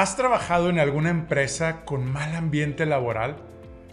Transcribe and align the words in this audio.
¿Has 0.00 0.16
trabajado 0.16 0.70
en 0.70 0.78
alguna 0.78 1.10
empresa 1.10 1.84
con 1.84 2.10
mal 2.10 2.34
ambiente 2.34 2.86
laboral? 2.86 3.36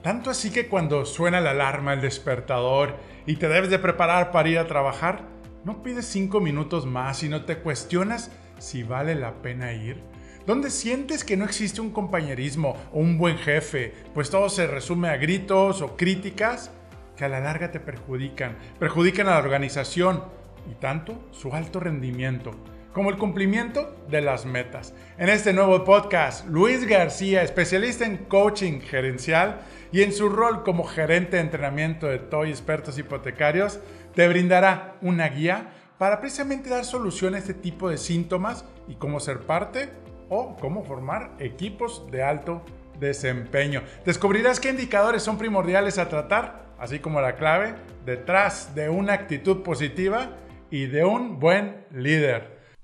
Tanto 0.01 0.29
así 0.29 0.51
que 0.51 0.69
cuando 0.69 1.03
suena 1.03 1.41
la 1.41 1.51
alarma, 1.51 1.91
el 1.91 1.99
despertador 1.99 2.95
y 3.25 3.35
te 3.35 3.49
debes 3.49 3.69
de 3.69 3.77
preparar 3.77 4.31
para 4.31 4.47
ir 4.47 4.57
a 4.57 4.67
trabajar, 4.67 5.27
no 5.65 5.83
pides 5.83 6.05
cinco 6.05 6.39
minutos 6.39 6.85
más 6.85 7.23
y 7.23 7.27
no 7.27 7.43
te 7.43 7.57
cuestionas 7.57 8.31
si 8.57 8.83
vale 8.83 9.15
la 9.15 9.41
pena 9.41 9.73
ir. 9.73 10.01
¿Dónde 10.45 10.69
sientes 10.69 11.25
que 11.25 11.35
no 11.35 11.43
existe 11.43 11.81
un 11.81 11.91
compañerismo 11.91 12.77
o 12.93 12.99
un 12.99 13.17
buen 13.17 13.37
jefe, 13.37 13.93
pues 14.13 14.29
todo 14.29 14.47
se 14.47 14.65
resume 14.65 15.09
a 15.09 15.17
gritos 15.17 15.81
o 15.81 15.97
críticas 15.97 16.71
que 17.17 17.25
a 17.25 17.27
la 17.27 17.41
larga 17.41 17.69
te 17.69 17.81
perjudican, 17.81 18.57
perjudican 18.79 19.27
a 19.27 19.31
la 19.31 19.39
organización 19.39 20.23
y 20.71 20.75
tanto 20.75 21.27
su 21.33 21.53
alto 21.53 21.81
rendimiento 21.81 22.51
como 22.97 23.11
el 23.11 23.17
cumplimiento 23.19 23.95
de 24.09 24.21
las 24.21 24.47
metas. 24.47 24.95
En 25.19 25.29
este 25.29 25.53
nuevo 25.53 25.83
podcast, 25.83 26.47
Luis 26.47 26.87
García, 26.87 27.43
especialista 27.43 28.07
en 28.07 28.17
coaching 28.17 28.79
gerencial 28.79 29.61
y 29.91 30.01
en 30.01 30.11
su 30.11 30.29
rol 30.29 30.63
como 30.63 30.83
gerente 30.83 31.37
de 31.37 31.43
entrenamiento 31.43 32.07
de 32.07 32.17
TOY 32.17 32.49
expertos 32.49 32.97
hipotecarios, 32.97 33.79
te 34.15 34.27
brindará 34.27 34.95
una 35.03 35.29
guía 35.29 35.69
para 35.99 36.19
precisamente 36.19 36.71
dar 36.71 36.85
solución 36.85 37.35
a 37.35 37.37
este 37.37 37.53
tipo 37.53 37.87
de 37.87 37.99
síntomas 37.99 38.65
y 38.87 38.95
cómo 38.95 39.19
ser 39.19 39.41
parte 39.41 39.89
o 40.27 40.55
cómo 40.55 40.83
formar 40.83 41.33
equipos 41.37 42.09
de 42.09 42.23
alto 42.23 42.63
desempeño. 42.99 43.83
Descubrirás 44.05 44.59
qué 44.59 44.71
indicadores 44.71 45.21
son 45.21 45.37
primordiales 45.37 45.99
a 45.99 46.09
tratar, 46.09 46.65
así 46.79 46.97
como 46.97 47.21
la 47.21 47.35
clave 47.35 47.75
detrás 48.07 48.73
de 48.73 48.89
una 48.89 49.13
actitud 49.13 49.61
positiva 49.61 50.31
y 50.71 50.87
de 50.87 51.05
un 51.05 51.39
buen 51.39 51.85
líder. 51.91 52.56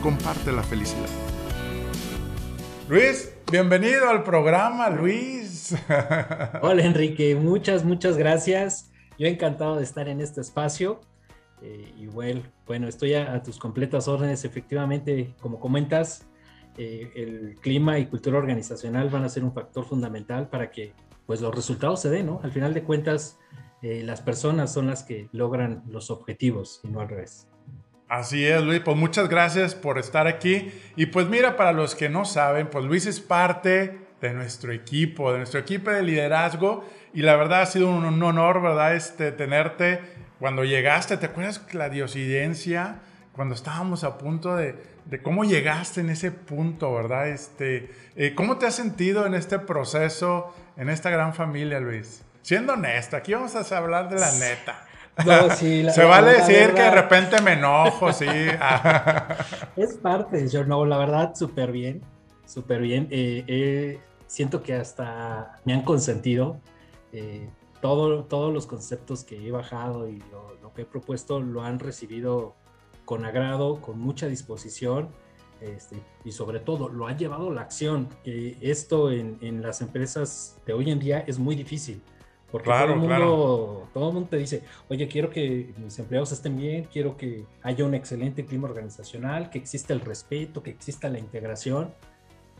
comparte 0.00 0.52
la 0.52 0.62
felicidad. 0.62 1.08
Luis, 2.88 3.32
bienvenido 3.50 4.08
al 4.08 4.24
programa, 4.24 4.90
Luis. 4.90 5.74
Hola 6.62 6.82
Enrique, 6.82 7.34
muchas, 7.34 7.84
muchas 7.84 8.16
gracias. 8.16 8.90
Yo 9.18 9.26
encantado 9.26 9.76
de 9.76 9.84
estar 9.84 10.08
en 10.08 10.20
este 10.20 10.40
espacio. 10.40 11.00
Eh, 11.62 11.92
y 11.96 12.06
bueno, 12.06 12.42
bueno, 12.66 12.88
estoy 12.88 13.14
a, 13.14 13.42
tus 13.42 13.58
completas 13.58 14.08
órdenes. 14.08 14.44
Efectivamente, 14.44 15.34
como 15.40 15.60
comentas, 15.60 16.26
eh, 16.78 17.12
el 17.14 17.56
clima 17.60 17.98
y 17.98 18.06
cultura 18.06 18.38
organizacional 18.38 19.10
van 19.10 19.24
a 19.24 19.28
ser 19.28 19.44
un 19.44 19.52
factor 19.52 19.84
fundamental 19.84 20.48
para 20.48 20.70
que 20.70 20.94
pues, 21.26 21.40
los 21.40 21.54
resultados 21.54 22.00
se 22.00 22.10
den, 22.10 22.26
¿no? 22.26 22.40
Al 22.42 22.50
final 22.50 22.72
de 22.72 22.82
cuentas, 22.82 23.38
eh, 23.82 24.02
las 24.04 24.20
personas 24.20 24.72
son 24.72 24.86
las 24.86 25.02
que 25.02 25.28
logran 25.32 25.82
los 25.86 26.10
objetivos 26.10 26.80
y 26.82 26.88
no 26.88 27.00
al 27.00 27.08
revés. 27.08 27.46
Así 28.10 28.44
es, 28.44 28.60
Luis. 28.60 28.80
Pues 28.80 28.96
muchas 28.96 29.28
gracias 29.28 29.76
por 29.76 29.96
estar 29.96 30.26
aquí. 30.26 30.72
Y 30.96 31.06
pues 31.06 31.28
mira, 31.28 31.56
para 31.56 31.72
los 31.72 31.94
que 31.94 32.08
no 32.08 32.24
saben, 32.24 32.66
pues 32.66 32.84
Luis 32.84 33.06
es 33.06 33.20
parte 33.20 34.00
de 34.20 34.34
nuestro 34.34 34.72
equipo, 34.72 35.30
de 35.30 35.38
nuestro 35.38 35.60
equipo 35.60 35.92
de 35.92 36.02
liderazgo. 36.02 36.84
Y 37.14 37.22
la 37.22 37.36
verdad 37.36 37.62
ha 37.62 37.66
sido 37.66 37.88
un, 37.88 38.20
honor, 38.20 38.60
¿verdad? 38.60 38.96
Este, 38.96 39.30
tenerte 39.30 40.00
cuando 40.40 40.64
llegaste. 40.64 41.18
¿Te 41.18 41.26
acuerdas 41.26 41.64
la 41.72 41.88
diosidencia? 41.88 42.96
Cuando 43.30 43.54
estábamos 43.54 44.02
a 44.02 44.18
punto 44.18 44.56
de, 44.56 44.74
de 45.04 45.22
cómo 45.22 45.44
llegaste 45.44 46.00
en 46.00 46.10
ese 46.10 46.32
punto, 46.32 46.92
¿verdad? 46.92 47.28
Este, 47.28 47.92
eh, 48.16 48.34
¿Cómo 48.34 48.58
te 48.58 48.66
has 48.66 48.74
sentido 48.74 49.24
en 49.24 49.34
este 49.34 49.60
proceso, 49.60 50.52
en 50.76 50.88
esta 50.88 51.10
gran 51.10 51.32
familia, 51.32 51.78
Luis? 51.78 52.24
Siendo 52.42 52.72
honesto, 52.72 53.16
aquí 53.16 53.34
vamos 53.34 53.54
a 53.54 53.78
hablar 53.78 54.08
de 54.08 54.18
la 54.18 54.32
neta. 54.32 54.89
Se 55.18 56.04
vale 56.04 56.32
decir 56.32 56.72
que 56.74 56.82
de 56.82 56.90
repente 56.90 57.40
me 57.42 57.52
enojo, 57.52 58.12
sí. 58.12 58.26
es 59.76 59.94
parte, 59.94 60.48
yo 60.48 60.64
no, 60.64 60.84
la 60.84 60.98
verdad, 60.98 61.34
súper 61.34 61.72
bien, 61.72 62.02
súper 62.46 62.80
bien. 62.80 63.08
Eh, 63.10 63.44
eh, 63.46 64.00
siento 64.26 64.62
que 64.62 64.74
hasta 64.74 65.60
me 65.64 65.74
han 65.74 65.82
consentido. 65.82 66.60
Eh, 67.12 67.48
todo, 67.80 68.24
todos 68.24 68.52
los 68.52 68.66
conceptos 68.66 69.24
que 69.24 69.46
he 69.46 69.50
bajado 69.50 70.08
y 70.08 70.22
lo, 70.30 70.72
que 70.74 70.82
he 70.82 70.86
propuesto 70.86 71.40
lo 71.40 71.62
han 71.62 71.80
recibido 71.80 72.54
con 73.04 73.24
agrado, 73.24 73.80
con 73.80 73.98
mucha 73.98 74.26
disposición. 74.26 75.08
Este, 75.60 76.02
y 76.24 76.32
sobre 76.32 76.60
todo 76.60 76.88
lo 76.88 77.06
han 77.06 77.18
llevado 77.18 77.52
la 77.52 77.60
acción. 77.60 78.08
esto 78.24 79.10
en, 79.10 79.36
en, 79.42 79.60
las 79.60 79.82
empresas 79.82 80.56
de 80.64 80.72
hoy 80.72 80.90
en 80.90 80.98
día 80.98 81.24
es 81.26 81.38
muy 81.38 81.54
difícil. 81.54 82.02
Porque 82.50 82.68
todo, 82.68 82.84
el 82.84 82.96
mundo, 82.96 83.88
todo 83.94 84.08
el 84.08 84.14
mundo 84.14 84.28
te 84.28 84.36
dice, 84.36 84.62
oye, 84.88 85.06
quiero 85.06 85.30
que 85.30 85.72
mis 85.78 85.98
empleados 85.98 86.32
estén 86.32 86.56
bien, 86.56 86.88
quiero 86.92 87.16
que 87.16 87.44
haya 87.62 87.84
un 87.84 87.94
excelente 87.94 88.44
clima 88.44 88.68
organizacional, 88.68 89.50
que 89.50 89.58
exista 89.58 89.92
el 89.92 90.00
respeto, 90.00 90.62
que 90.62 90.70
exista 90.70 91.08
la 91.08 91.18
integración, 91.18 91.94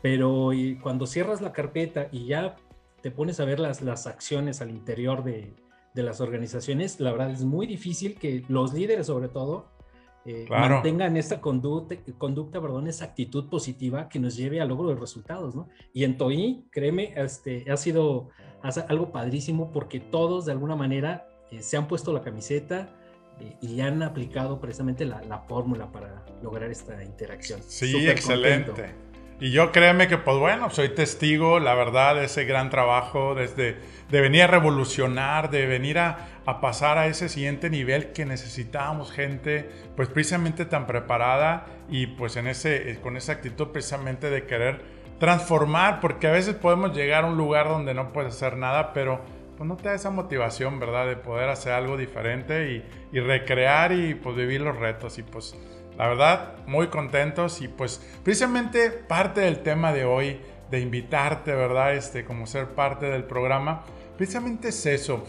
pero 0.01 0.51
cuando 0.81 1.05
cierras 1.07 1.41
la 1.41 1.51
carpeta 1.51 2.07
y 2.11 2.25
ya 2.25 2.55
te 3.01 3.11
pones 3.11 3.39
a 3.39 3.45
ver 3.45 3.59
las, 3.59 3.81
las 3.81 4.07
acciones 4.07 4.61
al 4.61 4.69
interior 4.69 5.23
de, 5.23 5.53
de 5.93 6.03
las 6.03 6.21
organizaciones, 6.21 6.99
la 6.99 7.11
verdad 7.11 7.31
es 7.31 7.43
muy 7.43 7.67
difícil 7.67 8.15
que 8.15 8.43
los 8.47 8.73
líderes 8.73 9.07
sobre 9.07 9.27
todo 9.27 9.65
eh, 10.25 10.45
mantengan 10.49 11.17
esta 11.17 11.41
conducta, 11.41 11.95
conducta, 12.17 12.61
perdón, 12.61 12.87
esa 12.87 13.05
actitud 13.05 13.49
positiva 13.49 14.07
que 14.07 14.19
nos 14.19 14.35
lleve 14.35 14.61
al 14.61 14.69
logro 14.69 14.89
de 14.89 14.95
resultados, 14.95 15.55
¿no? 15.55 15.67
Y 15.93 16.03
en 16.03 16.17
TOI, 16.17 16.65
créeme, 16.71 17.13
este, 17.15 17.65
ha 17.71 17.77
sido 17.77 18.29
algo 18.87 19.11
padrísimo 19.11 19.71
porque 19.71 19.99
todos 19.99 20.45
de 20.45 20.51
alguna 20.51 20.75
manera 20.75 21.27
eh, 21.51 21.63
se 21.63 21.75
han 21.75 21.87
puesto 21.87 22.13
la 22.13 22.21
camiseta 22.21 22.89
eh, 23.39 23.57
y 23.61 23.81
han 23.81 24.03
aplicado 24.03 24.59
precisamente 24.61 25.05
la, 25.05 25.23
la, 25.23 25.39
fórmula 25.39 25.91
para 25.91 26.23
lograr 26.43 26.69
esta 26.69 27.03
interacción. 27.03 27.59
Sí, 27.63 28.07
excelente. 28.07 28.93
Y 29.41 29.49
yo 29.49 29.71
créeme 29.71 30.07
que, 30.07 30.19
pues 30.19 30.37
bueno, 30.37 30.69
soy 30.69 30.89
testigo, 30.89 31.59
la 31.59 31.73
verdad, 31.73 32.13
de 32.13 32.25
ese 32.25 32.45
gran 32.45 32.69
trabajo 32.69 33.33
desde 33.33 33.75
de 34.07 34.21
venir 34.21 34.43
a 34.43 34.47
revolucionar, 34.47 35.49
de 35.49 35.65
venir 35.65 35.97
a, 35.97 36.27
a, 36.45 36.61
pasar 36.61 36.99
a 36.99 37.07
ese 37.07 37.27
siguiente 37.27 37.71
nivel 37.71 38.11
que 38.11 38.23
necesitábamos 38.23 39.11
gente, 39.11 39.67
pues 39.95 40.09
precisamente 40.09 40.65
tan 40.65 40.85
preparada 40.85 41.65
y 41.89 42.05
pues 42.05 42.35
en 42.35 42.45
ese, 42.45 42.99
con 43.01 43.17
esa 43.17 43.31
actitud 43.31 43.69
precisamente 43.69 44.29
de 44.29 44.45
querer 44.45 44.83
transformar, 45.17 46.01
porque 46.01 46.27
a 46.27 46.31
veces 46.31 46.53
podemos 46.53 46.95
llegar 46.95 47.23
a 47.23 47.27
un 47.27 47.37
lugar 47.37 47.67
donde 47.67 47.95
no 47.95 48.13
puedes 48.13 48.35
hacer 48.35 48.57
nada, 48.57 48.93
pero 48.93 49.21
pues 49.57 49.67
no 49.67 49.75
te 49.75 49.89
da 49.89 49.95
esa 49.95 50.11
motivación, 50.11 50.79
¿verdad? 50.79 51.07
De 51.07 51.15
poder 51.15 51.49
hacer 51.49 51.73
algo 51.73 51.97
diferente 51.97 52.73
y, 52.73 52.85
y 53.11 53.19
recrear 53.19 53.91
y 53.91 54.13
pues 54.13 54.35
vivir 54.35 54.61
los 54.61 54.77
retos 54.77 55.17
y 55.17 55.23
pues 55.23 55.55
la 55.97 56.07
verdad, 56.07 56.65
muy 56.67 56.87
contentos 56.87 57.61
y 57.61 57.67
pues 57.67 58.01
precisamente 58.23 58.89
parte 58.91 59.41
del 59.41 59.61
tema 59.61 59.93
de 59.93 60.05
hoy, 60.05 60.39
de 60.69 60.79
invitarte, 60.79 61.53
¿verdad? 61.53 61.95
Este, 61.95 62.23
como 62.23 62.47
ser 62.47 62.69
parte 62.69 63.07
del 63.07 63.23
programa, 63.25 63.83
precisamente 64.17 64.69
es 64.69 64.85
eso. 64.85 65.23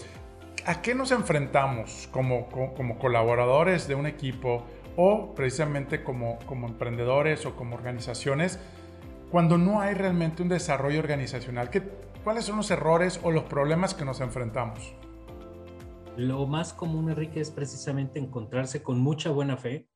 ¿A 0.64 0.80
qué 0.80 0.94
nos 0.94 1.10
enfrentamos 1.10 2.08
como, 2.12 2.48
como, 2.48 2.98
colaboradores 2.98 3.88
de 3.88 3.96
un 3.96 4.06
equipo 4.06 4.64
o 4.96 5.34
precisamente 5.34 6.04
como, 6.04 6.38
como 6.46 6.68
emprendedores 6.68 7.44
o 7.46 7.56
como 7.56 7.74
organizaciones 7.74 8.60
cuando 9.30 9.58
no 9.58 9.80
hay 9.80 9.94
realmente 9.94 10.42
un 10.42 10.48
desarrollo 10.48 11.00
organizacional? 11.00 11.68
¿Qué, 11.70 11.82
¿Cuáles 12.22 12.44
son 12.44 12.58
los 12.58 12.70
errores 12.70 13.18
o 13.24 13.32
los 13.32 13.42
problemas 13.44 13.94
que 13.94 14.04
nos 14.04 14.20
enfrentamos? 14.20 14.94
Lo 16.16 16.46
más 16.46 16.72
común, 16.72 17.10
Enrique, 17.10 17.40
es 17.40 17.50
precisamente 17.50 18.20
encontrarse 18.20 18.82
con 18.82 19.00
mucha 19.00 19.30
buena 19.30 19.56
fe, 19.56 19.88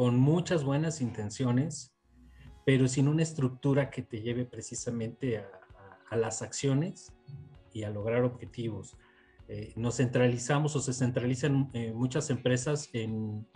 con 0.00 0.18
muchas 0.18 0.64
buenas 0.64 1.02
intenciones, 1.02 1.94
pero 2.64 2.88
sin 2.88 3.06
una 3.06 3.22
estructura 3.22 3.90
que 3.90 4.00
te 4.00 4.22
lleve 4.22 4.46
precisamente 4.46 5.44
a, 6.10 6.16
las 6.16 6.40
acciones 6.40 7.12
y 7.74 7.82
a 7.82 7.90
lograr 7.90 8.24
objetivos. 8.24 8.96
Eh, 9.46 9.74
nos 9.76 9.98
centralizamos 9.98 10.74
o 10.74 10.80
se 10.80 10.94
centralizan 10.94 11.68
eh, 11.74 11.92
muchas 11.92 12.30
empresas 12.30 12.88
en, 12.94 13.46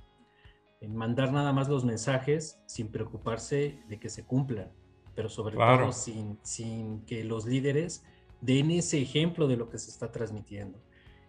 mandar 0.87 1.33
nada 1.33 1.51
más 1.55 1.71
los 1.71 1.83
mensajes 1.83 2.61
sin 2.67 2.89
preocuparse 2.89 3.83
de 3.89 3.99
que 3.99 4.11
se 4.11 4.27
cumplan, 4.27 4.71
pero 5.15 5.31
sobre 5.31 5.57
todo 5.57 5.93
sin, 5.93 6.39
sin, 6.43 7.07
que 7.07 7.25
los 7.25 7.47
líderes 7.47 8.05
den 8.43 8.71
ese 8.71 9.01
ejemplo 9.01 9.49
de 9.49 9.57
lo 9.57 9.71
que 9.71 9.79
se 9.79 9.91
está 9.91 10.13
transmitiendo. 10.13 10.79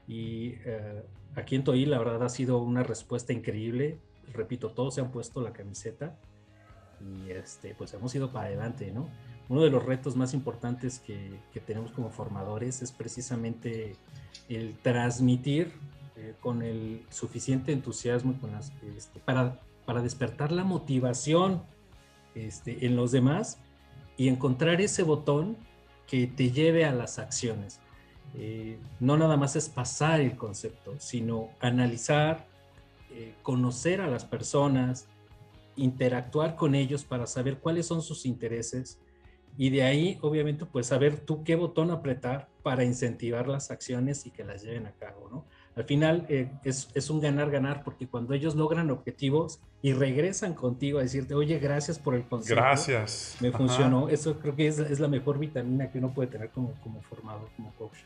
Y 0.10 0.56
eh, 0.66 1.06
aquí 1.36 1.56
en 1.56 1.64
Toí 1.64 1.86
la 1.86 2.00
verdad 2.00 2.22
ha 2.22 2.30
sido 2.30 2.58
una 2.58 2.84
respuesta 2.84 3.32
increíble 3.32 4.02
repito, 4.34 4.72
todos 4.72 4.96
se 4.96 5.02
han 5.02 5.12
puesto 5.12 5.42
la 5.42 5.54
camiseta 5.54 6.18
y 7.02 7.32
este, 7.32 7.76
pues 7.76 7.94
hemos 7.94 8.14
ido 8.16 8.32
para 8.32 8.48
adelante, 8.48 8.92
¿no? 8.92 9.10
uno 9.50 9.62
de 9.62 9.70
los 9.70 9.84
retos 9.84 10.16
más 10.16 10.34
importantes 10.34 11.00
que, 11.00 11.40
tenemos 11.66 11.92
como 11.92 12.10
formadores 12.10 12.82
es 12.82 12.92
precisamente 12.92 13.96
el 14.50 14.78
transmitir 14.78 15.72
eh, 16.16 16.34
con 16.42 16.62
el 16.62 17.06
suficiente 17.10 17.72
entusiasmo 17.72 18.36
este, 18.96 19.20
para, 19.20 19.60
para 19.86 20.02
despertar 20.02 20.52
la 20.52 20.64
motivación 20.64 21.64
este, 22.34 22.86
en 22.86 22.96
los 22.96 23.12
demás 23.12 23.60
y 24.18 24.28
encontrar 24.28 24.82
ese 24.82 25.04
botón 25.04 25.58
que 26.08 26.28
te 26.28 26.52
lleve 26.52 26.86
a 26.86 26.92
las 26.92 27.20
acciones. 27.20 27.80
Eh, 28.36 28.80
no 29.00 29.18
nada 29.18 29.38
más 29.38 29.56
es 29.56 29.70
pasar 29.70 30.20
el 30.20 30.36
concepto, 30.36 30.96
sino 31.00 31.50
analizar, 31.60 32.48
eh, 33.16 33.34
conocer 33.42 34.02
a 34.02 34.08
las 34.08 34.26
personas, 34.26 35.08
interactuar 35.76 36.56
con 36.56 36.76
ellos 36.76 37.04
para 37.04 37.26
saber 37.26 37.60
cuáles 37.60 37.88
son 37.88 38.02
sus 38.02 38.26
intereses 38.26 39.00
y 39.58 39.70
de 39.70 39.84
ahí, 39.84 40.18
obviamente, 40.22 40.66
pues 40.66 40.88
saber 40.88 41.20
tú 41.20 41.44
qué 41.44 41.56
botón 41.56 41.90
apretar 41.92 42.50
para 42.62 42.84
incentivar 42.84 43.48
las 43.48 43.72
acciones 43.72 44.26
y 44.26 44.32
que 44.32 44.44
las 44.44 44.64
lleven 44.64 44.86
a 44.86 44.92
cabo, 44.92 45.30
¿no? 45.32 45.46
Al 45.76 45.86
final 45.86 46.26
eh, 46.30 46.52
es, 46.64 46.90
es, 46.94 47.10
un 47.10 47.20
ganar-ganar 47.20 47.84
porque 47.84 48.08
cuando 48.08 48.34
ellos 48.34 48.56
logran 48.56 48.92
objetivos 48.92 49.60
y 49.82 49.94
regresan 49.94 50.54
contigo 50.54 51.00
a 51.00 51.02
decirte, 51.02 51.36
oye, 51.36 51.60
gracias 51.60 52.00
por 52.00 52.16
el 52.16 52.26
consejo. 52.26 52.60
Gracias. 52.60 53.38
Me 53.42 53.52
funcionó. 53.52 54.08
Eso 54.08 54.40
creo 54.40 54.56
que 54.56 54.68
es, 54.68 54.80
es, 54.80 55.00
la 55.00 55.10
mejor 55.10 55.38
vitamina 55.38 55.92
que 55.92 56.00
uno 56.00 56.14
puede 56.14 56.30
tener 56.30 56.50
como, 56.50 56.74
como 56.82 57.02
formador, 57.02 57.50
como 57.58 57.74
coach. 57.76 57.98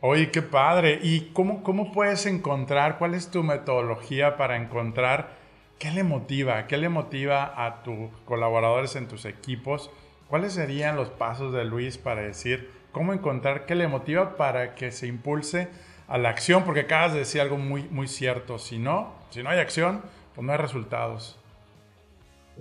Oye, 0.00 0.30
qué 0.30 0.42
padre. 0.42 0.98
¿Y 1.02 1.32
cómo, 1.32 1.62
cómo 1.62 1.92
puedes 1.92 2.26
encontrar, 2.26 2.98
cuál 2.98 3.14
es 3.14 3.30
tu 3.30 3.42
metodología 3.42 4.36
para 4.36 4.56
encontrar 4.56 5.30
qué 5.78 5.90
le 5.90 6.02
motiva, 6.02 6.66
qué 6.66 6.76
le 6.76 6.88
motiva 6.88 7.64
a 7.64 7.82
tus 7.82 8.10
colaboradores 8.24 8.96
en 8.96 9.08
tus 9.08 9.24
equipos? 9.24 9.90
¿Cuáles 10.28 10.52
serían 10.52 10.96
los 10.96 11.10
pasos 11.10 11.52
de 11.52 11.64
Luis 11.64 11.98
para 11.98 12.22
decir 12.22 12.70
cómo 12.92 13.12
encontrar 13.12 13.66
qué 13.66 13.74
le 13.74 13.88
motiva 13.88 14.36
para 14.36 14.74
que 14.74 14.90
se 14.90 15.06
impulse 15.06 15.68
a 16.08 16.18
la 16.18 16.30
acción, 16.30 16.64
porque 16.64 16.80
acabas 16.80 17.12
de 17.12 17.20
decir 17.20 17.40
algo 17.40 17.58
muy, 17.58 17.82
muy 17.90 18.08
cierto. 18.08 18.58
Si 18.58 18.78
no, 18.78 19.14
si 19.30 19.42
no 19.42 19.50
hay 19.50 19.58
acción, 19.58 20.02
pues 20.34 20.46
no 20.46 20.52
hay 20.52 20.58
resultados. 20.58 21.38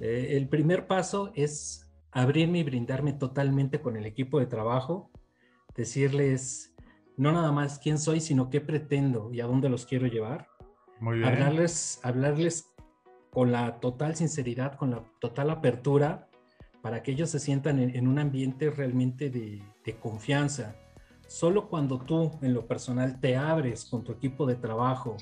Eh, 0.01 0.29
el 0.31 0.47
primer 0.49 0.87
paso 0.87 1.31
es 1.35 1.89
abrirme 2.11 2.59
y 2.59 2.63
brindarme 2.63 3.13
totalmente 3.13 3.79
con 3.79 3.97
el 3.97 4.05
equipo 4.05 4.39
de 4.39 4.45
trabajo, 4.45 5.09
decirles 5.75 6.74
no 7.17 7.31
nada 7.31 7.51
más 7.51 7.79
quién 7.79 7.97
soy, 7.97 8.19
sino 8.19 8.49
qué 8.49 8.61
pretendo 8.61 9.31
y 9.33 9.41
a 9.41 9.45
dónde 9.45 9.69
los 9.69 9.85
quiero 9.85 10.07
llevar. 10.07 10.47
Muy 10.99 11.17
bien. 11.17 11.29
Hablarles, 11.29 11.99
hablarles 12.03 12.73
con 13.29 13.51
la 13.51 13.79
total 13.79 14.15
sinceridad, 14.15 14.75
con 14.75 14.91
la 14.91 15.03
total 15.19 15.49
apertura, 15.49 16.29
para 16.81 17.03
que 17.03 17.11
ellos 17.11 17.29
se 17.29 17.39
sientan 17.39 17.79
en, 17.79 18.07
un 18.07 18.19
ambiente 18.19 18.69
realmente 18.69 19.29
de, 19.29 19.63
de 19.83 19.99
confianza, 19.99 20.75
Solo 21.27 21.69
cuando 21.69 21.99
tú 21.99 22.31
en 22.41 22.53
lo 22.53 22.67
personal 22.67 23.19
te 23.19 23.35
abres 23.35 23.85
con 23.85 24.03
tu 24.03 24.11
equipo 24.11 24.45
de 24.45 24.55
trabajo 24.55 25.17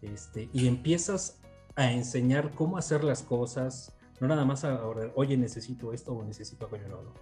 este, 0.00 0.48
y 0.52 0.66
empiezas 0.66 1.40
a 1.76 1.92
enseñar 1.92 2.52
cómo 2.52 2.78
hacer 2.78 3.04
las 3.04 3.22
cosas, 3.22 3.94
no 4.20 4.28
nada 4.28 4.44
más 4.44 4.64
a 4.64 4.80
oye, 5.14 5.36
necesito 5.36 5.92
esto 5.92 6.12
o 6.12 6.24
necesito 6.24 6.66
aquello, 6.66 6.88
no, 6.88 7.02
no. 7.02 7.12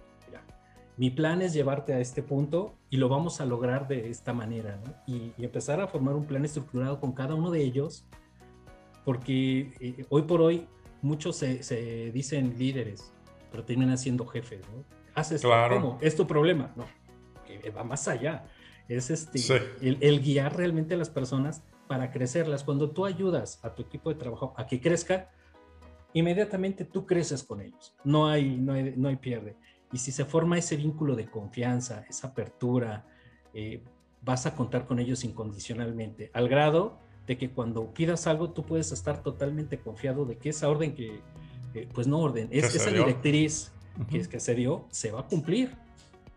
Mi 0.97 1.09
plan 1.09 1.41
es 1.41 1.53
llevarte 1.53 1.93
a 1.93 1.99
este 1.99 2.21
punto 2.21 2.75
y 2.89 2.97
lo 2.97 3.09
vamos 3.09 3.41
a 3.41 3.45
lograr 3.45 3.87
de 3.87 4.09
esta 4.09 4.33
manera, 4.33 4.79
¿no? 4.85 4.93
y, 5.07 5.33
empezar 5.43 5.81
a 5.81 5.87
formar 5.87 6.15
un 6.15 6.25
plan 6.25 6.45
estructurado 6.45 6.99
con 6.99 7.13
cada 7.13 7.35
uno 7.35 7.49
de 7.49 7.63
ellos, 7.63 8.05
porque 9.03 9.73
eh, 9.79 10.05
hoy 10.09 10.21
por 10.23 10.41
hoy 10.41 10.67
muchos 11.01 11.37
se, 11.37 12.11
dicen 12.13 12.55
líderes, 12.57 13.11
pero 13.51 13.63
terminan 13.63 13.97
siendo 13.97 14.25
jefes, 14.25 14.61
¿no? 14.71 14.83
Haces 15.15 15.41
claro. 15.41 15.81
¿cómo? 15.81 15.97
Es 16.01 16.15
tu 16.15 16.25
problema, 16.25 16.71
no 16.75 16.85
va 17.71 17.83
más 17.83 18.07
allá. 18.07 18.45
Es 18.87 19.09
este, 19.09 19.39
el, 19.81 20.19
guiar 20.21 20.55
realmente 20.57 20.95
a 20.95 20.97
las 20.97 21.09
personas 21.09 21.63
para 21.87 22.11
crecerlas. 22.11 22.63
Cuando 22.63 22.89
tú 22.91 23.05
ayudas 23.05 23.59
a 23.63 23.73
tu 23.73 23.83
equipo 23.83 24.09
de 24.09 24.15
trabajo 24.15 24.53
a 24.57 24.67
que 24.67 24.81
crezca, 24.81 25.29
inmediatamente 26.13 26.85
tú 26.85 27.05
creces 27.05 27.43
con 27.43 27.61
ellos. 27.61 27.95
No 28.03 28.27
hay, 28.27 28.57
no 28.57 28.73
hay, 28.73 28.93
no 28.95 29.07
hay 29.09 29.15
pierde. 29.15 29.55
Y 29.93 29.99
si 29.99 30.11
se 30.11 30.25
forma 30.25 30.57
ese 30.57 30.75
vínculo 30.75 31.15
de 31.15 31.27
confianza, 31.27 32.03
esa 32.09 32.27
apertura, 32.27 33.05
eh, 33.53 33.81
vas 34.23 34.45
a 34.45 34.55
contar 34.55 34.87
con 34.87 34.99
ellos 34.99 35.23
incondicionalmente, 35.23 36.31
al 36.33 36.49
grado 36.49 36.97
de 37.27 37.37
que 37.37 37.51
cuando 37.51 37.93
pidas 37.93 38.27
algo 38.27 38.49
tú 38.49 38.65
puedes 38.65 38.91
estar 38.91 39.21
totalmente 39.21 39.79
confiado 39.79 40.25
de 40.25 40.37
que 40.37 40.49
esa 40.49 40.67
orden 40.67 40.95
que, 40.95 41.21
pues 41.93 42.07
no 42.07 42.19
orden, 42.19 42.49
es, 42.51 42.75
esa 42.75 42.89
directriz 42.89 43.71
que, 44.09 44.27
que 44.27 44.39
se 44.39 44.55
dio, 44.55 44.87
se 44.89 45.11
va 45.11 45.21
a 45.21 45.27
cumplir. 45.27 45.77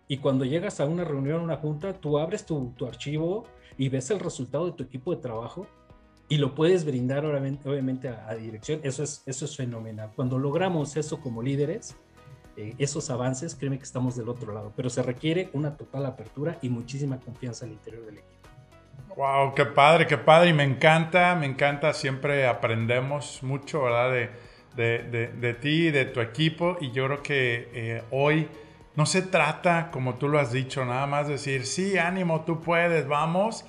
Y 0.09 0.19
cuando 0.19 0.45
llegas 0.45 0.79
a 0.81 0.87
una 0.87 1.05
reunión, 1.05 1.41
una 1.41 1.57
junta, 1.57 1.95
tú 1.95 2.19
abres 2.19 2.47
tu, 2.47 2.73
archivo 2.87 3.45
y 3.77 3.89
ves 3.89 4.11
el 4.11 4.21
resultado 4.21 4.67
de 4.67 4.73
tu 4.73 4.85
equipo 4.85 5.15
de 5.15 5.21
trabajo 5.21 5.67
y 6.29 6.39
lo 6.39 6.55
puedes 6.55 6.85
brindar 6.85 7.25
obviamente, 7.25 8.09
a, 8.09 8.35
dirección. 8.35 8.81
Eso 8.83 9.03
es, 9.03 9.23
eso 9.27 9.45
es 9.45 9.57
fenomenal. 9.57 10.13
Cuando 10.15 10.39
logramos 10.39 10.97
eso 10.97 11.21
como 11.21 11.43
líderes, 11.43 11.97
eh, 12.57 12.75
esos 12.79 13.11
avances, 13.11 13.55
créeme 13.55 13.79
que 13.79 13.85
estamos 13.85 14.17
del 14.17 14.29
otro 14.29 14.53
lado, 14.53 14.73
pero 14.77 14.91
se 14.91 15.03
requiere 15.03 15.51
una 15.53 15.77
total 15.77 16.07
apertura 16.07 16.59
y 16.63 16.69
muchísima 16.69 17.19
confianza 17.21 17.65
al 17.65 17.73
interior 17.73 18.07
del 18.07 18.19
equipo. 18.19 18.37
Wow, 19.17 19.55
qué 19.55 19.65
padre, 19.65 20.07
qué 20.07 20.19
padre. 20.19 20.51
Y 20.51 20.53
me 20.53 20.65
encanta, 20.65 21.35
me 21.35 21.47
encanta, 21.47 21.93
siempre 21.95 22.47
aprendemos 22.47 23.43
mucho, 23.43 23.83
¿verdad? 23.83 24.13
De, 24.13 24.31
de, 24.77 25.03
de, 25.11 25.29
de 25.29 25.55
ti, 25.55 25.91
de 25.91 26.05
tu 26.05 26.21
equipo. 26.21 26.77
Y 26.81 26.93
yo 26.93 27.07
creo 27.07 27.23
que 27.23 27.71
eh, 27.73 28.03
hoy 28.11 28.49
no 28.95 29.07
se 29.07 29.23
trata, 29.23 29.91
como 29.91 30.15
tú 30.15 30.29
lo 30.29 30.39
has 30.39 30.53
dicho, 30.53 30.85
nada 30.85 31.07
más 31.07 31.29
decir, 31.29 31.67
sí, 31.67 31.99
ánimo, 31.99 32.43
tú 32.43 32.61
puedes, 32.61 33.07
vamos, 33.07 33.65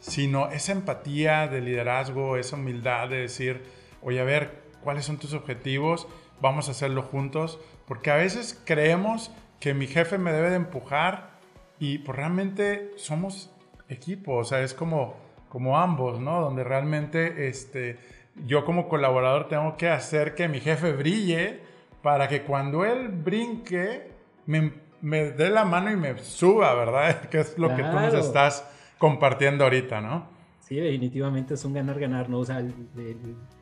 sino 0.00 0.50
esa 0.50 0.72
empatía 0.72 1.46
de 1.48 1.60
liderazgo, 1.60 2.36
esa 2.36 2.56
humildad 2.56 3.08
de 3.08 3.20
decir, 3.20 3.62
oye, 4.02 4.20
a 4.20 4.24
ver, 4.24 4.62
¿cuáles 4.82 5.04
son 5.04 5.18
tus 5.18 5.34
objetivos? 5.34 6.08
Vamos 6.40 6.68
a 6.68 6.70
hacerlo 6.72 7.02
juntos, 7.02 7.60
porque 7.86 8.10
a 8.10 8.16
veces 8.16 8.60
creemos 8.64 9.30
que 9.60 9.74
mi 9.74 9.86
jefe 9.86 10.18
me 10.18 10.32
debe 10.32 10.50
de 10.50 10.56
empujar 10.56 11.30
y 11.78 11.98
pues 11.98 12.16
realmente 12.16 12.92
somos 12.96 13.50
equipo, 13.88 14.36
o 14.36 14.44
sea, 14.44 14.62
es 14.62 14.74
como, 14.74 15.16
como 15.48 15.78
ambos, 15.78 16.20
¿no? 16.20 16.40
Donde 16.40 16.64
realmente 16.64 17.48
este, 17.48 17.98
yo 18.46 18.64
como 18.64 18.88
colaborador 18.88 19.48
tengo 19.48 19.76
que 19.76 19.88
hacer 19.88 20.34
que 20.34 20.48
mi 20.48 20.60
jefe 20.60 20.92
brille 20.92 21.60
para 22.02 22.28
que 22.28 22.42
cuando 22.42 22.84
él 22.84 23.08
brinque, 23.08 24.10
me, 24.46 24.72
dé 25.02 25.50
la 25.50 25.64
mano 25.64 25.90
y 25.90 25.96
me 25.96 26.18
suba, 26.18 26.74
¿verdad? 26.74 27.22
Que 27.30 27.40
es 27.40 27.58
lo 27.58 27.74
que 27.74 27.82
tú 27.82 27.92
nos 27.92 28.14
estás 28.14 28.66
compartiendo 28.98 29.64
ahorita, 29.64 30.00
¿no? 30.00 30.28
Sí, 30.60 30.76
definitivamente 30.76 31.54
es 31.54 31.64
un 31.64 31.74
ganar-ganar, 31.74 32.28
¿no? 32.28 32.38
O 32.38 32.44
sea, 32.44 32.64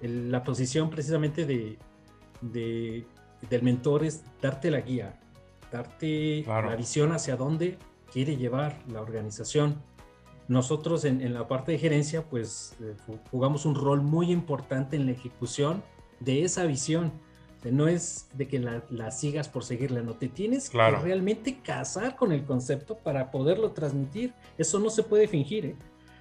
la 0.02 0.44
posición 0.44 0.90
precisamente 0.90 1.46
de, 1.46 1.78
del 2.40 3.04
mentor 3.62 4.04
es 4.04 4.24
darte 4.40 4.70
la 4.70 4.80
guía, 4.80 5.18
darte 5.72 6.44
la 6.46 6.76
visión 6.76 7.12
hacia 7.12 7.36
dónde 7.36 7.78
quiere 8.12 8.36
llevar 8.36 8.78
la 8.88 9.00
organización. 9.00 9.82
Nosotros 10.48 11.04
en, 11.04 11.20
en 11.20 11.34
la 11.34 11.46
parte 11.46 11.72
de 11.72 11.78
gerencia, 11.78 12.24
pues 12.24 12.74
eh, 12.80 12.96
jugamos 13.30 13.66
un 13.66 13.74
rol 13.74 14.00
muy 14.00 14.32
importante 14.32 14.96
en 14.96 15.04
la 15.04 15.12
ejecución 15.12 15.82
de 16.20 16.44
esa 16.44 16.64
visión 16.64 17.12
no 17.64 17.88
es 17.88 18.28
de 18.34 18.46
que 18.46 18.58
la, 18.58 19.10
sigas 19.10 19.48
por 19.48 19.64
seguirla, 19.64 20.02
no, 20.02 20.14
te 20.14 20.28
tienes 20.28 20.70
que 20.70 20.78
realmente 20.78 21.58
casar 21.60 22.16
con 22.16 22.32
el 22.32 22.44
concepto 22.44 22.96
para 22.96 23.30
poderlo 23.30 23.72
transmitir. 23.72 24.32
Eso 24.56 24.78
no 24.78 24.90
se 24.90 25.02
puede 25.02 25.26
fingir. 25.26 25.66
¿eh? 25.66 25.76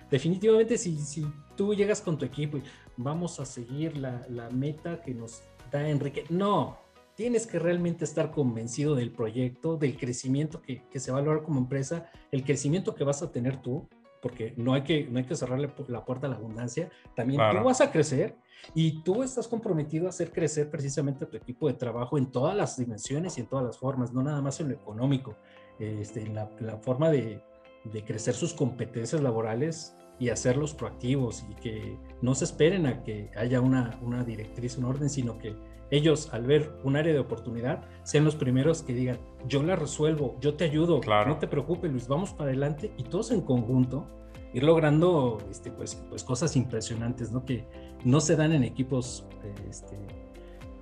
Definitivamente 0.09 0.77
si, 0.77 0.97
si 0.97 1.25
tú 1.55 1.75
llegas 1.75 2.01
con 2.01 2.17
tu 2.17 2.25
equipo 2.25 2.57
y 2.57 2.63
vamos 2.95 3.39
a 3.39 3.45
seguir 3.45 3.97
la, 3.97 4.49
meta 4.51 5.01
que 5.01 5.13
nos 5.13 5.43
Enrique, 5.73 6.25
no, 6.29 6.77
tienes 7.15 7.47
que 7.47 7.59
realmente 7.59 8.05
estar 8.05 8.31
convencido 8.31 8.95
del 8.95 9.11
proyecto, 9.11 9.75
del 9.75 9.97
crecimiento 9.97 10.61
que, 10.61 10.83
se 10.99 11.11
va 11.11 11.17
a 11.17 11.21
lograr 11.21 11.43
como 11.43 11.59
empresa, 11.59 12.09
el 12.31 12.43
crecimiento 12.43 12.93
que 12.93 13.03
vas 13.03 13.21
a 13.23 13.31
tener 13.31 13.61
tú, 13.61 13.87
porque 14.21 14.53
no 14.55 14.73
hay 14.73 14.83
que, 14.83 15.05
no 15.05 15.17
hay 15.17 15.25
que 15.25 15.35
cerrarle 15.35 15.71
la 15.87 16.05
puerta 16.05 16.27
a 16.27 16.29
la 16.29 16.35
abundancia, 16.35 16.89
también 17.15 17.41
tú 17.51 17.63
vas 17.63 17.81
a 17.81 17.91
crecer 17.91 18.35
y 18.73 19.01
tú 19.03 19.23
estás 19.23 19.47
comprometido 19.47 20.05
a 20.05 20.09
hacer 20.09 20.31
crecer 20.31 20.69
precisamente 20.69 21.25
a 21.25 21.29
tu 21.29 21.37
equipo 21.37 21.67
de 21.67 21.73
trabajo 21.73 22.17
en 22.17 22.31
todas 22.31 22.55
las 22.55 22.77
dimensiones 22.77 23.37
y 23.37 23.41
en 23.41 23.47
todas 23.47 23.65
las 23.65 23.77
formas, 23.77 24.13
no 24.13 24.21
nada 24.21 24.41
más 24.41 24.59
en 24.59 24.69
lo 24.69 24.75
económico, 24.75 25.35
este, 25.79 26.21
en 26.21 26.35
la, 26.35 26.47
forma 26.81 27.09
de, 27.09 27.41
de, 27.83 28.03
crecer 28.03 28.33
sus 28.33 28.53
competencias 28.53 29.21
laborales 29.21 29.95
y 30.19 30.29
hacerlos 30.29 30.73
proactivos 30.73 31.45
y 31.49 31.53
que 31.55 31.97
no 32.21 32.35
se 32.35 32.45
esperen 32.45 32.87
a 32.87 33.03
que 33.03 33.29
haya 33.35 33.61
una, 33.61 33.99
una 34.01 34.23
directriz, 34.23 34.77
un 34.77 34.85
orden, 34.85 35.09
sino 35.09 35.37
que 35.37 35.55
ellos 35.89 36.33
al 36.33 36.45
ver 36.45 36.71
un 36.83 36.95
área 36.95 37.13
de 37.13 37.19
oportunidad 37.19 37.83
sean 38.03 38.25
los 38.25 38.35
primeros 38.35 38.81
que 38.81 38.93
digan, 38.93 39.19
yo 39.47 39.63
la 39.63 39.75
resuelvo, 39.75 40.35
yo 40.41 40.55
te 40.55 40.65
ayudo, 40.65 40.99
no 41.05 41.37
te 41.37 41.47
preocupes 41.47 41.91
Luis, 41.91 42.07
vamos 42.07 42.31
para 42.33 42.49
adelante 42.49 42.91
y 42.97 43.03
todos 43.03 43.31
en 43.31 43.41
conjunto 43.41 44.05
ir 44.53 44.63
logrando 44.63 45.37
este, 45.49 45.71
pues, 45.71 45.95
pues 46.09 46.23
cosas 46.23 46.55
impresionantes, 46.55 47.31
¿no? 47.31 47.45
Que 47.45 47.65
no 48.03 48.19
se 48.19 48.35
dan 48.35 48.53
en 48.53 48.63
equipos 48.63 49.25
este, 49.69 49.97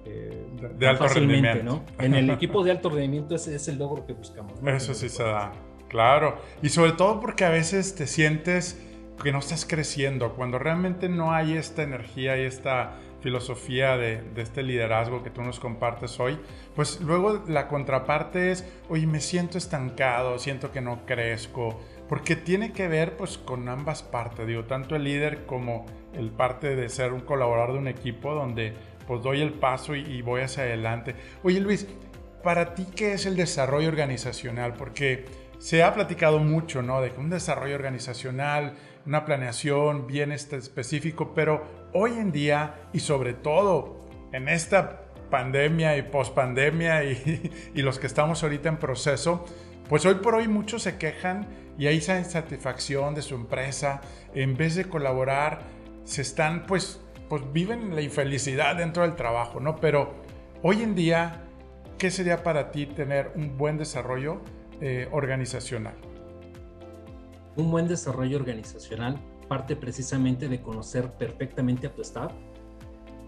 eh, 0.05 0.45
de, 0.77 0.87
alto 0.87 1.07
rendimiento. 1.07 1.63
¿no? 1.63 1.83
En 1.99 2.13
el 2.13 2.29
equipo 2.29 2.63
de 2.63 2.71
alto 2.71 2.89
rendimiento 2.89 3.35
ese 3.35 3.55
es 3.55 3.67
el 3.67 3.79
logro 3.79 4.05
que 4.05 4.13
buscamos. 4.13 4.53
Eso 4.65 4.93
sí 4.93 5.09
se 5.09 5.23
da, 5.23 5.51
claro. 5.89 6.37
Y 6.61 6.69
sobre 6.69 6.93
todo 6.93 7.19
porque 7.19 7.43
a 7.43 7.49
veces 7.49 7.95
te 7.95 8.07
sientes 8.07 8.79
que 9.21 9.31
no 9.31 9.39
estás 9.39 9.65
creciendo, 9.65 10.33
cuando 10.33 10.59
realmente 10.59 11.09
no 11.09 11.33
hay 11.33 11.53
esta 11.53 11.83
energía 11.83 12.37
y 12.37 12.45
esta 12.45 12.99
filosofía 13.21 13.97
de, 13.97 14.21
este 14.37 14.61
liderazgo 14.61 15.23
que 15.23 15.31
tú 15.31 15.41
nos 15.41 15.59
compartes 15.59 16.19
hoy, 16.19 16.37
pues 16.75 17.01
luego 17.01 17.43
la 17.47 17.67
contraparte 17.67 18.51
es, 18.51 18.69
oye, 18.87 19.07
me 19.07 19.19
siento 19.19 19.57
estancado, 19.57 20.37
siento 20.37 20.71
que 20.71 20.79
no 20.79 21.07
crezco, 21.07 21.81
porque 22.07 22.35
tiene 22.35 22.71
que 22.71 22.87
ver 22.87 23.17
pues 23.17 23.39
con 23.39 23.67
ambas 23.67 24.03
partes, 24.03 24.45
digo, 24.45 24.65
tanto 24.65 24.95
el 24.95 25.05
líder 25.05 25.47
como 25.47 25.87
el 26.13 26.29
parte 26.29 26.75
de 26.75 26.87
ser 26.87 27.13
un 27.13 27.21
colaborador 27.21 27.73
de 27.73 27.79
un 27.79 27.87
equipo 27.87 28.35
donde 28.35 28.73
pues 29.07 29.23
doy 29.23 29.41
el 29.41 29.53
paso 29.53 29.95
y, 29.95 30.21
voy 30.21 30.41
hacia 30.41 30.63
adelante. 30.63 31.15
Oye 31.41 31.59
Luis, 31.59 31.87
para 32.43 32.75
ti, 32.75 32.85
¿qué 32.95 33.13
es 33.13 33.25
el 33.25 33.35
desarrollo 33.35 33.87
organizacional? 33.87 34.73
Porque 34.73 35.25
se 35.57 35.81
ha 35.81 35.93
platicado 35.93 36.37
mucho, 36.39 36.83
¿no? 36.83 37.01
De 37.01 37.09
que 37.09 37.19
un 37.19 37.29
desarrollo 37.29 37.73
organizacional, 37.73 38.75
una 39.05 39.25
planeación 39.25 40.07
bien 40.07 40.31
este, 40.31 40.57
específico, 40.57 41.33
pero 41.33 41.63
hoy 41.93 42.11
en 42.11 42.31
día 42.31 42.89
y 42.93 42.99
sobre 42.99 43.33
todo 43.33 44.01
en 44.31 44.49
esta 44.49 45.01
pandemia 45.29 45.97
y 45.97 46.03
pospandemia 46.03 47.03
y, 47.03 47.51
y 47.75 47.81
los 47.81 47.99
que 47.99 48.07
estamos 48.07 48.43
ahorita 48.43 48.69
en 48.69 48.77
proceso, 48.77 49.45
pues 49.89 50.05
hoy 50.05 50.15
por 50.15 50.35
hoy 50.35 50.47
muchos 50.47 50.83
se 50.83 50.97
quejan 50.97 51.47
y 51.77 51.87
hay 51.87 51.97
esa 51.97 52.17
insatisfacción 52.17 53.15
de 53.15 53.21
su 53.21 53.35
empresa. 53.35 54.01
En 54.33 54.57
vez 54.57 54.75
de 54.75 54.85
colaborar, 54.85 55.59
se 56.03 56.21
están 56.21 56.65
pues 56.65 57.01
pues 57.29 57.41
viven 57.51 57.95
la 57.95 58.01
infelicidad 58.01 58.75
dentro 58.75 59.03
del 59.03 59.15
trabajo, 59.15 59.59
¿no? 59.59 59.77
Pero 59.77 60.13
hoy 60.61 60.81
en 60.81 60.95
día, 60.95 61.43
¿qué 61.97 62.11
sería 62.11 62.43
para 62.43 62.71
ti 62.71 62.85
tener 62.85 63.31
un 63.35 63.57
buen 63.57 63.77
desarrollo 63.77 64.41
eh, 64.81 65.07
organizacional? 65.11 65.95
Un 67.57 67.71
buen 67.71 67.87
desarrollo 67.87 68.37
organizacional 68.37 69.19
parte 69.47 69.75
precisamente 69.75 70.47
de 70.47 70.61
conocer 70.61 71.11
perfectamente 71.13 71.87
a 71.87 71.93
tu 71.93 72.01
staff, 72.01 72.31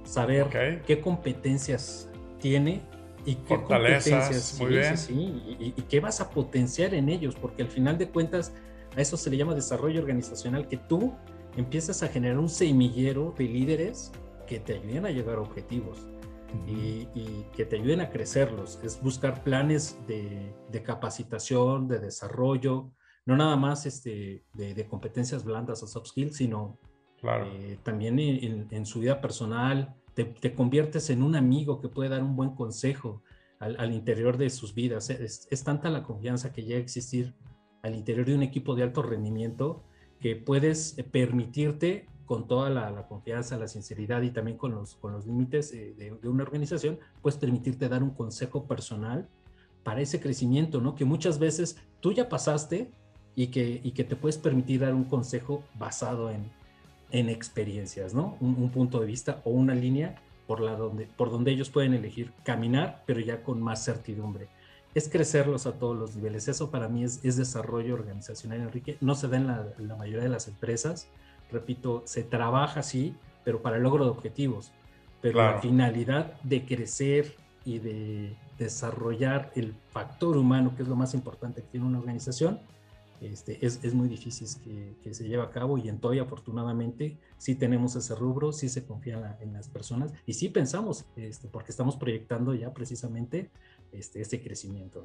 saber 0.04 0.82
qué 0.86 1.00
competencias 1.00 2.10
tiene 2.40 2.82
y 3.26 3.36
qué 3.36 3.62
competencias 3.62 4.58
muy 4.60 4.70
bien. 4.70 4.96
y, 5.10 5.74
y, 5.78 5.82
qué 5.84 6.00
vas 6.00 6.22
a 6.22 6.30
potenciar 6.32 6.94
en 6.94 7.10
ellos, 7.10 7.36
porque 7.36 7.62
al 7.62 7.70
final 7.70 7.98
de 7.98 8.10
cuentas 8.10 8.54
a 8.96 9.02
eso 9.02 9.16
se 9.16 9.30
le 9.30 9.38
llama 9.38 9.54
desarrollo 9.54 10.02
organizacional, 10.02 10.68
que 10.68 10.78
tú 10.78 11.14
empiezas 11.56 12.04
a 12.04 12.08
generar 12.08 12.40
un 12.40 12.50
semillero 12.50 13.34
de 13.38 13.46
líderes 13.46 14.12
que 14.48 14.60
te 14.60 14.76
ayuden 14.76 15.06
a 15.06 15.12
llegar 15.12 15.38
a 15.38 15.42
objetivos 15.42 16.08
y, 16.66 17.06
que 17.56 17.66
te 17.66 17.76
ayuden 17.76 18.02
a 18.02 18.10
crecerlos. 18.10 18.80
Es 18.84 19.02
buscar 19.02 19.44
planes 19.44 19.98
de, 20.08 20.84
capacitación, 20.84 21.88
de 21.88 22.00
desarrollo, 22.00 22.92
no 23.28 23.38
nada 23.38 23.56
más 23.56 23.86
este, 23.86 24.44
de, 24.54 24.88
competencias 24.88 25.44
blandas 25.44 25.84
o 25.84 25.88
soft 25.88 26.08
skills, 26.08 26.38
sino 26.38 26.80
eh, 27.22 27.78
también 27.84 28.18
en, 28.18 28.86
su 28.86 29.02
vida 29.02 29.22
personal. 29.22 29.96
Te, 30.16 30.56
conviertes 30.56 31.12
en 31.12 31.22
un 31.22 31.36
amigo 31.36 31.80
que 31.80 31.90
puede 31.90 32.10
dar 32.10 32.24
un 32.24 32.36
buen 32.36 32.56
consejo 32.56 33.22
al, 33.60 33.94
interior 33.94 34.38
de 34.38 34.50
sus 34.50 34.74
vidas. 34.74 35.12
Es, 35.12 35.48
es 35.52 35.64
tanta 35.64 35.92
la 35.92 36.02
confianza 36.02 36.52
que 36.52 36.64
llega 36.64 36.80
a 36.80 36.82
existir 36.82 37.36
al 37.84 37.94
interior 37.94 38.26
de 38.26 38.34
un 38.34 38.42
equipo 38.42 38.76
de 38.76 38.84
alto 38.84 39.04
rendimiento 39.04 39.84
que 40.20 40.36
puedes 40.36 40.98
eh, 40.98 41.04
permitirte 41.04 42.08
con 42.26 42.46
toda 42.48 42.70
la, 42.70 43.08
confianza, 43.08 43.58
la 43.58 43.68
sinceridad 43.68 44.22
y 44.22 44.32
también 44.32 44.58
con 44.58 44.74
los, 44.74 44.96
con 44.96 45.14
los 45.14 45.26
límites 45.26 45.72
eh, 45.74 45.96
de, 45.98 46.28
una 46.28 46.44
organización, 46.44 47.00
puedes 47.22 47.38
permitirte 47.38 47.88
dar 47.88 48.04
un 48.04 48.12
consejo 48.12 48.68
personal 48.68 49.30
para 49.84 50.02
ese 50.02 50.20
crecimiento, 50.20 50.82
¿no? 50.82 50.94
Que 50.94 51.06
muchas 51.06 51.40
veces 51.40 51.78
tú 52.02 52.12
ya 52.12 52.28
pasaste 52.28 52.92
y 53.38 53.48
que, 53.48 53.80
y 53.84 53.92
que 53.92 54.04
te 54.04 54.16
puedes 54.16 54.38
permitir 54.38 54.82
dar 54.82 54.96
un 54.96 55.04
consejo 55.04 55.64
basado 55.76 56.32
en, 56.32 56.50
en 57.12 57.30
experiencias, 57.30 58.14
¿no? 58.16 58.36
Un, 58.42 58.70
punto 58.72 59.00
de 59.00 59.06
vista 59.06 59.42
o 59.46 59.52
una 59.52 59.76
línea 59.76 60.16
por, 60.48 60.60
la 60.60 60.76
donde, 60.76 61.06
por 61.06 61.30
donde 61.30 61.52
ellos 61.52 61.70
pueden 61.70 61.94
elegir 61.94 62.34
caminar, 62.44 63.04
pero 63.06 63.20
ya 63.20 63.44
con 63.44 63.62
más 63.62 63.86
certidumbre 63.86 64.48
es 64.96 65.10
crecerlos 65.10 65.68
a 65.68 65.74
todos 65.74 65.96
los 65.96 66.16
niveles. 66.16 66.48
Eso 66.48 66.72
para 66.72 66.88
mí 66.88 67.04
es, 67.04 67.22
desarrollo 67.22 67.94
organizacional, 67.94 68.62
Enrique. 68.62 68.98
No 69.00 69.14
se 69.14 69.28
da 69.28 69.38
en 69.38 69.46
la, 69.46 69.96
mayoría 69.96 70.24
de 70.24 70.30
las 70.30 70.48
empresas. 70.48 71.08
Repito, 71.52 72.02
se 72.06 72.24
trabaja 72.24 72.80
así, 72.80 73.14
pero 73.44 73.62
para 73.62 73.78
el 73.78 73.84
logro 73.84 74.06
de 74.06 74.10
objetivos. 74.10 74.72
Pero 75.22 75.38
la 75.38 75.60
finalidad 75.62 76.42
de 76.42 76.66
crecer 76.66 77.36
y 77.64 77.78
de 77.78 78.36
desarrollar 78.58 79.52
el 79.56 79.76
factor 79.92 80.36
humano, 80.36 80.74
que 80.76 80.82
es 80.82 80.90
lo 80.90 80.96
más 80.96 81.14
importante 81.14 81.62
que 81.62 81.68
tiene 81.68 81.86
una 81.86 82.00
organización, 82.00 82.60
este, 83.22 83.66
es, 83.66 83.94
muy 83.94 84.08
difícil 84.08 84.48
que, 85.04 85.14
se 85.14 85.28
lleve 85.28 85.44
a 85.44 85.50
cabo 85.50 85.78
y 85.78 85.90
en 85.90 86.00
Toy 86.00 86.20
afortunadamente 86.20 87.18
sí 87.38 87.56
tenemos 87.56 87.96
ese 87.96 88.14
rubro, 88.16 88.52
sí 88.52 88.70
se 88.70 88.86
confía 88.86 89.38
en, 89.42 89.54
las 89.54 89.68
personas 89.70 90.14
y 90.26 90.34
sí 90.34 90.50
pensamos, 90.50 91.06
este, 91.16 91.48
porque 91.48 91.72
estamos 91.72 91.96
proyectando 91.98 92.54
ya 92.54 92.74
precisamente 92.74 93.50
este, 93.92 94.22
este 94.22 94.42
crecimiento. 94.42 95.04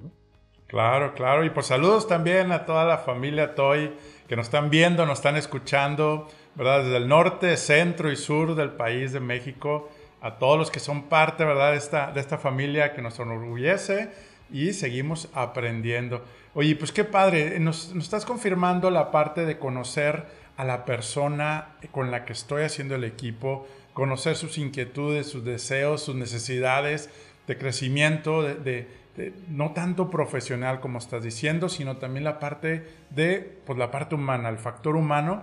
Claro, 0.66 1.12
claro. 1.14 1.44
Y 1.44 1.50
pues 1.50 1.66
saludos 1.66 2.08
también 2.08 2.50
a 2.50 2.64
toda 2.64 2.84
la 2.84 2.98
familia 2.98 3.54
Toy 3.54 3.92
que 4.26 4.36
nos 4.36 4.46
están 4.46 4.70
viendo, 4.70 5.04
nos 5.04 5.18
están 5.18 5.36
escuchando, 5.36 6.28
¿verdad? 6.54 6.84
Desde 6.84 6.96
el 6.96 7.08
norte, 7.08 7.56
centro 7.56 8.10
y 8.10 8.16
sur 8.16 8.54
del 8.54 8.72
país 8.72 9.12
de 9.12 9.20
México, 9.20 9.90
a 10.22 10.38
todos 10.38 10.58
los 10.58 10.70
que 10.70 10.80
son 10.80 11.10
parte, 11.10 11.44
¿verdad? 11.44 11.72
De 11.72 11.78
esta, 11.78 12.12
de 12.12 12.20
esta 12.20 12.38
familia 12.38 12.94
que 12.94 13.02
nos 13.02 13.18
enorgullece 13.18 14.10
y 14.52 14.72
seguimos 14.72 15.28
aprendiendo. 15.32 16.24
Oye, 16.54 16.76
pues 16.76 16.92
qué 16.92 17.04
padre, 17.04 17.58
nos, 17.58 17.94
estás 17.96 18.24
confirmando 18.24 18.90
la 18.90 19.10
parte 19.10 19.46
de 19.46 19.58
conocer 19.58 20.26
a 20.56 20.64
la 20.64 20.84
persona 20.84 21.76
con 21.90 22.10
la 22.10 22.24
que 22.24 22.34
estoy 22.34 22.64
haciendo 22.64 22.94
el 22.94 23.04
equipo, 23.04 23.66
conocer 23.94 24.36
sus 24.36 24.58
inquietudes, 24.58 25.26
sus 25.28 25.44
deseos, 25.44 26.02
sus 26.02 26.14
necesidades, 26.14 27.10
de 27.46 27.58
crecimiento, 27.58 28.42
de, 28.42 28.86
no 29.48 29.72
tanto 29.72 30.10
profesional 30.10 30.80
como 30.80 30.98
estás 30.98 31.22
diciendo, 31.22 31.68
sino 31.68 31.96
también 31.96 32.24
la 32.24 32.38
parte 32.38 32.86
de, 33.10 33.60
pues 33.66 33.78
la 33.78 33.90
parte 33.90 34.14
humana, 34.14 34.48
el 34.48 34.58
factor 34.58 34.96
humano. 34.96 35.42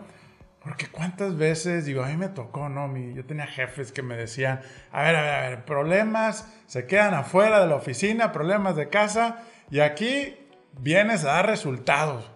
Porque 0.69 0.85
cuántas 0.85 1.35
veces, 1.35 1.85
digo, 1.85 2.03
a 2.03 2.09
mí 2.09 2.15
me 2.15 2.27
tocó, 2.27 2.69
¿no? 2.69 2.87
Mi, 2.87 3.15
yo 3.15 3.25
tenía 3.25 3.47
jefes 3.47 3.91
que 3.91 4.03
me 4.03 4.15
decían, 4.15 4.61
a 4.91 5.01
ver, 5.01 5.15
a 5.15 5.21
ver, 5.23 5.33
a 5.33 5.49
ver, 5.49 5.65
problemas 5.65 6.47
se 6.67 6.85
quedan 6.85 7.15
afuera 7.15 7.59
de 7.59 7.65
la 7.65 7.73
oficina, 7.73 8.31
problemas 8.31 8.75
de 8.75 8.87
casa, 8.87 9.43
y 9.71 9.79
aquí 9.79 10.37
vienes 10.79 11.23
a 11.25 11.29
dar 11.29 11.47
resultados. 11.47 12.29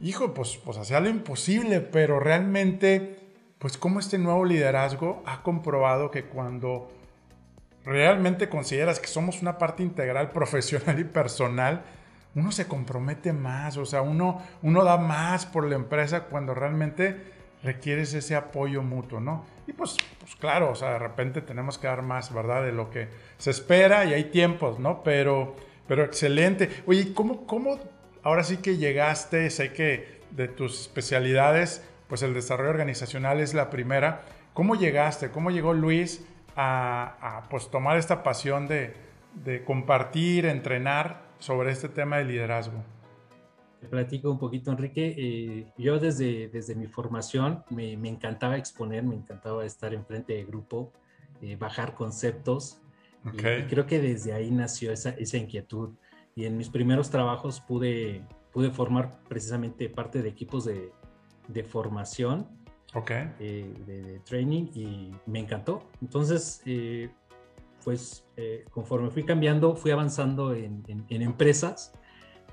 Hijo, 0.00 0.32
pues, 0.32 0.56
pues 0.64 0.78
hacía 0.78 0.98
lo 1.00 1.10
imposible, 1.10 1.80
pero 1.80 2.18
realmente, 2.18 3.18
pues 3.58 3.76
como 3.76 4.00
este 4.00 4.16
nuevo 4.16 4.46
liderazgo 4.46 5.22
ha 5.26 5.42
comprobado 5.42 6.10
que 6.10 6.24
cuando 6.24 6.90
realmente 7.84 8.48
consideras 8.48 8.98
que 8.98 9.08
somos 9.08 9.42
una 9.42 9.58
parte 9.58 9.82
integral 9.82 10.30
profesional 10.32 10.98
y 10.98 11.04
personal, 11.04 11.82
uno 12.34 12.50
se 12.50 12.66
compromete 12.66 13.34
más, 13.34 13.76
o 13.76 13.84
sea, 13.84 14.00
uno, 14.00 14.40
uno 14.62 14.84
da 14.84 14.96
más 14.96 15.44
por 15.44 15.66
la 15.66 15.74
empresa 15.74 16.24
cuando 16.24 16.54
realmente 16.54 17.36
requieres 17.62 18.14
ese 18.14 18.34
apoyo 18.36 18.82
mutuo, 18.82 19.20
¿no? 19.20 19.44
Y 19.66 19.72
pues, 19.72 19.96
pues 20.20 20.36
claro, 20.36 20.70
o 20.70 20.74
sea, 20.74 20.92
de 20.92 20.98
repente 20.98 21.42
tenemos 21.42 21.78
que 21.78 21.86
dar 21.86 22.02
más, 22.02 22.32
¿verdad? 22.32 22.62
De 22.64 22.72
lo 22.72 22.90
que 22.90 23.08
se 23.36 23.50
espera 23.50 24.04
y 24.04 24.14
hay 24.14 24.24
tiempos, 24.24 24.78
¿no? 24.78 25.02
Pero, 25.02 25.56
pero 25.86 26.04
excelente. 26.04 26.70
Oye, 26.86 27.12
¿cómo, 27.12 27.46
¿cómo 27.46 27.78
ahora 28.22 28.44
sí 28.44 28.58
que 28.58 28.76
llegaste? 28.76 29.50
Sé 29.50 29.72
que 29.72 30.18
de 30.30 30.48
tus 30.48 30.82
especialidades, 30.82 31.82
pues 32.08 32.22
el 32.22 32.34
desarrollo 32.34 32.70
organizacional 32.70 33.40
es 33.40 33.54
la 33.54 33.70
primera. 33.70 34.22
¿Cómo 34.54 34.74
llegaste? 34.74 35.30
¿Cómo 35.30 35.50
llegó 35.50 35.74
Luis 35.74 36.24
a, 36.56 37.44
pues, 37.50 37.70
tomar 37.70 37.96
esta 37.96 38.22
pasión 38.22 38.68
de, 38.68 38.94
compartir, 39.64 40.46
entrenar 40.46 41.22
sobre 41.38 41.70
este 41.70 41.88
tema 41.88 42.18
de 42.18 42.24
liderazgo? 42.24 42.82
Te 43.80 43.86
platico 43.86 44.30
un 44.30 44.38
poquito, 44.38 44.70
Enrique. 44.70 45.14
Eh, 45.16 45.72
yo 45.78 45.98
desde, 45.98 46.48
desde 46.48 46.74
mi 46.74 46.86
formación 46.86 47.64
me, 47.70 47.92
encantaba 47.92 48.56
exponer, 48.56 49.04
me 49.04 49.14
encantaba 49.14 49.64
estar 49.64 49.94
enfrente 49.94 50.32
de 50.32 50.44
grupo, 50.44 50.92
eh, 51.40 51.56
bajar 51.56 51.94
conceptos. 51.94 52.80
Y, 53.24 53.36
creo 53.36 53.86
que 53.86 54.00
desde 54.00 54.32
ahí 54.32 54.50
nació 54.50 54.92
esa, 54.92 55.10
esa, 55.10 55.36
inquietud. 55.36 55.90
Y 56.34 56.44
en 56.44 56.56
mis 56.56 56.68
primeros 56.68 57.10
trabajos 57.10 57.60
pude, 57.60 58.22
pude 58.52 58.70
formar 58.70 59.20
precisamente 59.28 59.88
parte 59.88 60.22
de 60.22 60.28
equipos 60.28 60.64
de, 60.64 60.92
de 61.48 61.64
formación 61.64 62.46
okay. 62.94 63.30
Eh, 63.40 63.74
de, 63.86 64.20
training 64.20 64.68
y 64.74 65.12
me 65.26 65.40
encantó. 65.40 65.82
Entonces, 66.00 66.62
eh, 66.66 67.10
pues 67.84 68.24
eh, 68.36 68.64
conforme 68.70 69.10
fui 69.10 69.24
cambiando, 69.24 69.74
fui 69.74 69.90
avanzando 69.90 70.54
en, 70.54 70.84
en, 70.86 71.22
empresas 71.22 71.92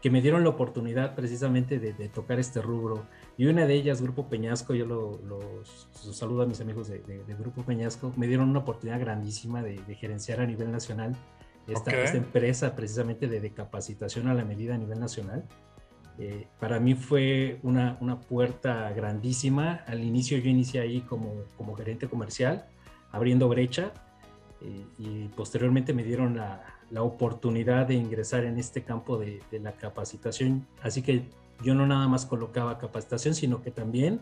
que 0.02 0.10
me 0.10 0.22
dieron 0.22 0.44
la 0.44 0.50
oportunidad 0.50 1.16
precisamente 1.16 1.80
de, 1.80 1.94
tocar 2.10 2.40
este 2.40 2.62
rubro. 2.62 3.06
Y 3.38 3.48
una 3.48 3.66
de 3.66 3.74
ellas, 3.74 4.02
Grupo 4.02 4.30
Peñasco, 4.30 4.74
yo 4.74 4.86
los, 4.86 5.88
saludo 5.92 6.44
a 6.44 6.46
mis 6.46 6.62
amigos 6.62 6.88
de, 6.88 7.00
Grupo 7.40 7.64
Peñasco, 7.64 8.14
me 8.16 8.28
dieron 8.28 8.50
una 8.50 8.60
oportunidad 8.60 9.00
grandísima 9.00 9.64
de, 9.64 9.78
gerenciar 9.96 10.42
a 10.42 10.46
nivel 10.46 10.72
nacional 10.72 11.16
esta, 11.68 11.92
esta 12.04 12.18
empresa 12.18 12.76
precisamente 12.76 13.28
de, 13.28 13.50
capacitación 13.52 14.28
a 14.28 14.34
la 14.34 14.46
medida 14.46 14.76
a 14.76 14.78
nivel 14.78 15.00
nacional. 15.00 15.46
Eh, 16.18 16.48
para 16.60 16.80
mí 16.80 16.96
fue 16.96 17.60
una, 17.64 17.98
una, 18.00 18.22
puerta 18.22 18.92
grandísima. 18.92 19.84
Al 19.88 20.04
inicio 20.04 20.38
yo 20.38 20.50
inicié 20.50 20.82
ahí 20.82 21.02
como, 21.02 21.34
como 21.58 21.76
gerente 21.76 22.08
comercial, 22.08 22.68
abriendo 23.12 23.50
brecha, 23.50 23.92
eh, 24.62 24.86
y 24.98 25.28
posteriormente 25.30 25.94
me 25.94 26.04
dieron 26.04 26.38
la, 26.38 26.75
la 26.92 27.02
oportunidad 27.04 27.88
de 27.88 27.96
ingresar 27.96 28.46
en 28.46 28.58
este 28.58 28.84
campo 28.84 29.18
de, 29.18 29.42
la 29.52 29.74
capacitación. 29.74 30.68
Así 30.82 31.02
que 31.02 31.24
yo 31.64 31.74
no 31.74 31.88
nada 31.88 32.08
más 32.08 32.26
colocaba 32.26 32.78
capacitación, 32.78 33.34
sino 33.34 33.62
que 33.62 33.72
también 33.72 34.22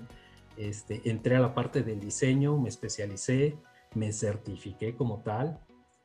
este, 0.57 1.01
entré 1.09 1.35
a 1.35 1.39
la 1.39 1.53
parte 1.53 1.83
del 1.83 1.99
diseño, 1.99 2.57
me 2.57 2.69
especialicé, 2.69 3.57
me 3.95 4.11
certifiqué 4.11 4.95
como 4.95 5.21
tal, 5.21 5.59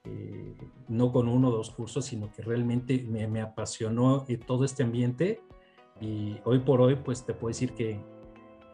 eh, 0.05 0.57
no 0.89 1.13
con 1.13 1.29
uno 1.29 1.49
o 1.49 1.51
dos 1.51 1.71
cursos, 1.71 2.07
sino 2.07 2.33
que 2.33 2.43
realmente 2.43 3.05
me, 3.09 3.41
apasionó 3.41 4.25
todo 4.47 4.65
este 4.65 4.83
ambiente 4.83 5.41
y 6.01 6.39
hoy 6.45 6.61
por 6.61 6.81
hoy 6.81 6.97
pues 6.97 7.25
te 7.25 7.35
puedo 7.35 7.49
decir 7.49 7.73
que 7.73 8.01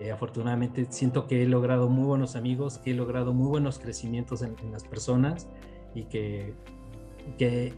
eh, 0.00 0.10
afortunadamente 0.10 0.86
siento 0.90 1.26
que 1.26 1.42
he 1.42 1.46
logrado 1.46 1.88
muy 1.88 2.04
buenos 2.04 2.36
amigos, 2.36 2.78
que 2.78 2.90
he 2.90 2.94
logrado 2.94 3.32
muy 3.32 3.48
buenos 3.48 3.78
crecimientos 3.78 4.42
en, 4.42 4.56
en 4.62 4.72
las 4.72 4.84
personas 4.84 5.48
y 5.94 6.04
que 6.04 6.54
que 7.38 7.72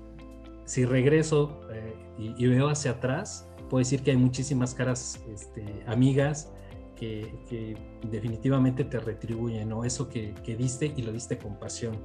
si 0.65 0.85
regreso 0.85 1.61
eh, 1.73 1.95
y, 2.19 2.47
veo 2.47 2.69
hacia 2.69 2.93
atrás, 2.93 3.49
puedo 3.69 3.79
decir 3.79 4.03
que 4.03 4.11
hay 4.11 4.17
muchísimas 4.17 4.75
caras 4.75 5.21
este, 5.33 5.85
amigas 5.87 6.53
que, 6.97 7.77
definitivamente 8.11 8.85
te 8.85 8.99
retribuyen, 8.99 9.69
¿no? 9.69 9.85
Eso 9.85 10.09
que, 10.09 10.35
diste 10.59 10.93
y 10.97 11.03
lo 11.03 11.13
diste 11.13 11.39
con 11.39 11.59
pasión. 11.59 11.97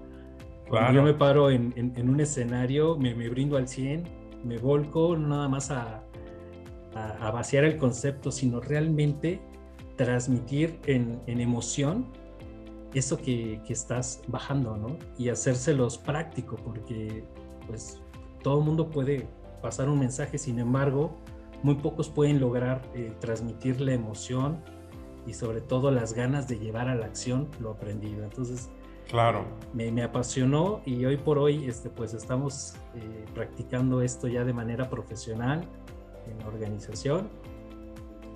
Cuando 0.69 0.93
yo 0.93 1.03
me 1.03 1.13
paro 1.13 1.49
en, 1.49 1.73
un 1.77 2.19
escenario, 2.19 2.97
me, 2.97 3.13
brindo 3.29 3.57
al 3.57 3.67
100, 3.67 4.03
me 4.43 4.57
volco 4.57 5.17
no 5.17 5.27
nada 5.27 5.47
más 5.47 5.71
a, 5.71 6.03
vaciar 7.33 7.63
el 7.63 7.77
concepto, 7.77 8.31
sino 8.31 8.59
realmente 8.59 9.39
transmitir 9.95 10.79
en, 10.85 11.21
emoción 11.27 12.07
eso 12.93 13.17
que, 13.17 13.61
que, 13.65 13.73
estás 13.73 14.21
bajando, 14.27 14.77
¿no? 14.77 14.97
Y 15.17 15.29
hacérselos 15.29 15.97
práctico, 15.97 16.57
porque 16.57 17.23
pues 17.67 18.01
todo 18.43 18.59
el 18.59 18.65
mundo 18.65 18.89
puede 18.89 19.27
pasar 19.61 19.89
un 19.89 19.99
mensaje, 19.99 20.37
sin 20.37 20.59
embargo, 20.59 21.15
muy 21.63 21.75
pocos 21.75 22.09
pueden 22.09 22.39
lograr 22.39 22.81
eh, 22.93 23.13
transmitir 23.19 23.79
la 23.81 23.93
emoción 23.93 24.59
y 25.27 25.33
sobre 25.33 25.61
todo 25.61 25.91
las 25.91 26.13
ganas 26.13 26.47
de 26.47 26.57
llevar 26.57 26.87
a 26.87 26.95
la 26.95 27.05
acción 27.05 27.47
lo 27.59 27.71
aprendido. 27.71 28.23
Entonces, 28.23 28.69
claro. 29.07 29.45
Me, 29.73 29.91
me 29.91 30.03
apasionó 30.03 30.81
y 30.85 31.05
hoy 31.05 31.17
por 31.17 31.37
hoy 31.37 31.65
este, 31.65 31.89
pues 31.89 32.13
estamos 32.13 32.73
eh, 32.95 33.25
practicando 33.33 34.01
esto 34.01 34.27
ya 34.27 34.43
de 34.43 34.53
manera 34.53 34.89
profesional 34.89 35.63
en 36.27 36.39
la 36.39 36.47
organización 36.47 37.29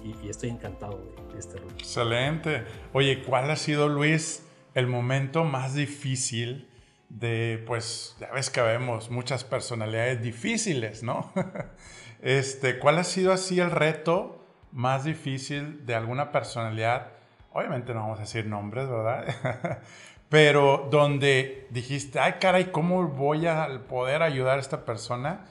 y, 0.05 0.29
estoy 0.29 0.49
encantado 0.49 1.01
de 1.33 1.39
este 1.39 1.57
rol. 1.57 1.71
Excelente. 1.77 2.63
Oye, 2.93 3.23
¿cuál 3.23 3.49
ha 3.49 3.55
sido, 3.55 3.89
Luis, 3.89 4.45
el 4.73 4.87
momento 4.87 5.43
más 5.43 5.73
difícil? 5.73 6.69
de, 7.09 7.63
pues, 7.65 8.15
ya 8.19 8.31
ves 8.31 8.49
que 8.49 8.61
vemos 8.61 9.09
muchas 9.09 9.43
personalidades 9.43 10.21
difíciles, 10.21 11.03
¿no? 11.03 11.31
este, 12.21 12.79
¿Cuál 12.79 12.97
ha 12.97 13.03
sido 13.03 13.31
así 13.31 13.59
el 13.59 13.71
reto 13.71 14.43
más 14.71 15.03
difícil 15.03 15.85
de 15.85 15.95
alguna 15.95 16.31
personalidad? 16.31 17.11
Obviamente 17.53 17.93
no 17.93 18.01
vamos 18.01 18.19
a 18.19 18.23
decir 18.23 18.45
nombres, 18.45 18.89
¿verdad? 18.89 19.81
Pero 20.29 20.87
donde 20.91 21.67
dijiste, 21.69 22.19
ay 22.19 22.33
caray, 22.41 22.65
¿cómo 22.65 23.07
voy 23.07 23.47
a 23.47 23.83
poder 23.87 24.23
ayudar 24.23 24.57
a 24.57 24.61
esta 24.61 24.83
persona? 24.83 25.45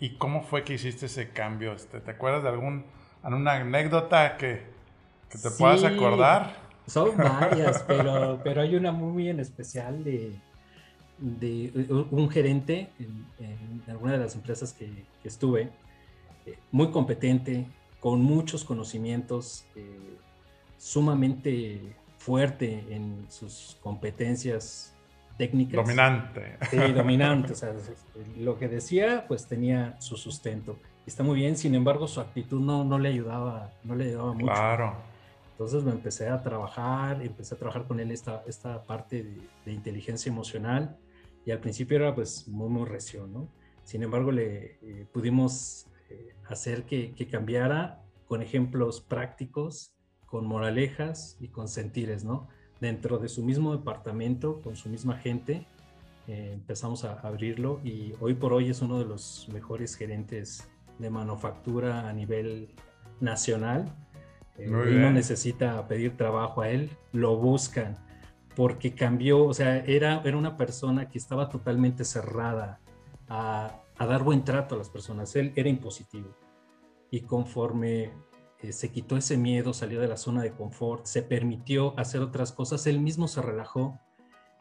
¿Y 0.00 0.16
cómo 0.16 0.42
fue 0.42 0.64
que 0.64 0.74
hiciste 0.74 1.06
ese 1.06 1.30
cambio? 1.30 1.72
Este, 1.72 2.00
¿Te 2.00 2.10
acuerdas 2.10 2.42
de 2.42 2.48
algún, 2.48 2.86
alguna 3.24 3.52
anécdota 3.52 4.36
que, 4.36 4.62
que 5.28 5.38
te 5.38 5.50
puedas 5.50 5.82
acordar? 5.82 6.54
Son 6.86 7.16
varias, 7.16 7.82
pero, 7.86 8.40
pero 8.44 8.60
hay 8.60 8.76
una 8.76 8.92
muy 8.92 9.28
en 9.28 9.40
especial 9.40 10.04
de, 10.04 10.32
de 11.18 12.06
un 12.10 12.28
gerente 12.30 12.90
en, 12.98 13.82
alguna 13.88 14.12
de 14.12 14.18
las 14.18 14.34
empresas 14.34 14.72
que, 14.72 14.90
estuve, 15.24 15.70
eh, 16.46 16.58
muy 16.70 16.90
competente, 16.90 17.66
con 18.00 18.20
muchos 18.20 18.64
conocimientos, 18.64 19.64
eh, 19.74 20.18
sumamente 20.76 21.96
fuerte 22.18 22.84
en 22.90 23.26
sus 23.30 23.78
competencias 23.82 24.94
técnicas. 25.38 25.76
Dominante. 25.76 26.58
Sí, 26.70 26.76
dominante. 26.92 27.52
o 27.54 27.56
sea, 27.56 27.72
lo 28.38 28.58
que 28.58 28.68
decía, 28.68 29.24
pues 29.26 29.46
tenía 29.46 29.96
su 30.00 30.18
sustento. 30.18 30.76
Está 31.06 31.22
muy 31.22 31.36
bien, 31.36 31.56
sin 31.56 31.74
embargo, 31.74 32.08
su 32.08 32.20
actitud 32.20 32.60
no, 32.60 32.84
no 32.84 32.98
le 32.98 33.10
ayudaba, 33.10 33.70
no 33.82 33.94
le 33.94 34.06
ayudaba 34.06 34.32
mucho. 34.32 34.46
Claro. 34.46 34.94
Entonces 35.52 35.84
me 35.84 35.92
empecé 35.92 36.28
a 36.28 36.42
trabajar, 36.42 37.22
empecé 37.22 37.54
a 37.54 37.58
trabajar 37.58 37.86
con 37.86 38.00
él 38.00 38.10
esta, 38.10 38.42
esta 38.46 38.82
parte 38.82 39.22
de, 39.22 39.40
de 39.64 39.72
inteligencia 39.72 40.30
emocional 40.30 40.96
y 41.46 41.50
al 41.50 41.60
principio 41.60 41.96
era 41.96 42.14
pues 42.14 42.48
muy, 42.48 42.68
muy 42.68 42.86
recio, 42.86 43.26
¿no? 43.26 43.48
Sin 43.84 44.02
embargo, 44.02 44.32
le 44.32 44.78
eh, 44.82 45.06
pudimos 45.12 45.86
eh, 46.08 46.34
hacer 46.48 46.84
que, 46.84 47.12
que, 47.12 47.28
cambiara 47.28 48.02
con 48.26 48.40
ejemplos 48.40 49.00
prácticos, 49.00 49.92
con 50.26 50.46
moralejas 50.46 51.36
y 51.38 51.48
con 51.48 51.68
sentires, 51.68 52.24
¿no? 52.24 52.48
Dentro 52.80 53.18
de 53.18 53.28
su 53.28 53.44
mismo 53.44 53.76
departamento, 53.76 54.62
con 54.62 54.74
su 54.74 54.88
misma 54.88 55.18
gente, 55.18 55.66
eh, 56.26 56.52
empezamos 56.54 57.04
a 57.04 57.20
abrirlo 57.20 57.80
y 57.84 58.14
hoy 58.20 58.34
por 58.34 58.54
hoy 58.54 58.70
es 58.70 58.80
uno 58.80 58.98
de 58.98 59.04
los 59.04 59.48
mejores 59.52 59.94
gerentes 59.94 60.66
de 60.98 61.10
manufactura 61.10 62.08
a 62.08 62.12
nivel 62.12 62.74
nacional. 63.20 63.94
no 64.58 65.10
necesita 65.10 65.86
pedir 65.88 66.16
trabajo 66.16 66.62
a 66.62 66.70
él, 66.70 66.90
lo 67.12 67.36
buscan 67.36 67.96
porque 68.54 68.94
cambió, 68.94 69.44
o 69.44 69.54
sea, 69.54 69.78
era, 69.78 70.22
era 70.24 70.36
una 70.36 70.56
persona 70.56 71.08
que 71.08 71.18
estaba 71.18 71.48
totalmente 71.48 72.04
cerrada 72.04 72.80
a, 73.28 73.80
dar 73.98 74.22
buen 74.22 74.44
trato 74.44 74.74
a 74.74 74.78
las 74.78 74.90
personas. 74.90 75.34
Él 75.36 75.52
era 75.56 75.68
impositivo. 75.68 76.28
Y 77.10 77.22
conforme 77.22 78.12
eh, 78.60 78.72
se 78.72 78.90
quitó 78.90 79.16
ese 79.16 79.36
miedo, 79.36 79.72
salió 79.72 80.00
de 80.00 80.08
la 80.08 80.16
zona 80.16 80.42
de 80.42 80.52
confort, 80.52 81.06
se 81.06 81.22
permitió 81.22 81.98
hacer 81.98 82.20
otras 82.20 82.52
cosas, 82.52 82.86
él 82.86 83.00
mismo 83.00 83.28
se 83.28 83.42
relajó, 83.42 83.98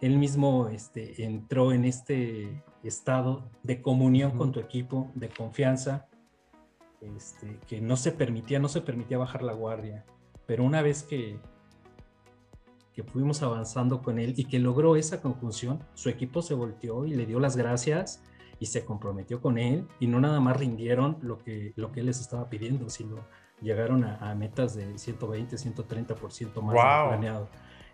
él 0.01 0.17
mismo 0.17 0.67
este, 0.69 1.23
entró 1.23 1.71
en 1.71 1.85
este 1.85 2.63
estado 2.83 3.49
de 3.63 3.81
comunión 3.81 4.31
con 4.37 4.51
tu 4.51 4.59
equipo, 4.59 5.11
de 5.15 5.29
confianza, 5.29 6.07
este, 7.15 7.59
que 7.67 7.81
no 7.81 7.97
se 7.97 8.11
permitía, 8.11 8.59
no 8.59 8.69
se 8.69 8.81
permitía 8.81 9.17
bajar 9.17 9.43
la 9.43 9.53
guardia. 9.53 10.05
Pero 10.45 10.63
una 10.63 10.81
vez 10.81 11.03
que, 11.03 11.39
que 12.93 13.03
fuimos 13.03 13.41
avanzando 13.41 14.01
con 14.01 14.19
él 14.19 14.33
y 14.37 14.45
que 14.45 14.59
logró 14.59 14.95
esa 14.95 15.21
conjunción, 15.21 15.79
su 15.93 16.09
equipo 16.09 16.41
se 16.41 16.53
volteó 16.53 17.05
y 17.05 17.15
le 17.15 17.25
dio 17.25 17.39
las 17.39 17.55
gracias 17.55 18.23
y 18.59 18.67
se 18.67 18.85
comprometió 18.85 19.41
con 19.41 19.57
él 19.57 19.87
y 19.99 20.07
no 20.07 20.19
nada 20.19 20.39
más 20.39 20.57
rindieron 20.57 21.17
lo 21.21 21.37
que, 21.37 21.73
lo 21.75 21.91
que 21.91 22.01
él 22.01 22.05
les 22.05 22.19
estaba 22.19 22.49
pidiendo, 22.49 22.89
sino 22.89 23.17
llegaron 23.61 24.03
a, 24.03 24.33
metas 24.35 24.75
de 24.75 24.97
120, 24.97 25.55
130% 25.55 26.61
más 26.61 26.73
wow. 26.73 27.09
planeado. 27.09 27.49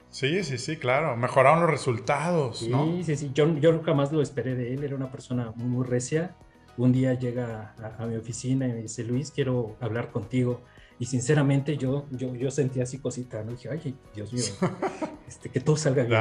Sí, 0.10 0.44
sí, 0.44 0.58
sí, 0.58 0.78
claro. 0.78 1.16
Mejoraron 1.16 1.62
los 1.62 1.70
resultados. 1.70 2.60
Sí, 2.60 2.70
¿no? 2.70 2.86
sí, 3.04 3.16
sí. 3.16 3.32
Yo, 3.34 3.48
yo 3.58 3.82
jamás 3.84 4.12
lo 4.12 4.22
esperé 4.22 4.56
de 4.56 4.74
él. 4.74 4.84
Era 4.84 4.96
una 4.96 5.12
persona 5.12 5.54
muy, 5.56 5.68
muy 5.68 5.86
recia. 5.86 6.36
Un 6.80 6.92
día 6.92 7.14
llega 7.14 7.76
a, 7.78 8.04
a 8.04 8.08
mi 8.08 8.16
oficina 8.16 8.68
y 8.68 8.72
me 8.72 8.82
dice, 8.82 9.04
Luis, 9.04 9.32
quiero 9.32 9.76
hablar 9.82 10.12
contigo. 10.12 10.62
Y 10.98 11.06
sinceramente 11.06 11.78
yo, 11.78 12.06
yo, 12.12 12.36
yo 12.36 12.52
sentía 12.52 12.84
así 12.84 13.00
cosita, 13.00 13.44
¿no? 13.44 13.52
dije, 13.52 13.70
ay, 13.70 13.96
Dios 14.14 14.34
mío, 14.34 14.44
este, 15.28 15.50
que 15.50 15.60
todo 15.60 15.78
salga 15.78 16.04
bien. 16.04 16.20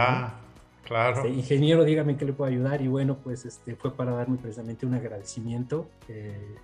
Claro. 0.85 1.17
Este, 1.17 1.31
ingeniero, 1.31 1.85
dígame 1.85 2.17
qué 2.17 2.25
le 2.25 2.33
puedo 2.33 2.51
ayudar. 2.51 2.81
Y 2.81 2.89
bueno, 2.89 3.19
pues 3.23 3.45
este, 3.45 3.77
fue 3.77 3.95
para 3.95 4.13
darme 4.13 4.37
precisamente 4.37 4.87
un 4.87 4.95
agradecimiento. 4.95 5.89
Eh, 6.09 6.57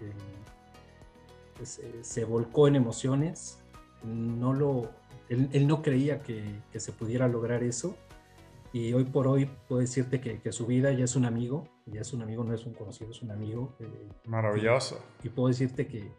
pues, 1.57 1.81
eh, 1.81 1.99
se 2.03 2.25
volcó 2.25 2.69
en 2.69 2.77
emociones. 2.77 3.59
No 4.05 4.53
lo, 4.53 4.91
él, 5.29 5.67
no 5.67 5.83
creía 5.83 6.21
que, 6.23 6.45
que, 6.73 6.81
se 6.81 6.93
pudiera 6.93 7.27
lograr 7.27 7.63
eso. 7.63 7.97
Y 8.73 8.93
hoy 8.93 9.05
por 9.05 9.27
hoy 9.27 9.51
puedo 9.69 9.81
decirte 9.81 10.21
que, 10.21 10.41
que, 10.41 10.53
su 10.53 10.67
vida 10.67 10.93
ya 10.93 11.05
es 11.05 11.17
un 11.17 11.25
amigo, 11.25 11.69
ya 11.87 12.01
es 12.01 12.13
un 12.13 12.23
amigo, 12.23 12.45
no 12.45 12.55
es 12.55 12.67
un 12.67 12.75
conocido, 12.75 13.11
es 13.11 13.23
un 13.23 13.31
amigo. 13.31 13.77
Eh, 13.81 14.09
Maravilloso. 14.27 15.03
y, 15.23 15.29
puedo 15.29 15.49
decirte 15.49 15.87
que, 15.87 16.13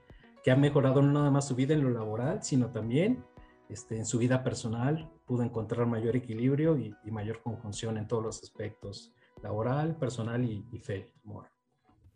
que 0.43 0.51
ha 0.51 0.55
mejorado 0.55 1.01
no 1.01 1.11
nada 1.11 1.31
más 1.31 1.47
su 1.47 1.55
vida 1.55 1.73
en 1.73 1.83
lo 1.83 1.89
laboral, 1.89 2.43
sino 2.43 2.71
también 2.71 3.23
este, 3.69 3.97
en 3.97 4.05
su 4.05 4.19
vida 4.19 4.43
personal, 4.43 5.11
pudo 5.25 5.43
encontrar 5.43 5.87
mayor 5.87 6.15
equilibrio 6.15 6.77
y, 6.77 6.95
mayor 7.11 7.41
conjunción 7.41 7.97
en 7.97 8.07
todos 8.07 8.23
los 8.23 8.43
aspectos, 8.43 9.13
laboral, 9.41 9.95
personal 9.97 10.43
y, 10.43 10.67
y 10.71 10.79
fe, 10.79 11.11
amor. 11.23 11.54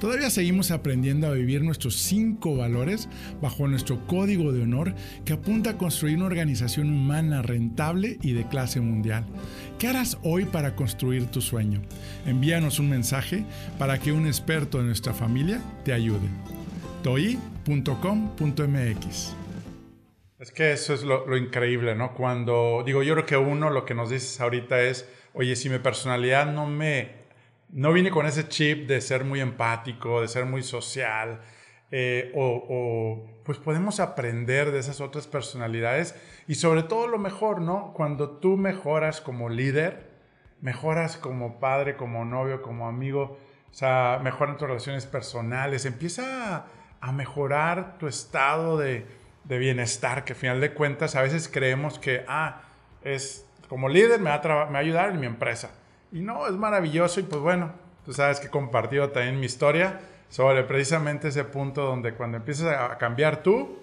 Todavía 0.00 0.30
seguimos 0.30 0.70
aprendiendo 0.70 1.26
a 1.26 1.32
vivir 1.32 1.62
nuestros 1.62 1.96
cinco 1.96 2.56
valores 2.56 3.08
bajo 3.40 3.66
nuestro 3.68 4.06
código 4.06 4.52
de 4.52 4.62
honor 4.62 4.94
que 5.24 5.32
apunta 5.32 5.70
a 5.70 5.78
construir 5.78 6.16
una 6.16 6.26
organización 6.26 6.90
humana 6.90 7.42
rentable 7.42 8.18
y 8.22 8.32
de 8.32 8.46
clase 8.46 8.80
mundial. 8.80 9.24
¿Qué 9.78 9.88
harás 9.88 10.18
hoy 10.22 10.44
para 10.44 10.74
construir 10.74 11.26
tu 11.26 11.40
sueño? 11.40 11.80
Envíanos 12.26 12.78
un 12.78 12.90
mensaje 12.90 13.44
para 13.78 13.98
que 13.98 14.12
un 14.12 14.26
experto 14.26 14.78
de 14.78 14.84
nuestra 14.84 15.14
familia 15.14 15.60
te 15.84 15.92
ayude. 15.92 16.28
toi.com.mx 17.02 17.76
Es 20.38 20.52
que 20.52 20.72
eso 20.72 20.94
es 20.94 21.02
lo, 21.02 21.36
increíble, 21.36 21.94
¿no? 21.94 22.14
Cuando 22.14 22.82
digo, 22.84 23.02
yo 23.02 23.14
creo 23.14 23.26
que 23.26 23.36
uno 23.36 23.70
lo 23.70 23.84
que 23.84 23.94
nos 23.94 24.10
dices 24.10 24.40
ahorita 24.40 24.80
es, 24.82 25.08
oye, 25.32 25.56
si 25.56 25.68
mi 25.68 25.78
personalidad 25.78 26.52
no 26.52 26.66
me 26.66 27.17
no 27.70 27.92
vine 27.92 28.10
con 28.10 28.26
ese 28.26 28.48
chip 28.48 28.88
de 28.88 29.00
ser 29.00 29.24
muy 29.24 29.40
empático, 29.40 30.20
de 30.20 30.28
ser 30.28 30.46
muy 30.46 30.62
social, 30.62 31.40
eh, 31.90 32.32
o, 32.34 33.26
pues 33.44 33.58
podemos 33.58 33.98
aprender 33.98 34.72
de 34.72 34.78
esas 34.78 35.00
otras 35.00 35.26
personalidades 35.26 36.14
y 36.46 36.56
sobre 36.56 36.82
todo 36.82 37.06
lo 37.06 37.18
mejor, 37.18 37.60
¿no? 37.60 37.92
Cuando 37.94 38.30
tú 38.38 38.56
mejoras 38.56 39.20
como 39.20 39.48
líder, 39.48 40.10
mejoras 40.60 41.16
como 41.16 41.58
padre, 41.60 41.96
como 41.96 42.24
novio, 42.24 42.60
como 42.60 42.88
amigo, 42.88 43.38
o 43.70 43.74
sea, 43.74 44.20
mejoran 44.22 44.58
tus 44.58 44.68
relaciones 44.68 45.06
personales, 45.06 45.86
empieza 45.86 46.66
a, 47.00 47.12
mejorar 47.12 47.96
tu 47.98 48.06
estado 48.06 48.76
de, 48.76 49.06
bienestar, 49.44 50.24
que 50.24 50.34
al 50.34 50.38
final 50.38 50.60
de 50.60 50.74
cuentas 50.74 51.16
a 51.16 51.22
veces 51.22 51.48
creemos 51.48 51.98
que, 51.98 52.24
ah, 52.28 52.62
es 53.02 53.46
como 53.68 53.88
líder 53.88 54.20
me 54.20 54.30
va 54.30 54.40
me 54.66 54.72
va 54.72 54.78
a 54.78 54.78
ayudar 54.78 55.10
en 55.10 55.20
mi 55.20 55.26
empresa 55.26 55.70
y 56.12 56.20
no, 56.20 56.46
es 56.46 56.54
maravilloso 56.54 57.20
y 57.20 57.24
pues 57.24 57.40
bueno, 57.40 57.72
tú 58.04 58.12
sabes 58.12 58.40
que 58.40 58.46
he 58.46 58.50
compartido 58.50 59.10
también 59.10 59.38
mi 59.38 59.46
historia 59.46 60.00
sobre 60.28 60.62
precisamente 60.64 61.28
ese 61.28 61.44
punto 61.44 61.82
donde 61.82 62.14
cuando 62.14 62.36
empiezas 62.36 62.74
a 62.74 62.98
cambiar 62.98 63.42
tú, 63.42 63.78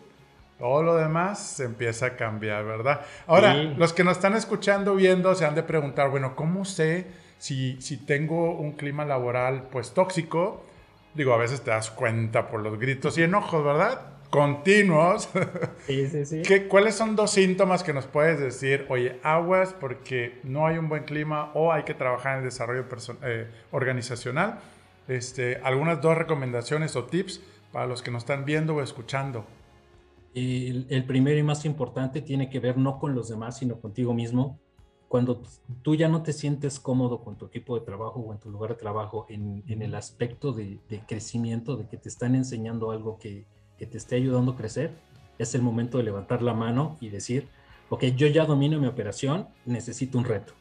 todo 0.60 0.84
lo 0.84 0.96
demás 0.96 1.40
se 1.40 1.66
empieza 1.66 2.08
a 2.08 2.16
cambiar, 2.16 2.64
¿verdad? 2.64 3.02
Ahora, 3.28 3.56
los 3.56 3.92
que 3.94 4.04
nos 4.04 4.18
están 4.18 4.36
escuchando, 4.36 4.96
viendo, 4.96 5.36
se 5.36 5.46
han 5.46 5.56
de 5.56 5.64
preguntar, 5.64 6.10
bueno, 6.10 6.36
¿cómo 6.36 6.64
sé 6.64 7.08
si, 7.38 7.82
si 7.82 7.98
tengo 7.98 8.54
un 8.54 8.72
clima 8.74 9.04
laboral 9.04 9.64
pues 9.72 9.94
tóxico? 9.94 10.64
Digo, 11.14 11.34
a 11.34 11.38
veces 11.38 11.62
te 11.62 11.72
das 11.72 11.92
cuenta 11.92 12.48
por 12.48 12.62
los 12.62 12.80
gritos 12.80 13.18
y 13.18 13.24
enojos, 13.24 13.64
¿verdad? 13.64 14.15
Continuos. 14.30 15.30
Sí, 15.88 16.08
sí, 16.08 16.26
sí. 16.26 16.42
¿Qué, 16.42 16.68
¿Cuáles 16.68 16.96
son 16.96 17.16
dos 17.16 17.32
síntomas 17.32 17.84
que 17.84 17.94
nos 17.94 18.08
puedes 18.08 18.40
decir? 18.40 18.86
Oye, 18.90 19.20
aguas 19.24 19.74
porque 19.74 20.40
no 20.44 20.66
hay 20.66 20.78
un 20.78 20.90
buen 20.90 21.04
clima 21.04 21.52
o 21.54 21.72
hay 21.72 21.84
que 21.84 21.94
trabajar 21.94 22.34
en 22.34 22.40
el 22.40 22.46
desarrollo 22.46 22.86
eh, 23.22 23.48
organizacional. 23.72 24.60
Este, 25.08 25.58
algunas 25.58 26.02
dos 26.02 26.18
recomendaciones 26.18 26.96
o 26.96 27.06
tips 27.06 27.42
para 27.72 27.86
los 27.86 28.02
que 28.02 28.10
nos 28.10 28.24
están 28.24 28.46
viendo 28.46 28.76
o 28.76 28.82
escuchando. 28.82 29.46
El, 30.34 30.88
el 30.90 31.06
primero 31.06 31.38
y 31.38 31.44
más 31.44 31.64
importante 31.66 32.22
tiene 32.22 32.50
que 32.50 32.60
ver 32.60 32.78
no 32.78 33.00
con 33.00 33.14
los 33.14 33.30
demás, 33.30 33.58
sino 33.58 33.80
contigo 33.80 34.14
mismo. 34.14 34.60
Cuando 35.08 35.44
tú 35.84 35.96
ya 35.96 36.10
no 36.10 36.24
te 36.24 36.34
sientes 36.34 36.80
cómodo 36.80 37.24
con 37.24 37.38
tu 37.38 37.46
equipo 37.46 37.78
de 37.80 37.86
trabajo 37.86 38.20
o 38.20 38.34
en 38.34 38.40
tu 38.40 38.50
lugar 38.50 38.72
de 38.72 38.76
trabajo, 38.78 39.28
en, 39.30 39.64
en 39.68 39.82
el 39.82 39.94
aspecto 39.94 40.52
de, 40.52 40.80
de, 40.90 41.06
crecimiento, 41.06 41.78
de 41.78 41.88
que 41.88 41.98
te 41.98 42.10
están 42.10 42.34
enseñando 42.34 42.92
algo 42.92 43.18
que, 43.20 43.46
que 43.78 43.86
te 43.86 43.98
esté 43.98 44.16
ayudando 44.16 44.54
a 44.54 44.56
crecer, 44.56 44.92
es 45.38 45.54
el 45.56 45.62
momento 45.62 45.98
de 45.98 46.06
levantar 46.06 46.42
la 46.42 46.54
mano 46.54 46.98
y 47.02 47.10
decir, 47.10 47.48
ok, 47.90 48.06
yo 48.16 48.28
ya 48.28 48.46
domino 48.46 48.80
mi 48.80 48.88
operación, 48.88 49.48
necesito 49.66 50.18
un 50.18 50.26
reto. 50.26 50.54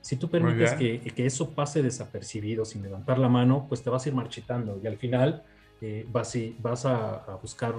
Si 0.00 0.16
tú 0.16 0.28
permites 0.28 0.72
que, 0.72 1.00
que, 1.00 1.26
eso 1.26 1.50
pase 1.50 1.80
desapercibido 1.80 2.64
sin 2.64 2.82
levantar 2.82 3.18
la 3.18 3.28
mano, 3.28 3.66
pues 3.68 3.84
te 3.84 3.90
vas 3.90 4.04
a 4.04 4.08
ir 4.08 4.14
marchitando 4.16 4.80
y 4.82 4.86
al 4.88 4.96
final 4.96 5.44
eh, 5.80 6.04
vas, 6.10 6.36
vas 6.58 6.84
a, 6.84 7.14
a, 7.18 7.36
buscar 7.36 7.74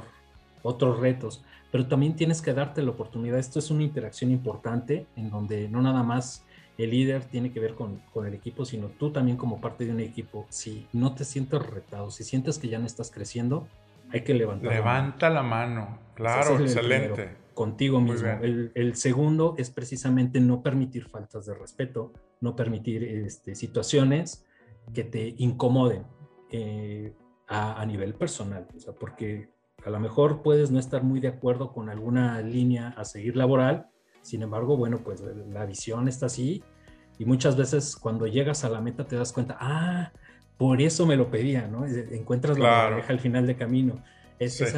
otros 0.61 1.01
retos. 1.01 1.43
Pero 1.69 1.85
también 1.87 2.15
tienes 2.15 2.41
que 2.41 2.53
darte 2.53 2.81
la 2.81 2.91
oportunidad. 2.91 3.37
Esto 3.37 3.59
es 3.59 3.69
una 3.71 3.83
interacción 3.83 4.31
importante 4.31 5.05
en 5.17 5.29
donde 5.29 5.67
no 5.67 5.81
nada 5.81 6.01
más 6.01 6.45
el 6.77 6.91
líder 6.91 7.25
tiene 7.25 7.51
que 7.51 7.59
ver 7.59 7.75
con, 7.75 8.01
con 8.13 8.25
el 8.25 8.33
equipo, 8.33 8.63
sino 8.63 8.87
tú 8.87 9.11
también 9.11 9.35
como 9.35 9.59
parte 9.59 9.85
de 9.85 9.91
un 9.91 9.99
equipo. 9.99 10.45
Si 10.49 10.87
no 10.93 11.13
te 11.13 11.25
sientes 11.25 11.61
retado, 11.65 12.09
si 12.09 12.23
sientes 12.23 12.57
que 12.57 12.69
ya 12.69 12.79
no 12.79 12.85
estás 12.85 13.11
creciendo, 13.11 13.67
hay 14.13 14.21
que 14.21 14.33
levantar. 14.33 14.71
Levanta 14.71 15.29
la 15.29 15.41
mano, 15.41 15.99
claro, 16.13 16.59
excelente. 16.59 17.35
contigo 17.53 17.99
mismo. 17.99 18.29
El, 18.29 18.95
segundo 18.95 19.55
es 19.57 19.71
precisamente 19.71 20.39
no 20.39 20.61
permitir 20.61 21.09
faltas 21.09 21.47
de 21.47 21.55
respeto, 21.55 22.13
no 22.39 22.55
permitir 22.55 23.03
este, 23.03 23.55
situaciones 23.55 24.45
que 24.93 25.03
te 25.03 25.33
incomoden 25.37 26.03
eh, 26.51 27.13
a, 27.47 27.83
nivel 27.85 28.13
personal, 28.13 28.67
o 28.75 28.79
sea, 28.79 28.93
porque 28.93 29.49
a 29.85 29.89
lo 29.89 29.99
mejor 29.99 30.43
puedes 30.43 30.71
no 30.71 30.79
estar 30.79 31.03
muy 31.03 31.19
de 31.19 31.27
acuerdo 31.27 31.71
con 31.73 31.89
alguna 31.89 32.41
línea 32.41 32.89
a 32.89 33.05
seguir 33.05 33.35
laboral, 33.35 33.87
sin 34.21 34.43
embargo, 34.43 34.77
bueno, 34.77 34.99
pues 35.03 35.21
la 35.21 35.65
visión 35.65 36.07
está 36.07 36.27
así 36.27 36.63
y 37.17 37.25
muchas 37.25 37.57
veces 37.57 37.95
cuando 37.95 38.27
llegas 38.27 38.63
a 38.63 38.69
la 38.69 38.81
meta 38.81 39.05
te 39.05 39.15
das 39.15 39.33
cuenta, 39.33 39.57
ah, 39.59 40.11
por 40.63 40.81
eso 40.81 41.05
me 41.05 41.17
lo 41.17 41.29
pedía, 41.29 41.67
¿no? 41.67 41.85
Encuentras 41.85 42.57
la 42.57 42.89
pareja 42.89 43.11
al 43.11 43.19
final 43.19 43.45
de 43.45 43.57
camino. 43.57 44.01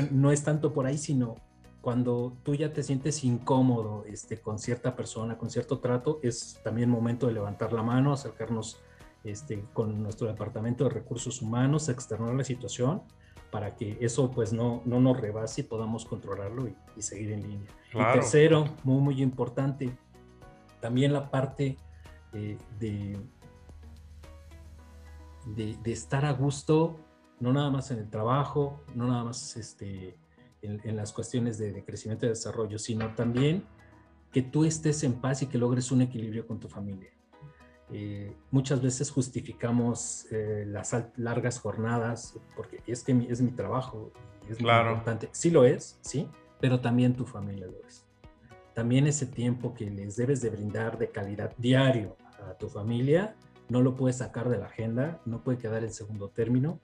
no 0.10 0.32
es 0.32 0.44
tanto 0.44 0.74
por 0.74 0.88
ahí, 0.88 0.98
sino 0.98 1.36
cuando 1.80 2.36
tú 2.42 2.56
ya 2.56 2.74
te 2.74 2.82
sientes 2.82 3.24
incómodo 3.24 4.04
este, 4.08 4.42
con 4.42 4.58
cierta 4.58 4.96
persona, 4.96 5.38
con 5.38 5.52
cierto 5.52 5.78
trato, 5.78 6.20
es 6.24 6.60
también 6.64 6.90
momento 6.90 7.28
de 7.28 7.34
levantar 7.34 7.72
la 7.72 7.84
mano, 7.84 8.14
acercarnos 8.14 8.82
este, 9.24 9.64
con 9.74 10.02
nuestro 10.02 10.26
departamento 10.26 10.86
de 10.86 10.90
recursos 10.90 11.40
humanos, 11.44 11.88
externar 11.88 12.34
la 12.34 12.44
situación 12.44 13.04
para 13.52 13.76
que 13.76 14.00
eso 14.02 14.32
pues 14.32 14.54
no, 14.54 14.82
no 14.86 15.00
nos 15.00 15.22
rebase 15.22 15.62
y 15.62 15.64
podamos 15.66 16.04
controlarlo 16.06 16.68
y, 16.68 17.02
seguir 17.04 17.32
en 17.32 17.44
línea. 17.44 17.70
Y 17.94 18.00
tercero, 18.12 18.66
muy 18.84 19.02
muy 19.02 19.22
importante, 19.22 19.96
también 20.82 21.14
la 21.14 21.30
parte 21.30 21.78
eh, 22.34 22.58
de 22.80 23.20
de, 25.46 25.78
estar 25.86 26.26
a 26.26 26.32
gusto, 26.32 27.00
no 27.40 27.54
nada 27.54 27.70
más 27.70 27.92
en 27.92 28.00
el 28.00 28.10
trabajo, 28.10 28.84
no 28.96 29.08
nada 29.08 29.24
más 29.24 29.56
este, 29.58 30.18
en, 30.62 30.96
las 30.96 31.12
cuestiones 31.12 31.58
de, 31.58 31.84
crecimiento 31.84 32.26
y 32.26 32.30
desarrollo, 32.30 32.80
sino 32.80 33.14
también 33.16 33.66
que 34.32 34.42
tú 34.42 34.66
estés 34.66 35.04
en 35.04 35.14
paz 35.14 35.42
y 35.42 35.48
que 35.48 35.58
logres 35.58 35.92
un 35.92 36.02
equilibrio 36.02 36.46
con 36.48 36.60
tu 36.60 36.68
familia. 36.68 37.12
Eh, 37.92 38.36
muchas 38.50 38.82
veces 38.82 39.12
justificamos 39.12 40.26
eh, 40.32 40.66
las 40.68 40.96
largas 41.18 41.60
jornadas 41.60 42.36
porque 42.56 42.82
es 42.88 43.04
que 43.04 43.12
es 43.30 43.42
mi 43.42 43.52
trabajo, 43.52 44.12
es 44.50 44.60
muy 44.60 44.72
importante. 44.72 45.30
Sí 45.32 45.52
lo 45.52 45.64
es, 45.64 46.00
sí, 46.02 46.28
pero 46.60 46.82
también 46.82 47.16
tu 47.16 47.26
familia 47.26 47.68
lo 47.68 47.78
es. 47.88 48.06
También 48.74 49.08
ese 49.08 49.28
tiempo 49.28 49.74
que 49.74 49.90
les 49.90 50.18
debes 50.18 50.42
de 50.42 50.50
brindar 50.50 50.98
de 50.98 51.10
calidad 51.10 51.56
diario 51.58 52.18
a 52.46 52.54
tu 52.56 52.68
familia 52.68 53.36
no 53.70 53.82
lo 53.82 53.96
puedes 53.96 54.18
sacar 54.18 54.50
de 54.50 54.58
la 54.58 54.66
agenda, 54.66 55.20
no 55.26 55.44
puede 55.44 55.58
quedar 55.58 55.84
en 55.84 55.92
segundo 55.92 56.30
término 56.30 56.80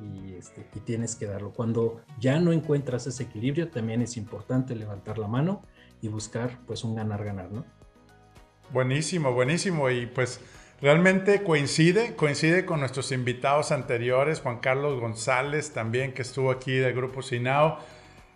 y, 0.00 0.34
este, 0.34 0.66
y 0.74 0.80
tienes 0.80 1.16
que 1.16 1.26
darlo. 1.26 1.52
Cuando 1.52 2.00
ya 2.18 2.40
no 2.40 2.52
encuentras 2.52 3.06
ese 3.06 3.24
equilibrio, 3.24 3.68
también 3.68 4.02
es 4.02 4.16
importante 4.16 4.74
levantar 4.74 5.18
la 5.18 5.28
mano 5.28 5.62
y 6.00 6.08
buscar 6.08 6.58
pues 6.66 6.84
un 6.84 6.94
ganar-ganar, 6.94 7.50
¿no? 7.52 7.64
Buenísimo, 8.72 9.32
buenísimo 9.32 9.90
y 9.90 10.06
pues 10.06 10.40
realmente 10.80 11.42
coincide, 11.42 12.16
coincide 12.16 12.64
con 12.64 12.80
nuestros 12.80 13.12
invitados 13.12 13.70
anteriores, 13.70 14.40
Juan 14.40 14.58
Carlos 14.58 14.98
González 14.98 15.72
también 15.72 16.12
que 16.12 16.22
estuvo 16.22 16.50
aquí 16.50 16.72
del 16.72 16.94
Grupo 16.94 17.22
Sinao. 17.22 17.78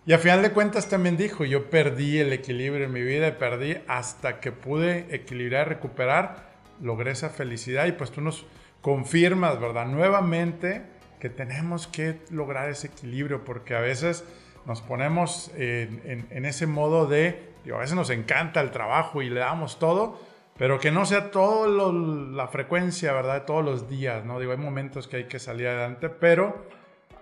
Y 0.05 0.13
a 0.13 0.19
final 0.19 0.41
de 0.41 0.51
cuentas 0.51 0.87
también 0.87 1.17
dijo, 1.17 1.43
yo 1.43 1.69
perdí 1.69 2.19
el 2.19 2.31
equilibrio 2.31 2.85
en 2.85 2.93
mi 2.93 3.01
vida, 3.01 3.37
perdí 3.37 3.75
hasta 3.87 4.39
que 4.39 4.53
pude 4.53 5.13
equilibrar, 5.13 5.67
recuperar 5.67 6.46
logré 6.81 7.11
esa 7.11 7.29
felicidad 7.29 7.85
y 7.85 7.91
pues 7.93 8.11
tú 8.11 8.21
nos 8.21 8.45
confirmas, 8.81 9.59
¿verdad? 9.59 9.85
Nuevamente 9.85 10.83
que 11.19 11.29
tenemos 11.29 11.87
que 11.87 12.19
lograr 12.29 12.69
ese 12.69 12.87
equilibrio 12.87 13.43
porque 13.43 13.75
a 13.75 13.79
veces 13.79 14.23
nos 14.65 14.81
ponemos 14.81 15.51
en, 15.55 16.45
ese 16.45 16.67
modo 16.67 17.07
de, 17.07 17.53
digo, 17.63 17.77
a 17.77 17.79
veces 17.79 17.95
nos 17.95 18.09
encanta 18.09 18.61
el 18.61 18.71
trabajo 18.71 19.21
y 19.21 19.29
le 19.29 19.39
damos 19.39 19.79
todo, 19.79 20.19
pero 20.57 20.79
que 20.79 20.91
no 20.91 21.05
sea 21.05 21.31
toda 21.31 21.91
la 21.91 22.47
frecuencia, 22.47 23.13
¿verdad? 23.13 23.45
Todos 23.45 23.63
los 23.63 23.89
días, 23.89 24.25
¿no? 24.25 24.39
Digo, 24.39 24.51
hay 24.51 24.57
momentos 24.57 25.07
que 25.07 25.17
hay 25.17 25.23
que 25.25 25.39
salir 25.39 25.67
adelante, 25.67 26.09
pero 26.09 26.65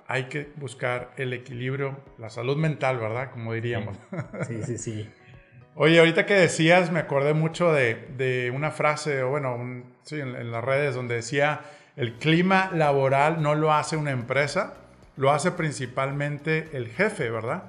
hay 0.07 0.25
que 0.25 0.51
buscar 0.55 1.11
el 1.17 1.33
equilibrio, 1.33 1.97
la 2.17 2.29
salud 2.29 2.57
mental, 2.57 2.97
¿verdad? 2.97 3.31
Como 3.31 3.53
diríamos. 3.53 3.97
Sí, 4.47 4.63
sí, 4.63 4.77
sí. 4.77 5.09
Oye, 5.75 5.99
ahorita 5.99 6.25
que 6.25 6.33
decías, 6.33 6.91
me 6.91 6.99
acordé 6.99 7.33
mucho 7.33 7.71
de, 7.71 8.51
una 8.55 8.71
frase, 8.71 9.23
o 9.23 9.29
bueno, 9.29 9.83
sí, 10.03 10.19
en, 10.19 10.51
las 10.51 10.63
redes, 10.63 10.95
donde 10.95 11.15
decía, 11.15 11.61
el 11.95 12.13
clima 12.13 12.71
laboral 12.73 13.41
no 13.41 13.55
lo 13.55 13.73
hace 13.73 13.97
una 13.97 14.11
empresa, 14.11 14.75
lo 15.17 15.31
hace 15.31 15.51
principalmente 15.51 16.69
el 16.73 16.87
jefe, 16.87 17.29
¿verdad? 17.29 17.63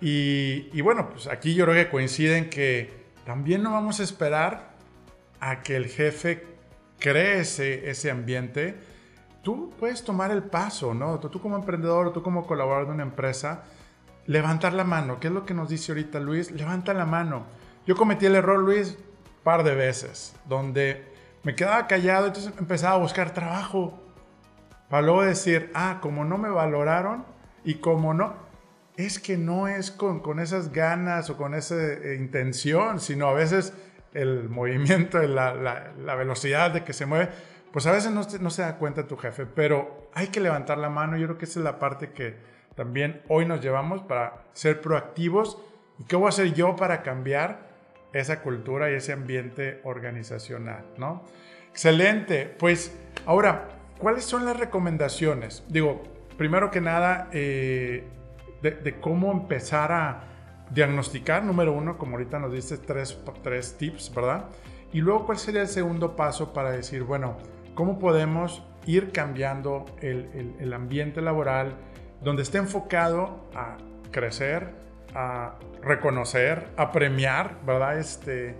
Y, 0.00 0.70
y 0.72 0.80
bueno, 0.80 1.08
pues 1.10 1.28
aquí 1.28 1.54
yo 1.54 1.64
creo 1.64 1.76
que 1.76 1.90
coinciden 1.90 2.50
que 2.50 2.90
también 3.24 3.62
no 3.62 3.72
vamos 3.72 4.00
a 4.00 4.02
esperar 4.02 4.72
a 5.38 5.62
que 5.62 5.76
el 5.76 5.86
jefe 5.86 6.52
cree 7.02 7.40
ese, 7.40 8.10
ambiente, 8.10 8.76
tú 9.42 9.72
puedes 9.78 10.04
tomar 10.04 10.30
el 10.30 10.44
paso, 10.44 10.94
¿no? 10.94 11.18
Tú, 11.18 11.40
como 11.40 11.56
emprendedor, 11.56 12.12
tú 12.12 12.22
como 12.22 12.46
colaborador 12.46 12.86
de 12.86 12.94
una 12.94 13.02
empresa, 13.02 13.64
levantar 14.26 14.72
la 14.72 14.84
mano. 14.84 15.20
¿Qué 15.20 15.28
es 15.28 15.32
lo 15.32 15.44
que 15.44 15.54
nos 15.54 15.68
dice 15.68 15.92
ahorita 15.92 16.20
Luis? 16.20 16.50
Levanta 16.50 16.94
la 16.94 17.06
mano. 17.06 17.46
Yo 17.86 17.96
cometí 17.96 18.26
el 18.26 18.36
error, 18.36 18.60
Luis, 18.60 18.96
par 19.42 19.64
de 19.64 19.74
veces, 19.74 20.34
donde 20.46 21.04
me 21.42 21.54
quedaba 21.54 21.86
callado, 21.86 22.26
entonces 22.28 22.52
empezaba 22.58 22.94
a 22.94 22.98
buscar 22.98 23.34
trabajo. 23.34 23.98
Para 24.88 25.02
luego 25.02 25.22
decir, 25.22 25.70
ah, 25.74 25.98
como 26.00 26.24
no 26.24 26.38
me 26.38 26.50
valoraron 26.50 27.24
y 27.64 27.76
como 27.76 28.14
no, 28.14 28.34
es 28.96 29.18
que 29.18 29.36
no 29.36 29.68
es 29.68 29.90
con, 29.90 30.20
con 30.20 30.38
esas 30.38 30.72
ganas 30.72 31.30
o 31.30 31.36
con 31.36 31.54
esa 31.54 31.76
eh, 31.76 32.16
intención, 32.18 33.00
sino 33.00 33.26
a 33.28 33.32
veces 33.32 33.72
el 34.12 34.48
movimiento, 34.50 35.20
la, 35.22 35.54
la, 35.54 36.14
velocidad 36.14 36.70
de 36.70 36.84
que 36.84 36.92
se 36.92 37.06
mueve, 37.06 37.30
pues 37.72 37.86
a 37.86 37.92
veces 37.92 38.12
no, 38.12 38.22
no, 38.40 38.50
se 38.50 38.62
da 38.62 38.76
cuenta 38.76 39.06
tu 39.06 39.16
jefe, 39.16 39.46
pero 39.46 40.10
hay 40.14 40.28
que 40.28 40.40
levantar 40.40 40.78
la 40.78 40.90
mano. 40.90 41.16
Yo 41.16 41.26
creo 41.26 41.38
que 41.38 41.46
esa 41.46 41.60
es 41.60 41.64
la 41.64 41.78
parte 41.78 42.10
que 42.12 42.36
también 42.74 43.22
hoy 43.28 43.46
nos 43.46 43.60
llevamos 43.60 44.02
para 44.02 44.44
ser 44.52 44.80
proactivos. 44.80 45.58
¿Y 45.98 46.04
qué 46.04 46.16
voy 46.16 46.26
a 46.26 46.28
hacer 46.30 46.54
yo 46.54 46.76
para 46.76 47.02
cambiar 47.02 47.70
esa 48.12 48.40
cultura 48.40 48.90
y 48.90 48.94
ese 48.94 49.12
ambiente 49.12 49.80
organizacional? 49.84 50.84
¿no? 50.96 51.22
Excelente. 51.70 52.46
Pues 52.58 52.96
ahora, 53.26 53.68
¿cuáles 53.98 54.24
son 54.24 54.44
las 54.44 54.58
recomendaciones? 54.58 55.64
Digo, 55.68 56.02
primero 56.36 56.70
que 56.70 56.80
nada, 56.80 57.28
eh, 57.32 58.04
de 58.62 59.00
cómo 59.00 59.32
empezar 59.32 59.90
a 59.92 60.32
diagnosticar, 60.72 61.44
número 61.44 61.72
uno, 61.72 61.98
como 61.98 62.12
ahorita 62.16 62.38
nos 62.38 62.52
dices, 62.52 62.80
tres, 62.82 63.18
tres 63.42 63.76
tips, 63.76 64.14
¿verdad? 64.14 64.46
Y 64.92 65.00
luego, 65.00 65.26
¿cuál 65.26 65.38
sería 65.38 65.62
el 65.62 65.68
segundo 65.68 66.16
paso 66.16 66.52
para 66.52 66.70
decir, 66.70 67.02
bueno, 67.02 67.36
cómo 67.74 67.98
podemos 67.98 68.62
ir 68.86 69.12
cambiando 69.12 69.84
el, 70.00 70.54
el, 70.58 70.72
ambiente 70.72 71.20
laboral 71.20 71.74
donde 72.22 72.42
esté 72.42 72.58
enfocado 72.58 73.48
a 73.54 73.78
crecer, 74.10 74.70
a 75.14 75.58
reconocer, 75.82 76.68
a 76.76 76.92
premiar, 76.92 77.58
¿verdad? 77.66 77.98
Este, 77.98 78.54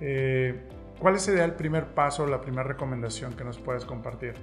eh, 0.00 0.68
¿Cuál 0.98 1.18
sería 1.18 1.44
el 1.44 1.54
primer 1.54 1.94
paso, 1.94 2.26
la 2.26 2.40
primera 2.40 2.64
recomendación 2.64 3.34
que 3.34 3.44
nos 3.44 3.58
puedes 3.58 3.84
compartir? 3.84 4.34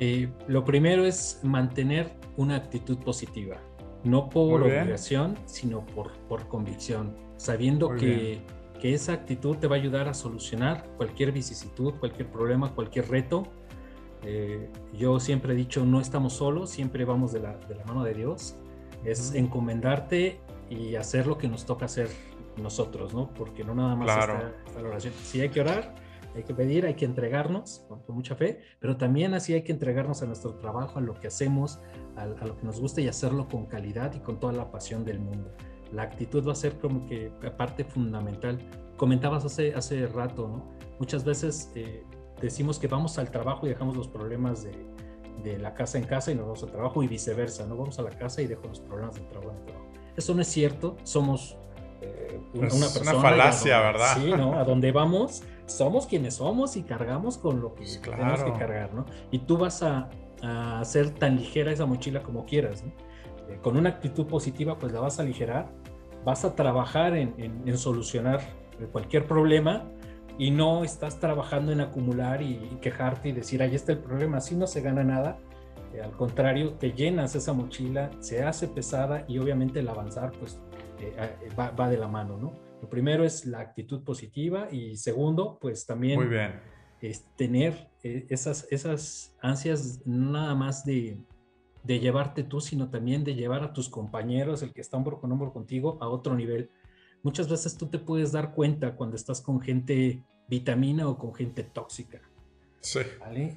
Eh, 0.00 0.28
lo 0.46 0.64
primero 0.64 1.04
es 1.04 1.40
mantener 1.42 2.12
una 2.36 2.56
actitud 2.56 2.98
positiva 2.98 3.58
no 4.04 4.28
por 4.28 4.62
obligación, 4.62 5.36
sino 5.46 5.84
por, 5.86 6.12
por 6.28 6.48
convicción, 6.48 7.16
sabiendo 7.36 7.94
que, 7.94 8.40
que, 8.80 8.94
esa 8.94 9.12
actitud 9.12 9.56
te 9.56 9.66
va 9.66 9.76
a 9.76 9.78
ayudar 9.78 10.08
a 10.08 10.14
solucionar 10.14 10.84
cualquier 10.96 11.32
vicisitud, 11.32 11.94
cualquier 11.94 12.28
problema, 12.28 12.74
cualquier 12.74 13.08
reto. 13.08 13.44
Eh, 14.22 14.70
yo 14.92 15.20
siempre 15.20 15.52
he 15.52 15.56
dicho, 15.56 15.84
no 15.84 16.00
estamos 16.00 16.34
solos, 16.34 16.70
siempre 16.70 17.04
vamos 17.04 17.32
de 17.32 17.40
la, 17.40 17.56
de 17.56 17.74
la 17.74 17.84
mano 17.84 18.04
de 18.04 18.14
Dios. 18.14 18.56
Es 19.04 19.34
encomendarte 19.34 20.40
y 20.70 20.96
hacer 20.96 21.26
lo 21.26 21.38
que 21.38 21.48
nos 21.48 21.64
toca 21.64 21.86
hacer 21.86 22.08
nosotros, 22.56 23.14
¿no? 23.14 23.32
Porque 23.34 23.64
no 23.64 23.74
nada 23.74 23.94
más 23.94 24.10
está, 24.10 24.52
la 24.80 24.88
oración. 24.88 25.12
Si 25.22 25.40
hay 25.40 25.48
que 25.48 25.60
orar, 25.60 25.94
hay 26.34 26.42
que 26.42 26.54
pedir, 26.54 26.86
hay 26.86 26.94
que 26.94 27.04
entregarnos 27.04 27.84
con, 27.88 28.02
mucha 28.14 28.34
fe, 28.34 28.60
pero 28.80 28.96
también 28.96 29.34
así 29.34 29.54
hay 29.54 29.62
que 29.62 29.72
entregarnos 29.72 30.22
a 30.22 30.26
nuestro 30.26 30.54
trabajo, 30.54 30.98
a 30.98 31.02
lo 31.02 31.14
que 31.14 31.28
hacemos, 31.28 31.80
a, 32.16 32.26
lo 32.26 32.56
que 32.56 32.66
nos 32.66 32.80
gusta 32.80 33.00
y 33.00 33.08
hacerlo 33.08 33.48
con 33.48 33.66
calidad 33.66 34.14
y 34.14 34.20
con 34.20 34.38
toda 34.38 34.52
la 34.52 34.70
pasión 34.70 35.04
del 35.04 35.20
mundo. 35.20 35.52
La 35.92 36.02
actitud 36.02 36.46
va 36.46 36.52
a 36.52 36.56
ser 36.56 36.78
como 36.78 37.06
que 37.06 37.30
parte 37.56 37.84
fundamental. 37.84 38.58
Comentabas 38.96 39.44
hace, 39.44 39.74
hace 39.74 40.06
rato, 40.06 40.48
¿no? 40.48 40.76
Muchas 40.98 41.24
veces 41.24 41.72
eh, 41.74 42.02
decimos 42.40 42.78
que 42.78 42.86
vamos 42.86 43.18
al 43.18 43.30
trabajo 43.30 43.66
y 43.66 43.70
dejamos 43.70 43.96
los 43.96 44.08
problemas 44.08 44.64
de, 44.64 44.72
de, 45.42 45.58
la 45.58 45.74
casa 45.74 45.98
en 45.98 46.04
casa 46.04 46.30
y 46.32 46.34
nos 46.34 46.44
vamos 46.44 46.62
al 46.62 46.70
trabajo 46.70 47.02
y 47.02 47.08
viceversa, 47.08 47.66
¿no? 47.66 47.76
Vamos 47.76 47.98
a 47.98 48.02
la 48.02 48.10
casa 48.10 48.42
y 48.42 48.46
dejo 48.46 48.66
los 48.66 48.80
problemas 48.80 49.14
del 49.14 49.28
trabajo 49.28 49.52
en 49.52 49.58
el 49.58 49.64
trabajo. 49.64 49.86
Eso 50.16 50.34
no 50.34 50.42
es 50.42 50.48
cierto, 50.48 50.96
somos 51.04 51.56
eh, 52.00 52.40
una, 52.54 52.68
persona. 52.68 53.12
Una 53.12 53.20
falacia, 53.20 53.80
¿verdad? 53.80 54.16
Sí, 54.16 54.30
¿no? 54.30 54.58
A 54.58 54.64
donde 54.64 54.92
vamos 54.92 55.42
somos 55.68 56.06
quienes 56.06 56.34
somos 56.34 56.76
y 56.76 56.82
cargamos 56.82 57.38
con 57.38 57.60
lo 57.60 57.74
que 57.74 57.84
tenemos 57.84 58.42
que 58.42 58.52
cargar, 58.54 58.94
¿no? 58.94 59.04
Y 59.30 59.40
tú 59.40 59.58
vas 59.58 59.82
a, 59.82 60.08
hacer 60.40 61.10
tan 61.10 61.36
ligera 61.36 61.72
esa 61.72 61.84
mochila 61.84 62.22
como 62.22 62.46
quieras, 62.46 62.84
¿no? 62.84 62.92
Eh, 63.48 63.58
con 63.60 63.76
una 63.76 63.88
actitud 63.88 64.26
positiva, 64.26 64.78
pues 64.78 64.92
la 64.92 65.00
vas 65.00 65.18
a 65.18 65.22
aligerar, 65.22 65.68
vas 66.24 66.44
a 66.44 66.54
trabajar 66.54 67.16
en, 67.16 67.76
solucionar 67.76 68.40
cualquier 68.92 69.26
problema 69.26 69.84
y 70.38 70.50
no 70.50 70.84
estás 70.84 71.18
trabajando 71.18 71.72
en 71.72 71.80
acumular 71.80 72.40
y, 72.40 72.58
quejarte 72.80 73.28
y 73.28 73.32
decir, 73.32 73.62
ahí 73.62 73.74
está 73.74 73.92
el 73.92 73.98
problema, 73.98 74.38
así 74.38 74.54
no 74.54 74.66
se 74.66 74.80
gana 74.80 75.04
nada. 75.04 75.38
Eh, 75.92 76.00
al 76.00 76.12
contrario, 76.12 76.74
te 76.74 76.92
llenas 76.92 77.34
esa 77.34 77.52
mochila, 77.52 78.10
se 78.20 78.44
hace 78.44 78.68
pesada 78.68 79.24
y 79.28 79.38
obviamente 79.38 79.80
el 79.80 79.88
avanzar, 79.88 80.32
pues 80.38 80.60
eh, 81.00 81.12
va, 81.58 81.70
va 81.72 81.88
de 81.88 81.98
la 81.98 82.08
mano, 82.08 82.38
¿no? 82.38 82.68
Lo 82.80 82.88
primero 82.88 83.24
es 83.24 83.44
la 83.44 83.60
actitud 83.60 84.02
positiva 84.02 84.68
y 84.70 84.96
segundo, 84.96 85.58
pues 85.60 85.86
también 85.86 86.20
Es 87.00 87.24
tener 87.36 87.88
eh, 88.02 88.26
esas, 88.28 88.66
esas 88.70 89.36
ansias 89.40 90.00
nada 90.04 90.54
más 90.54 90.84
de, 90.84 91.20
de, 91.82 92.00
llevarte 92.00 92.44
tú, 92.44 92.60
sino 92.60 92.90
también 92.90 93.24
de 93.24 93.34
llevar 93.34 93.62
a 93.62 93.72
tus 93.72 93.88
compañeros, 93.88 94.62
el 94.62 94.72
que 94.72 94.80
está 94.80 94.96
hombro 94.96 95.20
con 95.20 95.32
hombro 95.32 95.52
contigo, 95.52 95.98
a 96.00 96.08
otro 96.08 96.34
nivel. 96.34 96.70
Muchas 97.22 97.48
veces 97.48 97.76
tú 97.76 97.86
te 97.86 97.98
puedes 97.98 98.32
dar 98.32 98.54
cuenta 98.54 98.94
cuando 98.94 99.16
estás 99.16 99.40
con 99.40 99.60
gente 99.60 100.22
vitamina 100.48 101.08
o 101.08 101.18
con 101.18 101.34
gente 101.34 101.62
tóxica. 101.62 102.20
Sí. 102.80 103.00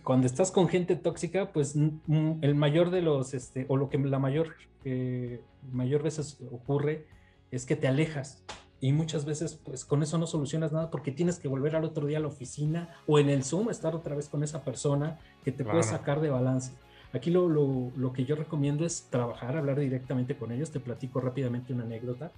Cuando 0.03 0.27
estás 0.27 0.51
con 0.51 0.67
gente 0.67 0.95
tóxica, 0.95 1.51
pues 1.53 1.75
el 1.75 2.55
mayor 2.55 2.89
de 2.89 3.01
los, 3.01 3.33
este, 3.33 3.65
o 3.69 3.77
lo 3.77 3.89
que 3.89 3.97
la 3.99 4.19
mayor, 4.19 4.55
eh, 4.83 5.41
mayor 5.71 6.03
veces 6.03 6.39
ocurre 6.51 7.05
es 7.51 7.65
que 7.65 7.75
te 7.75 7.87
alejas 7.87 8.43
y 8.79 8.93
muchas 8.93 9.25
veces 9.25 9.59
pues 9.63 9.85
con 9.85 10.01
eso 10.01 10.17
no 10.17 10.25
solucionas 10.25 10.71
nada 10.71 10.89
porque 10.89 11.11
tienes 11.11 11.37
que 11.37 11.47
volver 11.47 11.75
al 11.75 11.83
otro 11.83 12.07
día 12.07 12.17
a 12.17 12.21
la 12.21 12.27
oficina 12.27 12.89
o 13.05 13.19
en 13.19 13.29
el 13.29 13.43
Zoom 13.43 13.69
estar 13.69 13.95
otra 13.95 14.15
vez 14.15 14.27
con 14.27 14.43
esa 14.43 14.63
persona 14.63 15.19
que 15.43 15.51
te 15.51 15.63
puede 15.63 15.83
sacar 15.83 16.19
de 16.19 16.31
balance. 16.31 16.73
Aquí 17.13 17.29
lo, 17.29 17.47
lo, 17.47 17.91
lo, 17.95 18.13
que 18.13 18.25
yo 18.25 18.35
recomiendo 18.35 18.85
es 18.85 19.07
trabajar, 19.09 19.57
hablar 19.57 19.79
directamente 19.79 20.37
con 20.37 20.51
ellos. 20.51 20.71
Te 20.71 20.79
platico 20.79 21.19
rápidamente 21.19 21.73
una 21.73 21.83
anécdota. 21.83 22.31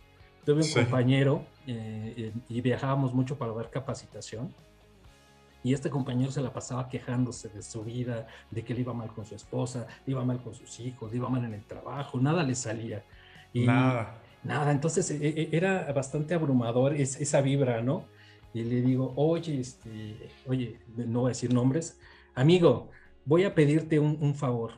Tuve 0.46 0.62
un 0.62 0.72
compañero 0.72 1.46
eh, 1.68 2.34
y 2.50 2.62
viajábamos 2.62 3.14
mucho 3.14 3.38
para 3.38 3.54
ver 3.54 3.70
capacitación. 3.70 4.54
Y 5.64 5.74
este 5.74 5.90
compañero 5.90 6.32
se 6.32 6.42
la 6.42 6.52
pasaba 6.52 6.90
quejándose 6.90 7.48
de 7.48 7.62
su 7.62 7.84
vida, 7.84 8.28
de 8.52 8.64
que 8.64 8.74
le 8.74 8.82
iba 8.82 8.94
mal 8.94 9.14
con 9.14 9.26
su 9.26 9.36
esposa, 9.36 9.88
le 10.06 10.12
iba 10.12 10.26
mal 10.26 10.42
con 10.42 10.54
sus 10.54 10.80
hijos, 10.82 11.12
le 11.12 11.18
iba 11.18 11.30
mal 11.30 11.46
en 11.46 11.54
el 11.54 11.64
trabajo, 11.64 12.20
nada 12.20 12.44
le 12.44 12.54
salía. 12.56 13.04
Y, 13.54 13.66
nada 13.66 14.20
nada, 14.44 14.72
entonces 14.72 15.10
e, 15.12 15.28
e, 15.28 15.50
era 15.52 15.92
bastante 15.94 16.34
abrumador 16.34 16.94
esa 16.96 17.42
vibra, 17.42 17.82
¿no? 17.82 18.06
Y 18.54 18.64
le 18.64 18.82
digo, 18.82 19.14
oye, 19.16 19.60
este, 19.60 20.30
oye, 20.48 20.80
no 20.96 21.22
voy 21.22 21.30
a 21.30 21.30
decir 21.30 21.54
nombres, 21.54 22.00
amigo, 22.36 22.92
voy 23.26 23.46
a 23.46 23.56
pedirte 23.56 24.00
un, 24.00 24.36
favor, 24.36 24.74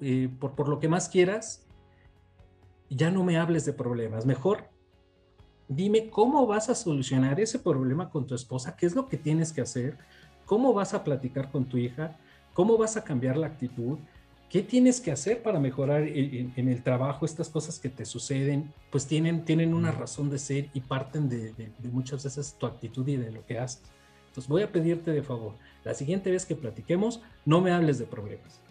eh, 0.00 0.28
por, 0.38 0.54
por, 0.54 0.68
lo 0.68 0.78
que 0.78 0.88
más 0.88 1.08
quieras, 1.08 1.66
ya 2.88 3.10
no 3.10 3.24
me 3.24 3.38
hables 3.38 3.64
de 3.64 3.72
problemas, 3.72 4.24
mejor 4.24 4.68
dime 5.76 6.10
cómo 6.10 6.46
vas 6.46 6.68
a 6.68 6.74
solucionar 6.74 7.40
ese 7.40 7.58
problema 7.58 8.10
con 8.10 8.26
tu 8.26 8.34
esposa, 8.34 8.76
qué 8.76 8.86
es 8.86 8.94
lo 8.94 9.08
que 9.08 9.16
tienes 9.16 9.52
que 9.52 9.60
hacer, 9.60 9.98
cómo 10.44 10.72
vas 10.72 10.94
a 10.94 11.04
platicar 11.04 11.50
con 11.50 11.64
tu 11.64 11.78
hija, 11.78 12.16
cómo 12.54 12.76
vas 12.76 12.96
a 12.96 13.04
cambiar 13.04 13.36
la 13.36 13.46
actitud, 13.46 13.98
¿Qué 14.52 14.62
tienes 14.62 15.00
que 15.00 15.10
hacer 15.10 15.42
para 15.42 15.58
mejorar 15.58 16.02
en, 16.02 16.68
el 16.68 16.82
trabajo? 16.82 17.24
Estas 17.24 17.48
cosas 17.48 17.78
que 17.78 17.88
te 17.88 18.04
suceden, 18.04 18.70
pues 18.90 19.06
tienen, 19.06 19.46
tienen 19.46 19.72
una 19.72 19.92
razón 19.92 20.28
de 20.28 20.38
ser 20.38 20.68
y 20.74 20.80
parten 20.82 21.30
de, 21.30 21.54
muchas 21.90 22.22
veces 22.22 22.54
tu 22.58 22.66
actitud 22.66 23.08
y 23.08 23.16
de 23.16 23.32
lo 23.32 23.46
que 23.46 23.58
haces. 23.58 23.80
Entonces 24.32 24.48
voy 24.48 24.62
a 24.62 24.72
pedirte 24.72 25.10
de 25.10 25.22
favor, 25.22 25.52
la 25.84 25.92
siguiente 25.92 26.30
vez 26.30 26.46
que 26.46 26.56
platiquemos, 26.56 27.20
no 27.44 27.60
me 27.60 27.70
hables 27.70 27.98
de 27.98 28.06
problemas. 28.06 28.62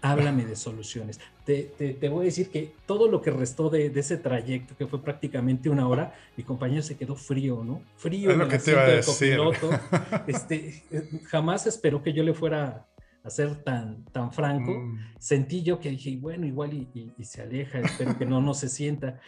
háblame 0.00 0.44
de 0.44 0.54
soluciones. 0.54 1.18
Te, 1.44 1.98
voy 2.08 2.20
a 2.20 2.24
decir 2.26 2.50
que 2.50 2.72
todo 2.86 3.08
lo 3.08 3.20
que 3.20 3.32
restó 3.32 3.68
de, 3.68 3.86
ese 3.96 4.16
trayecto, 4.16 4.76
que 4.76 4.86
fue 4.86 5.02
prácticamente 5.02 5.70
una 5.70 5.88
hora, 5.88 6.14
mi 6.36 6.44
compañero 6.44 6.82
se 6.82 6.96
quedó 6.96 7.16
frío, 7.16 7.64
¿no? 7.64 7.82
Frío 7.96 8.30
en 8.30 8.42
el 8.42 8.48
asiento 8.48 8.80
del 8.80 9.04
copiloto. 9.04 9.70
Este, 10.28 10.84
jamás 11.24 11.66
esperó 11.66 12.00
que 12.00 12.12
yo 12.12 12.22
le 12.22 12.32
fuera 12.32 12.86
a 13.24 13.30
ser 13.30 13.56
tan, 13.64 14.04
tan 14.04 14.30
franco. 14.30 14.70
Mm. 14.70 14.98
Sentí 15.18 15.64
yo 15.64 15.80
que 15.80 15.90
dije, 15.90 16.16
bueno, 16.16 16.46
igual 16.46 16.74
y, 16.74 17.24
se 17.24 17.42
aleja, 17.42 17.80
espero 17.80 18.16
que 18.16 18.24
no, 18.24 18.40
no 18.40 18.54
se 18.54 18.68
sienta. 18.68 19.18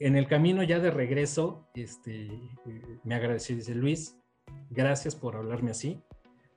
En 0.00 0.16
el 0.16 0.26
camino 0.26 0.64
ya 0.64 0.80
de 0.80 0.90
regreso, 0.90 1.68
este, 1.74 2.28
me 3.04 3.14
agradeció, 3.14 3.54
dice 3.54 3.76
Luis, 3.76 4.16
gracias 4.70 5.14
por 5.14 5.36
hablarme 5.36 5.70
así 5.70 6.02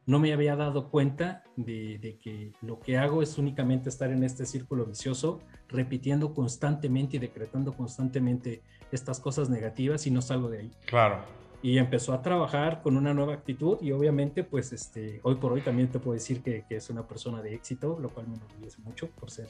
no 0.05 0.19
me 0.19 0.34
había 0.34 0.55
dado 0.55 0.89
cuenta 0.89 1.43
de, 1.55 2.19
que 2.21 2.51
lo 2.62 2.79
que 2.79 2.97
hago 2.97 3.21
es 3.21 3.38
únicamente 3.38 3.89
estar 3.89 4.12
en 4.12 4.23
este 4.23 4.45
círculo 4.45 4.86
vicioso, 4.86 5.39
repitiendo 5.67 6.34
constantemente 6.34 7.17
y 7.17 7.19
decretando 7.19 7.73
constantemente 7.73 8.62
estas 8.91 9.19
cosas 9.19 9.49
negativas 9.49 10.05
y 10.05 10.12
no 10.12 10.21
salgo 10.21 10.49
de 10.49 10.60
ahí. 10.60 10.71
Claro. 10.86 11.23
Y 11.63 11.79
empezó 11.79 12.13
a 12.13 12.21
trabajar 12.21 12.84
con 12.84 12.95
una 12.97 13.15
nueva 13.15 13.34
actitud 13.34 13.79
y 13.81 13.91
obviamente 13.91 14.43
pues 14.43 14.71
este, 14.71 15.19
hoy 15.23 15.36
por 15.36 15.53
hoy 15.53 15.62
también 15.62 15.89
te 15.89 15.97
puedo 15.97 16.13
decir 16.13 16.43
que, 16.43 16.63
es 16.69 16.89
una 16.91 17.08
persona 17.08 17.41
de 17.41 17.55
éxito, 17.55 17.97
lo 17.99 18.10
cual 18.10 18.27
me 18.27 18.36
enorgullece 18.36 18.79
mucho 18.84 19.10
por 19.10 19.31
ser 19.31 19.47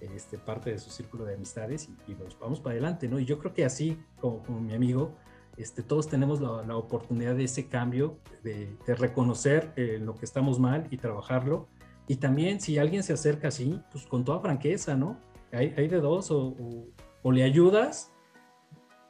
este, 0.00 0.38
parte 0.38 0.70
de 0.70 0.80
su 0.80 0.90
círculo 0.90 1.24
de 1.24 1.34
amistades 1.34 1.88
y, 1.88 2.10
y 2.10 2.16
vamos 2.40 2.58
para 2.58 2.72
adelante, 2.72 3.06
¿no? 3.08 3.20
Y 3.20 3.24
yo 3.24 3.38
creo 3.38 3.54
que 3.54 3.64
así 3.64 3.96
como, 4.20 4.42
como 4.42 4.60
mi 4.60 4.74
amigo, 4.74 5.14
este, 5.56 5.82
todos 5.82 6.08
tenemos 6.08 6.40
la, 6.40 6.76
oportunidad 6.76 7.34
de 7.34 7.44
ese 7.44 7.68
cambio, 7.68 8.18
de, 8.42 8.76
reconocer 8.86 9.72
eh, 9.76 9.98
lo 10.00 10.14
que 10.14 10.24
estamos 10.24 10.58
mal 10.58 10.86
y 10.90 10.98
trabajarlo. 10.98 11.68
Y 12.08 12.16
también 12.16 12.60
si 12.60 12.78
alguien 12.78 13.02
se 13.02 13.14
acerca 13.14 13.48
así, 13.48 13.80
pues 13.90 14.06
con 14.06 14.24
toda 14.24 14.40
franqueza, 14.40 14.96
¿no? 14.96 15.18
Hay, 15.52 15.74
hay 15.76 15.88
de 15.88 16.00
dos, 16.00 16.30
o, 16.30 17.32
le 17.32 17.42
ayudas 17.42 18.12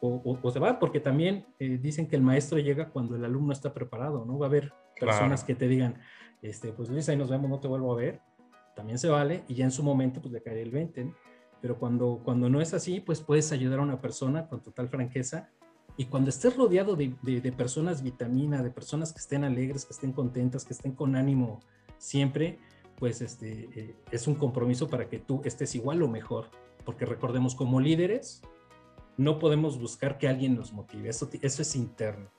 o, 0.01 0.51
se 0.51 0.59
va, 0.61 0.79
porque 0.79 1.01
también 1.01 1.47
eh, 1.59 1.79
dicen 1.83 2.07
que 2.07 2.15
el 2.17 2.23
maestro 2.23 2.59
llega 2.59 2.91
cuando 2.91 3.17
el 3.17 3.25
alumno 3.25 3.53
está 3.53 3.75
preparado, 3.75 4.25
¿no? 4.25 4.39
Va 4.39 4.47
a 4.47 4.49
haber 4.49 4.73
personas 4.99 5.43
que 5.43 5.55
te 5.55 5.67
digan, 5.67 5.99
este, 6.43 6.73
pues 6.73 6.89
Luis, 6.89 7.09
ahí 7.09 7.17
nos 7.17 7.29
vemos, 7.29 7.51
no 7.51 7.59
te 7.59 7.67
vuelvo 7.67 7.93
a 7.93 7.97
ver. 7.97 8.21
También 8.77 8.99
se 8.99 9.09
vale 9.09 9.43
y 9.49 9.55
ya 9.55 9.65
en 9.65 9.71
su 9.73 9.83
momento 9.83 10.21
pues 10.21 10.33
le 10.33 10.43
cae 10.43 10.63
el 10.63 10.71
20, 10.71 11.13
Pero 11.61 11.79
cuando, 11.79 12.21
cuando 12.25 12.49
no 12.49 12.61
es 12.61 12.73
así, 12.73 13.01
pues 13.01 13.21
puedes 13.21 13.51
ayudar 13.51 13.81
a 13.81 13.83
una 13.83 14.01
persona 14.01 14.47
con 14.47 14.63
total 14.63 14.89
franqueza 14.89 15.51
y 15.97 16.07
cuando 16.07 16.29
estés 16.31 16.57
rodeado 16.57 16.95
de, 16.95 17.15
de, 17.23 17.53
personas 17.53 18.03
vitamina, 18.03 18.63
de 18.63 18.71
personas 18.71 19.13
que 19.13 19.19
estén 19.19 19.45
alegres, 19.45 19.87
que 19.87 19.95
estén 19.95 20.13
contentas, 20.13 20.65
que 20.65 20.75
estén 20.75 20.93
con 20.93 21.17
ánimo 21.17 21.61
siempre, 21.97 22.59
pues 22.99 23.23
este, 23.23 23.69
eh, 23.75 23.95
es 24.11 24.27
un 24.27 24.35
compromiso 24.35 24.89
para 24.89 25.09
que 25.09 25.19
tú 25.19 25.41
estés 25.45 25.75
igual 25.75 26.03
o 26.03 26.09
mejor. 26.09 26.51
Porque 26.85 27.07
recordemos, 27.07 27.55
como 27.55 27.81
líderes, 27.81 28.43
no 29.17 29.39
podemos 29.39 29.79
buscar 29.81 30.19
que 30.19 30.29
alguien 30.29 30.55
nos 30.55 30.73
motive. 30.73 31.09
Eso, 31.09 31.31
eso 31.41 31.63
es 31.63 31.77
interno. 31.77 32.31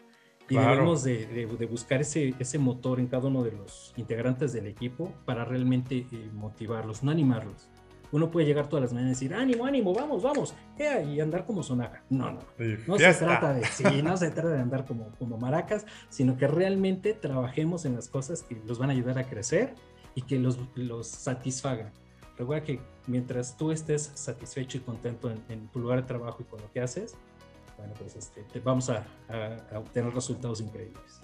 Y 0.49 0.55
debemos 0.55 1.03
de, 1.03 1.25
de, 1.25 1.65
buscar 1.65 1.99
ese, 1.99 2.33
ese 2.39 2.57
motor 2.57 2.99
en 2.99 3.07
cada 3.07 3.27
uno 3.27 3.43
de 3.43 3.51
los 3.51 3.93
integrantes 3.97 4.53
del 4.53 4.67
equipo 4.67 5.11
para 5.25 5.43
realmente 5.43 6.07
eh, 6.09 6.29
motivarlos, 6.31 7.03
no 7.03 7.11
animarlos 7.11 7.69
uno 8.11 8.31
puede 8.31 8.45
llegar 8.45 8.67
todas 8.67 8.83
las 8.83 8.93
mañanas 8.93 9.21
y 9.21 9.25
decir, 9.25 9.37
ánimo, 9.37 9.65
ánimo, 9.65 9.93
vamos, 9.93 10.23
vamos, 10.23 10.55
y 10.77 11.19
andar 11.19 11.45
como 11.45 11.63
sonaja. 11.63 12.03
No, 12.09 12.31
no, 12.31 12.39
no 12.87 12.97
se 12.97 13.13
trata 13.13 13.53
de, 13.53 13.65
sí, 13.65 14.01
no 14.03 14.17
se 14.17 14.29
trata 14.31 14.49
de 14.49 14.61
andar 14.61 14.85
como, 14.85 15.11
como 15.17 15.37
maracas, 15.37 15.85
sino 16.09 16.37
que 16.37 16.47
realmente 16.47 17.13
trabajemos 17.13 17.85
en 17.85 17.95
las 17.95 18.07
cosas 18.07 18.43
que 18.43 18.61
los 18.65 18.79
van 18.79 18.89
a 18.89 18.93
ayudar 18.93 19.17
a 19.19 19.23
crecer 19.25 19.75
y 20.15 20.21
que 20.21 20.39
los, 20.39 20.59
los 20.75 21.07
satisfagan. 21.07 21.91
Recuerda 22.37 22.63
que 22.63 22.79
mientras 23.07 23.57
tú 23.57 23.71
estés 23.71 24.11
satisfecho 24.13 24.77
y 24.77 24.81
contento 24.81 25.31
en, 25.49 25.67
tu 25.69 25.79
lugar 25.79 26.01
de 26.01 26.07
trabajo 26.07 26.37
y 26.41 26.45
con 26.45 26.61
lo 26.61 26.71
que 26.71 26.81
haces, 26.81 27.15
bueno, 27.77 27.93
pues 27.99 28.15
este, 28.15 28.43
te 28.43 28.59
vamos 28.59 28.89
a, 28.89 29.05
a 29.29 29.79
obtener 29.79 30.13
resultados 30.13 30.61
increíbles. 30.61 31.21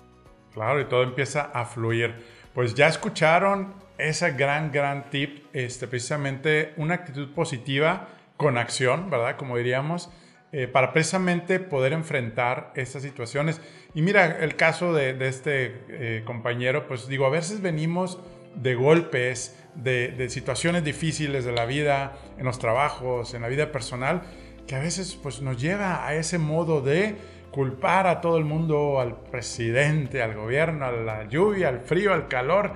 Claro, 0.54 0.80
y 0.80 0.86
todo 0.86 1.04
empieza 1.04 1.42
a 1.42 1.66
fluir. 1.66 2.16
Pues 2.54 2.76
ya 2.76 2.88
escucharon 2.88 3.74
ese 3.98 4.32
gran, 4.32 4.72
gran 4.72 5.10
tip, 5.10 5.46
este, 5.54 5.88
precisamente 5.88 6.74
una 6.78 6.96
actitud 6.96 7.34
positiva 7.34 8.10
con 8.38 8.58
acción, 8.58 9.10
¿verdad? 9.10 9.38
Como 9.38 9.58
diríamos, 9.58 10.12
eh, 10.52 10.68
para 10.68 10.94
precisamente 10.94 11.60
poder 11.60 11.94
enfrentar 11.94 12.72
estas 12.76 13.02
situaciones. 13.02 13.60
Y 13.96 14.04
mira, 14.04 14.38
el 14.40 14.56
caso 14.56 14.94
de, 14.94 15.18
este 15.28 15.84
eh, 15.90 16.24
compañero, 16.26 16.88
pues 16.88 17.08
digo, 17.08 17.26
a 17.26 17.30
veces 17.30 17.62
venimos 17.62 18.20
de 18.54 18.76
golpes, 18.76 19.60
de, 19.74 20.10
de, 20.10 20.30
situaciones 20.30 20.84
difíciles 20.84 21.46
de 21.46 21.54
la 21.54 21.66
vida, 21.66 22.14
en 22.38 22.46
los 22.46 22.60
trabajos, 22.60 23.34
en 23.34 23.42
la 23.42 23.48
vida 23.48 23.72
personal, 23.72 24.22
que 24.68 24.76
a 24.76 24.80
veces 24.80 25.18
pues 25.22 25.42
nos 25.42 25.60
lleva 25.60 26.06
a 26.06 26.14
ese 26.14 26.38
modo 26.38 26.82
de 26.82 27.16
culpar 27.54 28.08
a 28.08 28.20
todo 28.20 28.38
el 28.38 28.46
mundo, 28.46 29.00
al 29.00 29.16
presidente, 29.16 30.24
al 30.24 30.34
gobierno, 30.34 30.86
a 30.86 30.92
la 30.92 31.28
lluvia, 31.30 31.70
al 31.70 31.82
frío, 31.82 32.12
al 32.12 32.28
calor, 32.28 32.74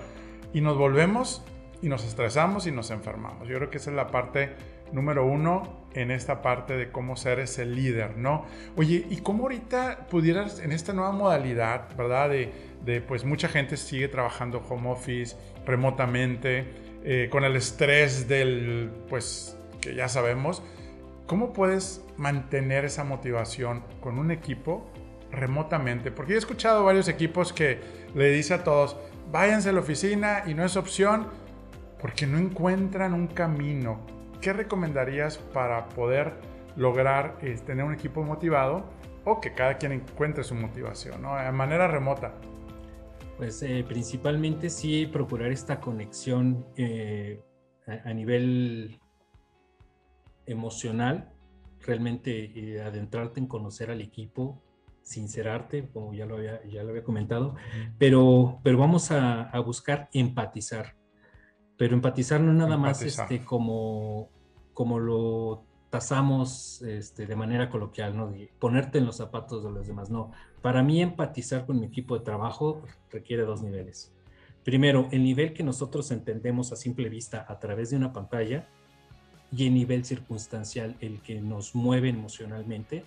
y 0.54 0.62
nos 0.62 0.78
volvemos 0.78 1.44
y 1.82 1.90
nos 1.90 2.06
estresamos 2.06 2.68
y 2.68 2.72
nos 2.72 2.92
enfermamos. 2.92 3.48
Yo 3.48 3.58
creo 3.58 3.70
que 3.72 3.78
esa 3.78 3.90
es 3.90 3.96
la 3.96 4.08
parte 4.08 4.52
número 4.92 5.26
uno 5.26 5.88
en 5.94 6.12
esta 6.12 6.44
parte 6.44 6.78
de 6.78 6.92
cómo 6.92 7.16
ser 7.16 7.40
ese 7.40 7.66
líder, 7.66 8.18
¿no? 8.18 8.46
Oye, 8.76 9.06
¿y 9.10 9.18
cómo 9.18 9.44
ahorita 9.44 10.08
pudieras 10.12 10.60
en 10.60 10.72
esta 10.72 10.94
nueva 10.94 11.12
modalidad, 11.12 11.96
¿verdad? 11.98 12.30
De, 12.30 13.02
pues 13.02 13.26
mucha 13.26 13.48
gente 13.48 13.78
sigue 13.78 14.08
trabajando 14.08 14.64
home 14.70 14.92
office, 14.92 15.36
remotamente, 15.66 16.68
eh, 17.04 17.30
con 17.32 17.44
el 17.44 17.56
estrés 17.56 18.28
del, 18.28 18.92
pues, 19.10 19.58
que 19.82 19.96
ya 19.96 20.08
sabemos, 20.08 20.62
¿Cómo 21.28 21.52
puedes 21.52 22.06
mantener 22.16 22.86
esa 22.86 23.04
motivación 23.04 23.84
con 24.00 24.18
un 24.18 24.32
equipo 24.32 24.90
remotamente? 25.30 26.10
Porque 26.10 26.36
he 26.36 26.38
escuchado 26.38 26.86
varios 26.86 27.10
equipos 27.10 27.52
que 27.52 27.82
le 28.16 28.30
dice 28.30 28.54
a 28.54 28.64
todos, 28.64 28.96
váyanse 29.30 29.70
a 29.70 29.74
la 29.74 29.82
oficina 29.82 30.44
y 30.48 30.54
no 30.54 30.64
es 30.64 30.78
opción 30.78 31.28
porque 32.00 32.26
no 32.26 32.38
encuentran 32.38 33.14
un 33.14 33.28
camino. 33.28 34.00
¿Qué 34.40 34.54
recomendarías 34.54 35.38
para 35.38 35.90
poder 35.90 36.34
lograr 36.78 37.38
eh, 37.42 37.60
tener 37.66 37.84
un 37.84 37.94
equipo 37.94 38.24
motivado 38.24 38.86
o 39.26 39.42
que 39.42 39.54
cada 39.54 39.78
quien 39.78 39.92
encuentre 39.92 40.46
su 40.46 40.56
motivación 40.56 41.22
¿no? 41.22 41.36
de 41.36 41.52
manera 41.52 41.90
remota? 41.90 42.36
Pues 43.36 43.62
eh, 43.64 43.84
principalmente 43.86 44.70
sí 44.70 45.06
procurar 45.06 45.52
esta 45.52 45.82
conexión 45.82 46.66
eh, 46.78 47.42
a, 47.86 48.14
nivel 48.14 49.00
emocional, 50.48 51.32
realmente 51.82 52.52
eh, 52.56 52.82
adentrarte 52.82 53.40
en 53.40 53.48
conocer 53.48 53.92
al 53.92 54.02
equipo, 54.02 54.62
sincerarte, 55.04 55.88
como 55.90 56.14
ya 56.14 56.26
lo 56.26 56.38
había, 56.38 56.64
ya 56.66 56.84
lo 56.84 56.90
había 56.90 57.04
comentado, 57.04 57.56
pero, 57.98 58.60
pero 58.64 58.78
vamos 58.78 59.12
a, 59.12 59.58
buscar 59.66 60.10
empatizar. 60.14 60.96
Pero 61.78 61.94
empatizar 61.94 62.42
no 62.42 62.54
nada 62.54 62.78
más 62.78 63.02
este, 63.04 63.46
como, 63.46 64.30
como 64.74 65.00
lo 65.00 65.64
tasamos 65.90 66.82
este, 66.82 67.26
de 67.26 67.36
manera 67.36 67.70
coloquial, 67.70 68.18
¿no? 68.18 68.28
De 68.28 68.52
ponerte 68.60 68.98
en 68.98 69.06
los 69.06 69.18
zapatos 69.18 69.64
de 69.64 69.72
los 69.72 69.88
demás. 69.88 70.10
No, 70.10 70.32
para 70.62 70.84
mí 70.84 71.02
empatizar 71.02 71.66
con 71.66 71.80
mi 71.80 71.86
equipo 71.86 72.18
de 72.18 72.26
trabajo 72.26 72.82
requiere 73.10 73.44
dos 73.44 73.62
niveles. 73.62 74.14
Primero, 74.64 75.08
el 75.12 75.24
nivel 75.24 75.54
que 75.54 75.64
nosotros 75.64 76.12
entendemos 76.12 76.74
a 76.74 76.76
simple 76.76 77.08
vista 77.08 77.46
a 77.48 77.60
través 77.60 77.92
de 77.92 77.96
una 77.96 78.12
pantalla 78.12 78.68
y 79.56 79.68
el 79.68 79.74
nivel 79.74 80.06
circunstancial 80.06 80.96
el 81.00 81.20
que 81.22 81.42
nos 81.42 81.76
mueve 81.76 82.10
emocionalmente 82.10 83.04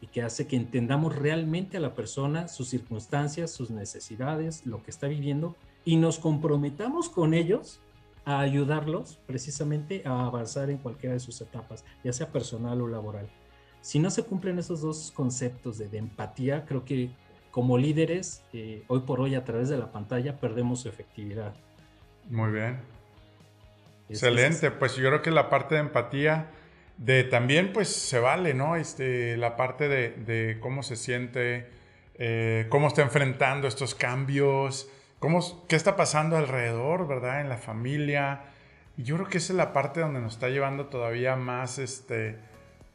y 0.00 0.06
que 0.06 0.22
hace 0.22 0.46
que 0.46 0.56
entendamos 0.56 1.16
realmente 1.16 1.76
a 1.76 1.80
la 1.80 1.94
persona, 1.94 2.48
sus 2.48 2.68
circunstancias, 2.68 3.50
sus 3.50 3.70
necesidades, 3.70 4.66
lo 4.66 4.82
que 4.82 4.90
está 4.90 5.06
viviendo 5.06 5.56
y 5.84 5.96
nos 5.96 6.18
comprometamos 6.18 7.08
con 7.08 7.34
ellos 7.34 7.80
a 8.24 8.40
ayudarlos 8.40 9.18
precisamente 9.26 10.02
a 10.06 10.26
avanzar 10.26 10.70
en 10.70 10.78
cualquiera 10.78 11.14
de 11.14 11.20
sus 11.20 11.40
etapas, 11.40 11.84
ya 12.02 12.12
sea 12.12 12.32
personal 12.32 12.80
o 12.80 12.88
laboral. 12.88 13.28
Si 13.82 13.98
no 13.98 14.10
se 14.10 14.22
cumplen 14.22 14.58
esos 14.58 14.80
dos 14.80 15.12
conceptos 15.14 15.76
de, 15.76 15.98
empatía, 15.98 16.64
creo 16.64 16.84
que 16.86 17.10
como 17.50 17.76
líderes, 17.76 18.42
eh, 18.52 18.82
hoy 18.88 19.00
por 19.00 19.20
hoy 19.20 19.34
a 19.34 19.44
través 19.44 19.68
de 19.68 19.76
la 19.76 19.92
pantalla, 19.92 20.38
perdemos 20.38 20.86
efectividad. 20.86 21.54
Muy 22.30 22.50
bien. 22.50 22.78
Excelente, 24.08 24.70
pues 24.70 24.96
yo 24.96 25.08
creo 25.08 25.22
que 25.22 25.30
la 25.30 25.48
parte 25.48 25.76
de 25.76 25.80
empatía, 25.80 26.50
de 26.98 27.24
también 27.24 27.72
pues 27.72 27.88
se 27.88 28.18
vale, 28.18 28.54
¿no? 28.54 28.76
Este, 28.76 29.36
la 29.36 29.56
parte 29.56 29.88
de, 29.88 30.58
cómo 30.60 30.82
se 30.82 30.96
siente, 30.96 31.68
eh, 32.16 32.66
cómo 32.68 32.88
está 32.88 33.02
enfrentando 33.02 33.66
estos 33.66 33.94
cambios, 33.94 34.88
cómo, 35.18 35.66
qué 35.68 35.76
está 35.76 35.96
pasando 35.96 36.36
alrededor, 36.36 37.08
¿verdad? 37.08 37.40
En 37.40 37.48
la 37.48 37.56
familia. 37.56 38.42
Y 38.96 39.04
yo 39.04 39.16
creo 39.16 39.28
que 39.28 39.38
esa 39.38 39.52
es 39.54 39.56
la 39.56 39.72
parte 39.72 40.00
donde 40.00 40.20
nos 40.20 40.34
está 40.34 40.48
llevando 40.48 40.86
todavía 40.86 41.34
más, 41.34 41.78
este, 41.78 42.36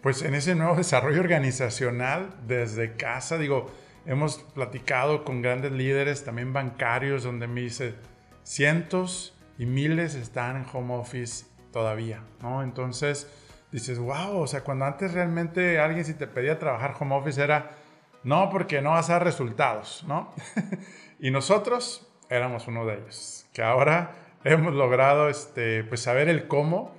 pues 0.01 0.21
en 0.21 0.35
ese 0.35 0.53
nuevo 0.53 0.75
desarrollo 0.77 1.21
organizacional 1.21 2.35
desde 2.45 2.93
casa. 2.93 3.39
Digo, 3.39 3.71
hemos 4.05 4.37
platicado 4.37 5.25
con 5.25 5.41
grandes 5.41 5.71
líderes, 5.71 6.23
también 6.23 6.53
bancarios, 6.53 7.23
donde 7.23 7.47
me 7.47 7.61
dice 7.61 7.95
cientos 8.43 9.35
y 9.59 9.65
miles 9.65 10.15
están 10.15 10.55
en 10.55 10.65
home 10.73 10.95
office 10.95 11.45
todavía, 11.71 12.23
¿no? 12.41 12.63
Entonces 12.63 13.29
dices, 13.71 13.99
wow, 13.99 14.39
o 14.39 14.47
sea, 14.47 14.63
cuando 14.63 14.85
antes 14.85 15.13
realmente 15.13 15.77
alguien 15.77 16.05
si 16.05 16.15
te 16.15 16.25
pedía 16.25 16.57
trabajar 16.57 16.95
home 16.99 17.15
office 17.15 17.43
era, 17.43 17.69
no, 18.23 18.49
porque 18.49 18.81
no 18.81 18.91
vas 18.91 19.09
a 19.09 19.13
dar 19.13 19.25
resultados, 19.25 20.03
¿no? 20.07 20.33
y 21.19 21.29
nosotros 21.29 22.07
éramos 22.29 22.67
uno 22.67 22.85
de 22.85 22.95
ellos, 22.95 23.47
que 23.53 23.61
ahora 23.61 24.15
hemos 24.43 24.73
logrado 24.73 25.29
este, 25.29 25.83
pues 25.83 26.01
saber 26.01 26.29
el 26.29 26.47
cómo 26.47 26.95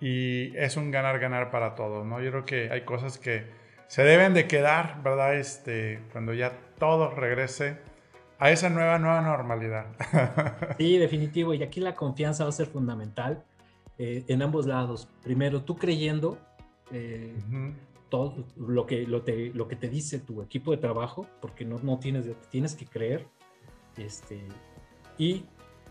y 0.00 0.56
es 0.56 0.76
un 0.76 0.92
ganar-ganar 0.92 1.50
para 1.50 1.74
todos, 1.74 2.06
¿no? 2.06 2.20
Yo 2.20 2.30
creo 2.30 2.44
que 2.44 2.70
hay 2.70 2.82
cosas 2.82 3.18
que 3.18 3.50
se 3.88 4.04
deben 4.04 4.34
de 4.34 4.46
quedar, 4.46 5.02
¿verdad? 5.02 5.34
Este, 5.34 6.00
cuando 6.12 6.32
ya 6.32 6.52
todo 6.78 7.10
regrese 7.10 7.76
a 8.38 8.50
esa 8.50 8.68
nueva, 8.68 8.98
nueva 8.98 9.20
normalidad. 9.20 9.86
Sí, 10.78 10.98
definitivo. 10.98 11.54
Y 11.54 11.62
aquí 11.62 11.80
la 11.80 11.94
confianza 11.94 12.44
va 12.44 12.50
a 12.50 12.52
ser 12.52 12.66
fundamental 12.66 13.44
eh, 13.98 14.24
en 14.28 14.42
ambos 14.42 14.66
lados. 14.66 15.08
Primero, 15.22 15.62
tú 15.62 15.76
creyendo 15.76 16.38
eh, 16.90 17.34
todo 18.08 18.44
lo 18.56 18.86
que, 18.86 19.06
lo, 19.06 19.22
te, 19.22 19.52
lo 19.54 19.68
que 19.68 19.76
te 19.76 19.88
dice 19.88 20.18
tu 20.18 20.42
equipo 20.42 20.72
de 20.72 20.78
trabajo, 20.78 21.26
porque 21.40 21.64
no, 21.64 21.78
no 21.82 21.98
tienes, 21.98 22.26
tienes 22.50 22.74
que 22.74 22.86
creer. 22.86 23.26
Este, 23.96 24.46
y 25.16 25.46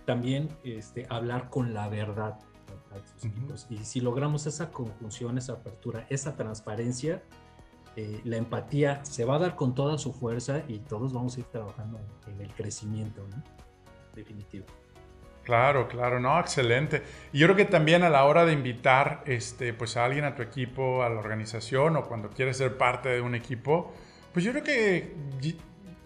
también 0.05 0.49
este, 0.63 1.05
hablar 1.09 1.49
con 1.49 1.73
la 1.73 1.87
verdad 1.87 2.37
Y 3.69 3.77
si 3.77 4.01
logramos 4.01 4.45
esa 4.45 4.71
conjunción, 4.71 5.37
esa 5.37 5.53
apertura, 5.53 6.05
esa 6.09 6.35
transparencia, 6.35 7.23
eh, 7.95 8.21
la 8.23 8.37
empatía 8.37 9.05
se 9.05 9.23
va 9.23 9.35
a 9.35 9.39
dar 9.39 9.55
con 9.55 9.75
toda 9.75 9.97
su 9.97 10.13
fuerza 10.13 10.63
y 10.67 10.79
todos 10.79 11.13
vamos 11.13 11.37
a 11.37 11.41
ir 11.41 11.45
trabajando 11.45 11.99
en, 12.27 12.41
el 12.41 12.51
crecimiento. 12.53 13.25
Definitivo. 14.15 14.65
Claro, 15.43 15.87
claro, 15.87 16.19
no, 16.19 16.39
excelente. 16.39 17.03
Y 17.33 17.39
yo 17.39 17.47
creo 17.47 17.57
que 17.57 17.65
también 17.65 18.03
a 18.03 18.09
la 18.09 18.23
hora 18.25 18.45
de 18.45 18.53
invitar 18.53 19.23
este, 19.25 19.73
pues 19.73 19.97
a 19.97 20.05
alguien 20.05 20.23
a 20.23 20.35
tu 20.35 20.41
equipo, 20.41 21.03
a 21.03 21.09
la 21.09 21.19
organización 21.19 21.97
o 21.97 22.05
cuando 22.05 22.29
quieres 22.29 22.57
ser 22.57 22.77
parte 22.77 23.09
de 23.09 23.21
un 23.21 23.35
equipo, 23.35 23.93
pues 24.31 24.45
yo 24.45 24.51
creo 24.51 24.63
que 24.63 25.13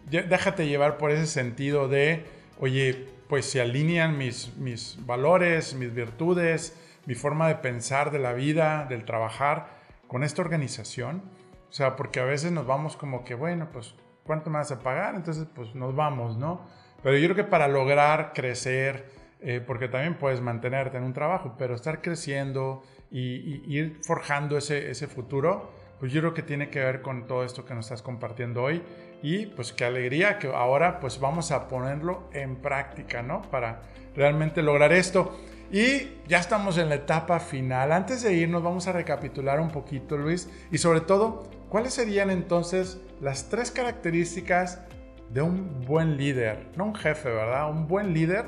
déjate 0.09 0.67
llevar 0.67 0.97
por 0.97 1.11
ese 1.11 1.27
sentido 1.27 1.87
de, 1.87 2.25
oye, 2.59 3.07
pues 3.29 3.45
se 3.45 3.61
alinean 3.61 4.17
mis, 4.17 4.55
mis 4.57 4.97
valores, 5.05 5.73
mis 5.75 5.93
virtudes, 5.93 6.75
mi 7.05 7.15
forma 7.15 7.47
de 7.47 7.55
pensar 7.55 8.11
de 8.11 8.19
la 8.19 8.33
vida, 8.33 8.85
del 8.89 9.05
trabajar 9.05 9.69
con 10.07 10.23
esta 10.23 10.41
organización. 10.41 11.21
O 11.69 11.73
sea, 11.73 11.95
porque 11.95 12.19
a 12.19 12.25
veces 12.25 12.51
nos 12.51 12.65
vamos 12.65 12.95
como 12.95 13.23
que, 13.23 13.35
bueno, 13.35 13.69
pues, 13.71 13.95
¿cuánto 14.23 14.49
me 14.49 14.57
vas 14.57 14.71
a 14.71 14.79
pagar? 14.79 15.15
Entonces, 15.15 15.47
pues 15.53 15.75
nos 15.75 15.95
vamos, 15.95 16.37
¿no? 16.37 16.65
Pero 17.03 17.17
yo 17.17 17.27
creo 17.27 17.35
que 17.35 17.43
para 17.43 17.67
lograr 17.67 18.33
crecer, 18.33 19.09
eh, 19.41 19.61
porque 19.65 19.87
también 19.87 20.17
puedes 20.17 20.41
mantenerte 20.41 20.97
en 20.97 21.03
un 21.03 21.13
trabajo, 21.13 21.55
pero 21.57 21.75
estar 21.75 22.01
creciendo 22.01 22.83
y, 23.11 23.61
ir 23.67 23.99
forjando 24.03 24.57
ese, 24.57 24.89
ese 24.89 25.07
futuro, 25.07 25.71
pues 25.99 26.11
yo 26.11 26.21
creo 26.21 26.33
que 26.33 26.43
tiene 26.43 26.69
que 26.69 26.79
ver 26.79 27.01
con 27.01 27.27
todo 27.27 27.43
esto 27.43 27.65
que 27.65 27.73
nos 27.73 27.85
estás 27.85 28.01
compartiendo 28.01 28.63
hoy 28.63 28.83
y 29.21 29.47
pues 29.47 29.73
qué 29.73 29.85
alegría 29.85 30.37
que 30.37 30.47
ahora 30.47 30.99
pues 30.99 31.19
vamos 31.19 31.51
a 31.51 31.67
ponerlo 31.67 32.29
en 32.33 32.57
práctica, 32.57 33.23
¿no? 33.23 33.41
Para 33.43 33.81
realmente 34.15 34.61
lograr 34.61 34.91
esto. 34.91 35.39
Y 35.71 36.07
ya 36.27 36.39
estamos 36.39 36.77
en 36.77 36.89
la 36.89 36.95
etapa 36.95 37.39
final. 37.39 37.91
Antes 37.91 38.23
de 38.23 38.33
irnos 38.33 38.63
vamos 38.63 38.87
a 38.87 38.93
recapitular 38.93 39.59
un 39.59 39.69
poquito, 39.69 40.17
Luis, 40.17 40.49
y 40.71 40.77
sobre 40.77 41.01
todo, 41.01 41.43
¿cuáles 41.69 41.93
serían 41.93 42.29
entonces 42.29 43.01
las 43.19 43.49
tres 43.49 43.71
características 43.71 44.81
de 45.29 45.41
un 45.41 45.81
buen 45.85 46.15
líder? 46.15 46.67
No 46.77 46.85
un 46.85 46.95
jefe, 46.95 47.29
¿verdad? 47.29 47.69
Un 47.69 47.87
buen 47.87 48.13
líder, 48.13 48.45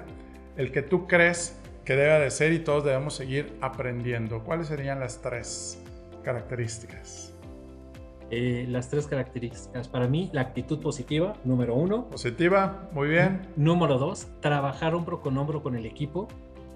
el 0.56 0.72
que 0.72 0.82
tú 0.82 1.08
crees 1.08 1.60
que 1.84 1.96
debe 1.96 2.20
de 2.20 2.32
ser 2.32 2.54
y 2.54 2.60
todos 2.60 2.86
debemos 2.86 3.16
seguir 3.16 3.58
aprendiendo. 3.60 4.44
¿Cuáles 4.44 4.68
serían 4.68 5.02
las 5.02 5.22
tres 5.22 5.82
características? 6.24 7.34
Eh, 8.32 8.66
las 8.70 8.90
tres 8.90 9.08
características. 9.08 9.88
Para 9.88 10.08
mí, 10.08 10.30
la 10.32 10.42
actitud 10.42 10.80
positiva, 10.80 11.34
número 11.44 11.74
uno. 11.74 12.06
Positiva, 12.10 12.88
muy 12.94 13.10
bien. 13.10 13.42
Número 13.56 13.98
dos, 13.98 14.28
trabajar 14.40 14.94
hombro 14.94 15.20
con 15.22 15.38
hombro 15.38 15.64
con 15.64 15.76
el 15.76 15.86
equipo. 15.86 16.28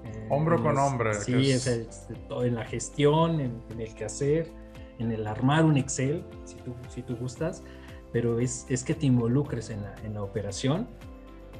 Eh, 0.05 0.27
hombro 0.29 0.61
con 0.61 0.77
hombro. 0.77 1.13
Sí, 1.13 1.51
es... 1.51 1.67
en 1.67 2.55
la 2.55 2.65
gestión, 2.65 3.39
en, 3.39 3.61
el 3.77 3.93
quehacer, 3.93 4.51
en 4.99 5.11
el 5.11 5.27
armar 5.27 5.65
un 5.65 5.77
Excel, 5.77 6.23
si 6.45 6.55
tú, 6.55 6.75
si 6.89 7.01
tú 7.01 7.15
gustas, 7.15 7.63
pero 8.11 8.39
es, 8.39 8.65
es 8.69 8.83
que 8.83 8.93
te 8.93 9.05
involucres 9.05 9.69
en 9.69 9.81
la, 9.81 9.95
en 10.03 10.13
la 10.13 10.23
operación 10.23 10.87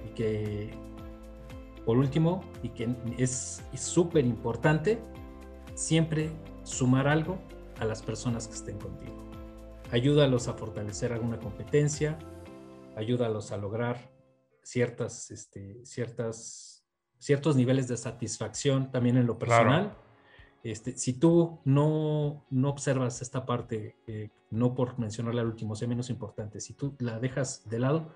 y 0.06 0.14
que, 0.14 0.72
por 1.86 1.98
último, 1.98 2.42
y 2.62 2.70
que 2.70 2.90
es 3.18 3.64
súper 3.74 4.26
importante, 4.26 5.00
siempre 5.76 6.30
sumar 6.64 7.08
algo 7.08 7.40
a 7.80 7.86
las 7.86 8.02
personas 8.02 8.48
que 8.48 8.54
estén 8.54 8.78
contigo 8.78 9.24
ayúdalos 9.94 10.48
a 10.48 10.56
fortalecer 10.56 11.14
alguna 11.14 11.38
competencia, 11.38 12.18
ayúdalos 12.96 13.52
a 13.52 13.58
lograr 13.58 14.12
ciertas, 14.64 15.30
este, 15.30 15.86
ciertas, 15.86 16.73
ciertos 17.24 17.56
niveles 17.56 17.88
de 17.88 17.96
satisfacción 17.96 18.92
también 18.92 19.16
en 19.16 19.26
lo 19.26 19.40
personal. 19.40 19.96
Este, 20.62 20.98
si 20.98 21.14
tú 21.14 21.60
no, 21.64 22.46
no 22.50 22.70
observas 22.70 23.22
esta 23.22 23.46
parte, 23.46 23.96
eh, 24.08 24.30
no 24.50 24.76
por 24.76 25.00
mencionarla 25.00 25.42
al 25.42 25.48
último, 25.48 25.76
sea 25.76 25.88
menos 25.88 26.10
importante, 26.10 26.60
si 26.60 26.74
tú 26.74 26.96
la 27.00 27.20
dejas 27.20 27.68
de 27.70 27.80
lado, 27.80 28.14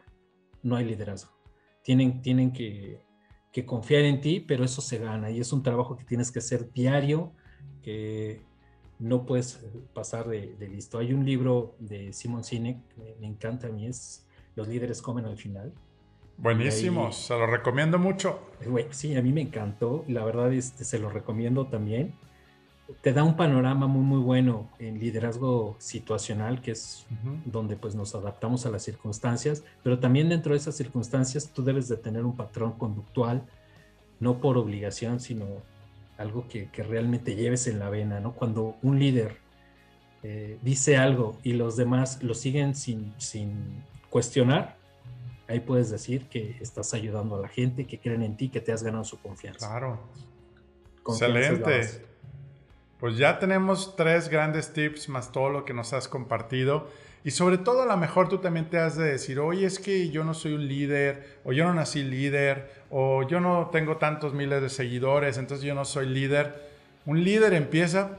no 0.62 0.76
hay 0.76 0.84
liderazgo. 0.84 1.32
Tienen, 1.84 2.22
tienen 2.22 2.52
que, 2.52 3.02
que 3.54 3.66
confiar 3.66 4.04
en 4.04 4.20
ti, 4.20 4.42
pero 4.42 4.66
eso 4.66 4.82
se 4.82 4.98
gana 4.98 5.32
y 5.32 5.40
es 5.40 5.54
un 5.54 5.64
trabajo 5.64 5.96
que 5.96 6.04
tienes 6.04 6.30
que 6.30 6.40
hacer 6.40 6.74
diario, 6.74 7.32
que 7.82 8.42
no 9.00 9.26
puedes 9.26 9.66
pasar 9.94 10.28
de, 10.28 10.58
listo. 10.70 11.00
Hay 11.00 11.14
un 11.14 11.26
libro 11.26 11.78
de 11.80 12.12
Simon 12.12 12.44
Sinek 12.44 12.78
me 13.22 13.28
encanta 13.28 13.68
a 13.68 13.70
mí, 13.70 13.88
es 13.88 14.28
Los 14.56 14.68
líderes 14.68 15.02
comen 15.02 15.26
al 15.26 15.38
final. 15.38 15.74
Buenísimo, 16.38 17.12
se 17.12 17.34
lo 17.34 17.48
recomiendo 17.48 17.98
mucho. 17.98 18.40
sí, 18.92 19.16
a 19.16 19.22
mí 19.22 19.32
me 19.32 19.42
encantó, 19.42 20.06
la 20.08 20.24
verdad 20.24 20.54
este, 20.54 20.84
se 20.84 21.00
lo 21.00 21.10
recomiendo 21.10 21.66
también. 21.66 22.14
Te 23.02 23.12
da 23.12 23.24
un 23.24 23.36
panorama 23.36 23.88
muy 23.88 24.04
muy 24.04 24.22
bueno 24.22 24.70
en 24.80 25.00
liderazgo 25.00 25.76
situacional, 25.80 26.62
que 26.62 26.72
es 26.72 27.06
donde 27.44 27.76
pues 27.76 27.96
nos 27.96 28.16
adaptamos 28.16 28.66
a 28.66 28.70
las 28.70 28.84
circunstancias, 28.84 29.64
pero 29.84 30.00
también 30.00 30.30
dentro 30.30 30.54
de 30.54 30.60
esas 30.60 30.76
circunstancias 30.76 31.52
tú 31.54 31.64
debes 31.64 31.90
de 31.90 31.98
tener 31.98 32.24
un 32.24 32.38
patrón 32.38 32.74
conductual, 32.74 33.44
no 34.20 34.40
por 34.40 34.58
obligación, 34.58 35.20
sino 35.20 35.46
algo 36.18 36.48
que, 36.48 36.70
realmente 36.84 37.36
lleves 37.36 37.68
en 37.68 37.80
la 37.80 37.90
vena, 37.90 38.20
¿no? 38.20 38.34
Cuando 38.34 38.78
un 38.84 39.00
líder 39.00 39.38
eh, 40.24 40.58
dice 40.62 40.98
algo 40.98 41.38
y 41.44 41.54
los 41.54 41.76
demás 41.76 42.24
lo 42.24 42.36
siguen 42.36 42.74
sin, 42.76 43.14
sin 43.18 43.84
cuestionar, 44.10 44.77
ahí 45.48 45.60
puedes 45.60 45.90
decir 45.90 46.28
que 46.28 46.58
estás 46.62 46.94
ayudando 46.94 47.36
a 47.36 47.40
la 47.40 47.48
gente, 47.48 47.86
que 47.86 48.00
creen 48.00 48.24
en 48.24 48.38
ti, 48.38 48.50
que 48.50 48.62
te 48.62 48.72
has 48.72 48.84
ganado 48.84 49.04
su 49.04 49.20
confianza. 49.20 49.68
Claro. 49.68 50.00
Excelente. 51.08 52.02
Pues 53.00 53.18
ya 53.18 53.40
tenemos 53.40 53.96
tres 53.96 54.28
grandes 54.28 54.74
tips 54.74 55.08
más 55.10 55.32
todo 55.32 55.50
lo 55.50 55.66
que 55.66 55.74
nos 55.74 55.94
has 55.94 56.08
compartido. 56.08 56.90
Y 57.24 57.32
sobre 57.32 57.58
todo 57.58 57.82
a 57.82 57.86
lo 57.86 57.98
mejor 57.98 58.30
tú 58.30 58.40
también 58.40 58.70
te 58.70 58.80
has 58.80 58.96
de 58.96 59.06
decir, 59.06 59.40
oye, 59.40 59.66
es 59.66 59.80
que 59.80 60.10
yo 60.10 60.24
no 60.24 60.34
soy 60.34 60.54
un 60.54 60.68
líder, 60.68 61.40
o 61.44 61.52
yo 61.52 61.66
no 61.66 61.74
nací 61.74 62.04
líder, 62.04 62.72
o 62.90 63.28
yo 63.28 63.40
no 63.40 63.70
tengo 63.72 63.98
tantos 63.98 64.34
miles 64.34 64.62
de 64.62 64.70
seguidores, 64.70 65.38
entonces 65.38 65.66
yo 65.66 65.76
no 65.76 65.86
soy 65.86 66.08
líder. 66.08 66.70
Un 67.06 67.24
líder 67.24 67.54
empieza 67.54 68.18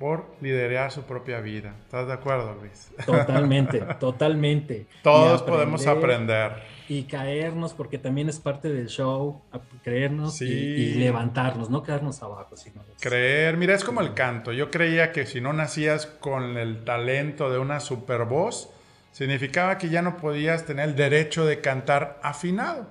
por 0.00 0.24
liderar 0.40 0.90
su 0.90 1.02
propia 1.02 1.40
vida. 1.40 1.74
¿Estás 1.84 2.06
de 2.06 2.14
acuerdo, 2.14 2.56
Luis? 2.58 2.90
Totalmente, 3.04 3.80
totalmente. 4.00 4.86
Todos 5.02 5.42
podemos 5.42 5.86
aprender. 5.86 6.52
Y 6.88 7.02
caernos, 7.02 7.74
porque 7.74 7.98
también 7.98 8.30
es 8.30 8.40
parte 8.40 8.72
del 8.72 8.86
show, 8.86 9.42
creernos 9.84 10.40
y, 10.40 10.94
levantarnos, 10.94 11.68
no 11.68 11.82
quedarnos 11.82 12.22
abajo. 12.22 12.56
Sino 12.56 12.82
Creer, 12.98 13.58
mira, 13.58 13.74
es 13.74 13.84
como 13.84 14.00
el 14.00 14.14
canto. 14.14 14.52
Yo 14.52 14.70
creía 14.70 15.12
que 15.12 15.26
si 15.26 15.42
no 15.42 15.52
nacías 15.52 16.06
con 16.06 16.56
el 16.56 16.82
talento 16.82 17.52
de 17.52 17.58
una 17.58 17.78
super 17.78 18.24
voz, 18.24 18.70
significaba 19.12 19.76
que 19.76 19.90
ya 19.90 20.00
no 20.00 20.16
podías 20.16 20.64
tener 20.64 20.88
el 20.88 20.96
derecho 20.96 21.44
de 21.44 21.60
cantar 21.60 22.18
afinado. 22.22 22.88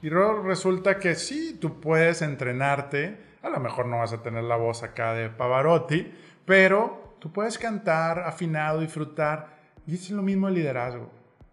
Y 0.00 0.10
luego 0.10 0.44
resulta 0.44 1.00
que 1.00 1.16
sí, 1.16 1.58
tú 1.60 1.80
puedes 1.80 2.22
entrenarte, 2.22 3.18
a 3.42 3.48
lo 3.48 3.58
mejor 3.58 3.86
no 3.86 3.98
vas 3.98 4.12
a 4.12 4.22
tener 4.22 4.44
la 4.44 4.54
voz 4.54 4.84
acá 4.84 5.12
de 5.12 5.28
Pavarotti, 5.28 6.12
pero 6.44 7.16
tú 7.18 7.32
puedes 7.32 7.58
cantar 7.58 8.20
afinado, 8.20 8.80
disfrutar, 8.80 9.58
y 9.86 9.94
es 9.94 10.10
lo 10.10 10.22
mismo 10.22 10.48
el 10.48 10.54
liderazgo. 10.54 11.10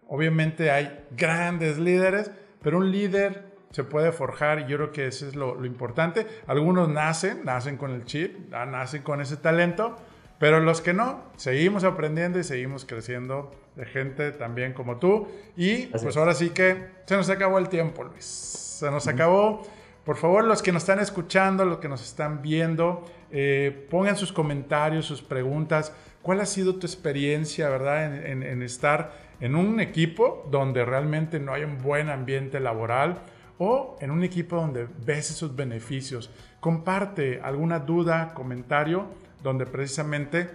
Obviamente 0.08 0.70
hay 0.70 1.06
grandes 1.12 1.78
líderes, 1.78 2.30
pero 2.62 2.78
un 2.78 2.90
líder 2.90 3.50
se 3.70 3.84
puede 3.84 4.10
forjar 4.12 4.60
y 4.60 4.66
yo 4.66 4.76
creo 4.76 4.92
que 4.92 5.06
eso 5.06 5.26
es 5.26 5.36
lo, 5.36 5.64
importante. 5.64 6.26
Algunos 6.46 6.88
nacen, 6.88 7.44
nacen 7.44 7.76
con 7.76 7.92
el 7.92 8.04
chip, 8.04 8.52
ah, 8.52 8.66
nacen 8.66 9.02
con 9.02 9.20
ese 9.20 9.36
talento, 9.36 9.96
pero 10.38 10.58
los 10.58 10.80
que 10.80 10.92
no, 10.92 11.22
seguimos 11.36 11.84
aprendiendo 11.84 12.38
y 12.38 12.44
seguimos 12.44 12.84
creciendo 12.84 13.52
de 13.76 13.86
gente 13.86 14.32
también 14.32 14.72
como 14.72 14.98
tú. 14.98 15.28
Y 15.56 15.86
pues 15.86 16.16
ahora 16.16 16.34
sí 16.34 16.50
que 16.50 16.88
se 17.06 17.16
nos 17.16 17.30
acabó 17.30 17.58
el 17.58 17.68
tiempo, 17.68 18.04
Luis. 18.04 18.24
Se 18.24 18.90
nos 18.90 19.06
acabó. 19.06 19.62
Por 20.04 20.16
favor, 20.16 20.44
los 20.44 20.62
que 20.62 20.72
nos 20.72 20.82
están 20.82 20.98
escuchando, 20.98 21.64
los 21.64 21.78
que 21.78 21.88
nos 21.88 22.02
están 22.02 22.42
viendo, 22.42 23.04
eh, 23.32 23.86
pongan 23.90 24.16
sus 24.16 24.32
comentarios, 24.32 25.06
sus 25.06 25.22
preguntas. 25.22 25.92
¿Cuál 26.22 26.40
ha 26.40 26.46
sido 26.46 26.76
tu 26.76 26.86
experiencia, 26.86 27.68
verdad, 27.68 28.26
en, 28.26 28.62
estar 28.62 29.12
en 29.40 29.54
un 29.54 29.80
equipo 29.80 30.46
donde 30.50 30.84
realmente 30.84 31.38
no 31.38 31.54
hay 31.54 31.64
un 31.64 31.78
buen 31.78 32.10
ambiente 32.10 32.60
laboral 32.60 33.22
o 33.58 33.96
en 34.00 34.10
un 34.10 34.22
equipo 34.24 34.56
donde 34.56 34.86
ves 35.04 35.30
esos 35.30 35.56
beneficios? 35.56 36.30
Comparte 36.60 37.40
alguna 37.42 37.78
duda, 37.78 38.34
comentario, 38.34 39.06
donde 39.42 39.64
precisamente 39.64 40.50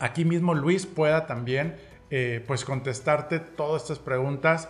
aquí 0.00 0.24
mismo 0.24 0.54
Luis 0.54 0.86
pueda 0.86 1.26
también 1.26 1.76
eh, 2.10 2.42
pues 2.46 2.64
contestarte 2.64 3.38
todas 3.38 3.82
estas 3.82 4.00
preguntas. 4.00 4.68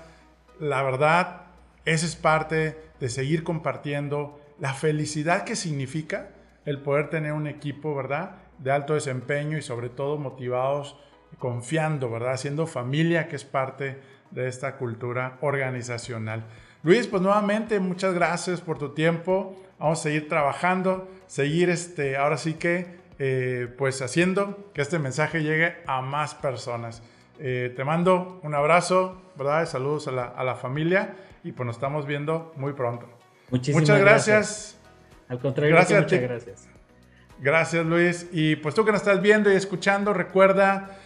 La 0.58 0.82
verdad, 0.82 1.46
esa 1.86 2.04
es 2.04 2.16
parte 2.16 2.76
de 3.00 3.08
seguir 3.08 3.42
compartiendo 3.42 4.38
la 4.58 4.74
felicidad 4.74 5.44
que 5.44 5.56
significa 5.56 6.28
el 6.70 6.78
poder 6.78 7.10
tener 7.10 7.32
un 7.32 7.46
equipo, 7.46 7.94
¿verdad? 7.94 8.36
De 8.58 8.70
alto 8.70 8.94
desempeño 8.94 9.58
y 9.58 9.62
sobre 9.62 9.88
todo 9.88 10.18
motivados, 10.18 10.96
confiando, 11.38 12.10
¿verdad? 12.10 12.32
Haciendo 12.32 12.66
familia, 12.66 13.28
que 13.28 13.36
es 13.36 13.44
parte 13.44 13.98
de 14.30 14.48
esta 14.48 14.76
cultura 14.76 15.38
organizacional. 15.40 16.44
Luis, 16.82 17.06
pues 17.06 17.20
nuevamente 17.22 17.80
muchas 17.80 18.14
gracias 18.14 18.60
por 18.60 18.78
tu 18.78 18.90
tiempo. 18.90 19.54
Vamos 19.78 20.00
a 20.00 20.02
seguir 20.04 20.28
trabajando, 20.28 21.08
seguir 21.26 21.68
este, 21.70 22.16
ahora 22.16 22.36
sí 22.36 22.54
que, 22.54 23.00
eh, 23.18 23.68
pues 23.76 24.00
haciendo 24.00 24.70
que 24.72 24.80
este 24.80 24.98
mensaje 24.98 25.42
llegue 25.42 25.76
a 25.86 26.00
más 26.00 26.34
personas. 26.34 27.02
Eh, 27.38 27.72
te 27.74 27.84
mando 27.84 28.40
un 28.42 28.54
abrazo, 28.54 29.20
¿verdad? 29.36 29.66
Saludos 29.66 30.08
a 30.08 30.12
la, 30.12 30.24
a 30.24 30.44
la, 30.44 30.54
familia 30.54 31.16
y 31.42 31.52
pues 31.52 31.66
nos 31.66 31.76
estamos 31.76 32.06
viendo 32.06 32.52
muy 32.56 32.74
pronto. 32.74 33.08
Muchísimas 33.50 33.82
muchas 33.82 34.00
gracias. 34.00 34.79
Al 35.30 35.38
contrario, 35.38 35.76
gracias 35.76 36.02
muchas 36.02 36.20
gracias. 36.20 36.68
Gracias 37.38 37.86
Luis. 37.86 38.26
Y 38.32 38.56
pues 38.56 38.74
tú 38.74 38.84
que 38.84 38.90
nos 38.90 39.00
estás 39.00 39.22
viendo 39.22 39.50
y 39.50 39.54
escuchando, 39.54 40.12
recuerda 40.12 40.98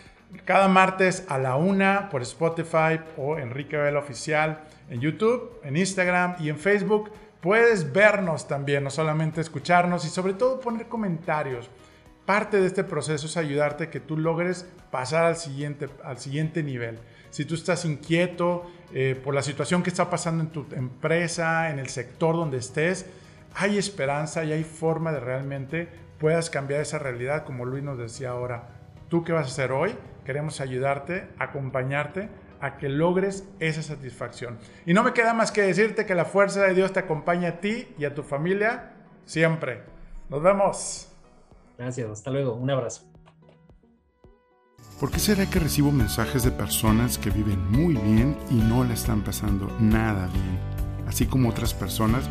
cada 0.47 0.67
martes 0.67 1.27
a 1.29 1.37
la 1.37 1.57
una 1.57 2.09
por 2.09 2.23
Spotify 2.23 3.01
o 3.19 3.37
Enrique 3.37 3.77
Vela 3.77 3.99
Oficial 3.99 4.61
en 4.89 5.01
YouTube, 5.01 5.61
en 5.63 5.77
Instagram 5.77 6.37
y 6.41 6.49
en 6.49 6.59
Facebook. 6.59 7.11
Puedes 7.43 7.93
vernos 7.93 8.49
también, 8.49 8.83
no 8.83 8.91
solamente 8.91 9.43
escucharnos 9.43 10.07
y 10.07 10.09
sobre 10.09 10.33
todo 10.33 10.59
poner 10.59 10.87
comentarios. 10.87 11.69
Parte 12.25 12.59
de 12.59 12.67
este 12.67 12.83
proceso 12.83 13.27
es 13.27 13.37
ayudarte 13.37 13.85
a 13.85 13.91
que 13.91 14.01
tú 14.01 14.17
logres 14.17 14.67
pasar 14.91 15.27
al 15.27 15.37
siguiente, 15.37 15.91
al 16.03 16.17
siguiente 16.17 16.63
nivel. 16.63 16.99
Si 17.29 17.45
tú 17.45 17.55
estás 17.55 17.85
inquieto 17.85 18.71
eh, 18.95 19.21
por 19.23 19.35
la 19.35 19.43
situación 19.43 19.83
que 19.83 19.91
está 19.91 20.09
pasando 20.09 20.43
en 20.43 20.49
tu 20.49 20.67
empresa, 20.75 21.69
en 21.69 21.79
el 21.79 21.91
sector 21.91 22.35
donde 22.35 22.57
estés, 22.57 23.05
hay 23.55 23.79
esperanza 23.79 24.45
y 24.45 24.53
hay 24.53 24.65
forma 24.65 25.13
de 25.13 25.21
realmente 25.21 25.89
puedas 26.19 26.51
cambiar 26.51 26.81
esa 26.81 26.99
realidad, 26.99 27.45
como 27.45 27.65
Luis 27.65 27.83
nos 27.83 27.99
decía 27.99 28.31
ahora. 28.31 28.69
¿Tú 29.09 29.25
qué 29.25 29.33
vas 29.33 29.47
a 29.47 29.51
hacer 29.51 29.73
hoy? 29.73 29.95
Queremos 30.25 30.61
ayudarte, 30.61 31.29
acompañarte 31.39 32.29
a 32.61 32.79
que 32.79 32.89
logres 32.89 33.47
esa 33.61 33.83
satisfacción. 33.83 34.59
Y 34.87 34.95
no 34.95 35.03
me 35.03 35.13
queda 35.13 35.35
más 35.35 35.53
que 35.53 35.63
decirte 35.63 36.07
que 36.07 36.15
la 36.15 36.25
fuerza 36.25 36.63
de 36.63 36.75
Dios 36.75 36.93
te 36.93 37.01
acompaña 37.01 37.49
a 37.49 37.61
ti 37.61 37.89
y 37.99 38.07
a 38.07 38.15
tu 38.15 38.23
familia 38.23 38.93
siempre. 39.25 39.83
Nos 40.31 40.43
vemos. 40.43 41.13
Gracias, 41.77 42.11
hasta 42.11 42.31
luego, 42.31 42.55
un 42.55 42.71
abrazo. 42.71 43.03
¿Por 44.99 45.11
qué 45.11 45.19
será 45.19 45.45
que 45.51 45.59
recibo 45.59 45.91
mensajes 45.91 46.45
de 46.45 46.53
personas 46.53 47.19
que 47.19 47.29
viven 47.29 47.71
muy 47.71 47.97
bien 47.97 48.37
y 48.49 48.55
no 48.55 48.85
le 48.85 48.95
están 48.95 49.23
pasando 49.23 49.69
nada 49.81 50.29
bien? 50.29 50.59
Así 51.07 51.27
como 51.27 51.51
otras 51.51 51.75
personas 51.75 52.31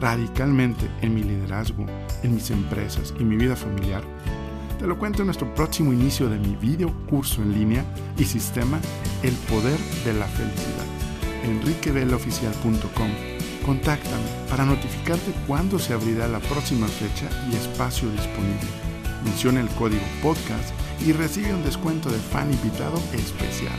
radicalmente 0.00 0.90
en 1.02 1.14
mi 1.14 1.22
liderazgo, 1.22 1.86
en 2.22 2.34
mis 2.34 2.50
empresas 2.50 3.14
y 3.18 3.24
mi 3.24 3.36
vida 3.36 3.56
familiar? 3.56 4.02
Te 4.78 4.86
lo 4.86 4.98
cuento 4.98 5.22
en 5.22 5.26
nuestro 5.26 5.52
próximo 5.54 5.92
inicio 5.92 6.28
de 6.28 6.38
mi 6.38 6.54
video 6.56 6.94
curso 7.06 7.42
en 7.42 7.52
línea 7.52 7.84
y 8.16 8.24
sistema 8.24 8.80
El 9.22 9.34
Poder 9.34 9.78
de 10.04 10.14
la 10.14 10.26
Felicidad. 10.26 10.86
enriqueveloficial.com 11.44 13.10
Contáctame 13.66 14.24
para 14.48 14.64
notificarte 14.64 15.32
cuándo 15.46 15.78
se 15.78 15.92
abrirá 15.92 16.28
la 16.28 16.40
próxima 16.40 16.86
fecha 16.86 17.28
y 17.50 17.56
espacio 17.56 18.08
disponible 18.10 18.88
menciona 19.24 19.60
el 19.60 19.68
código 19.70 20.02
podcast 20.22 20.70
y 21.06 21.12
recibe 21.12 21.54
un 21.54 21.64
descuento 21.64 22.10
de 22.10 22.18
fan 22.18 22.50
invitado 22.52 22.98
especial. 23.12 23.78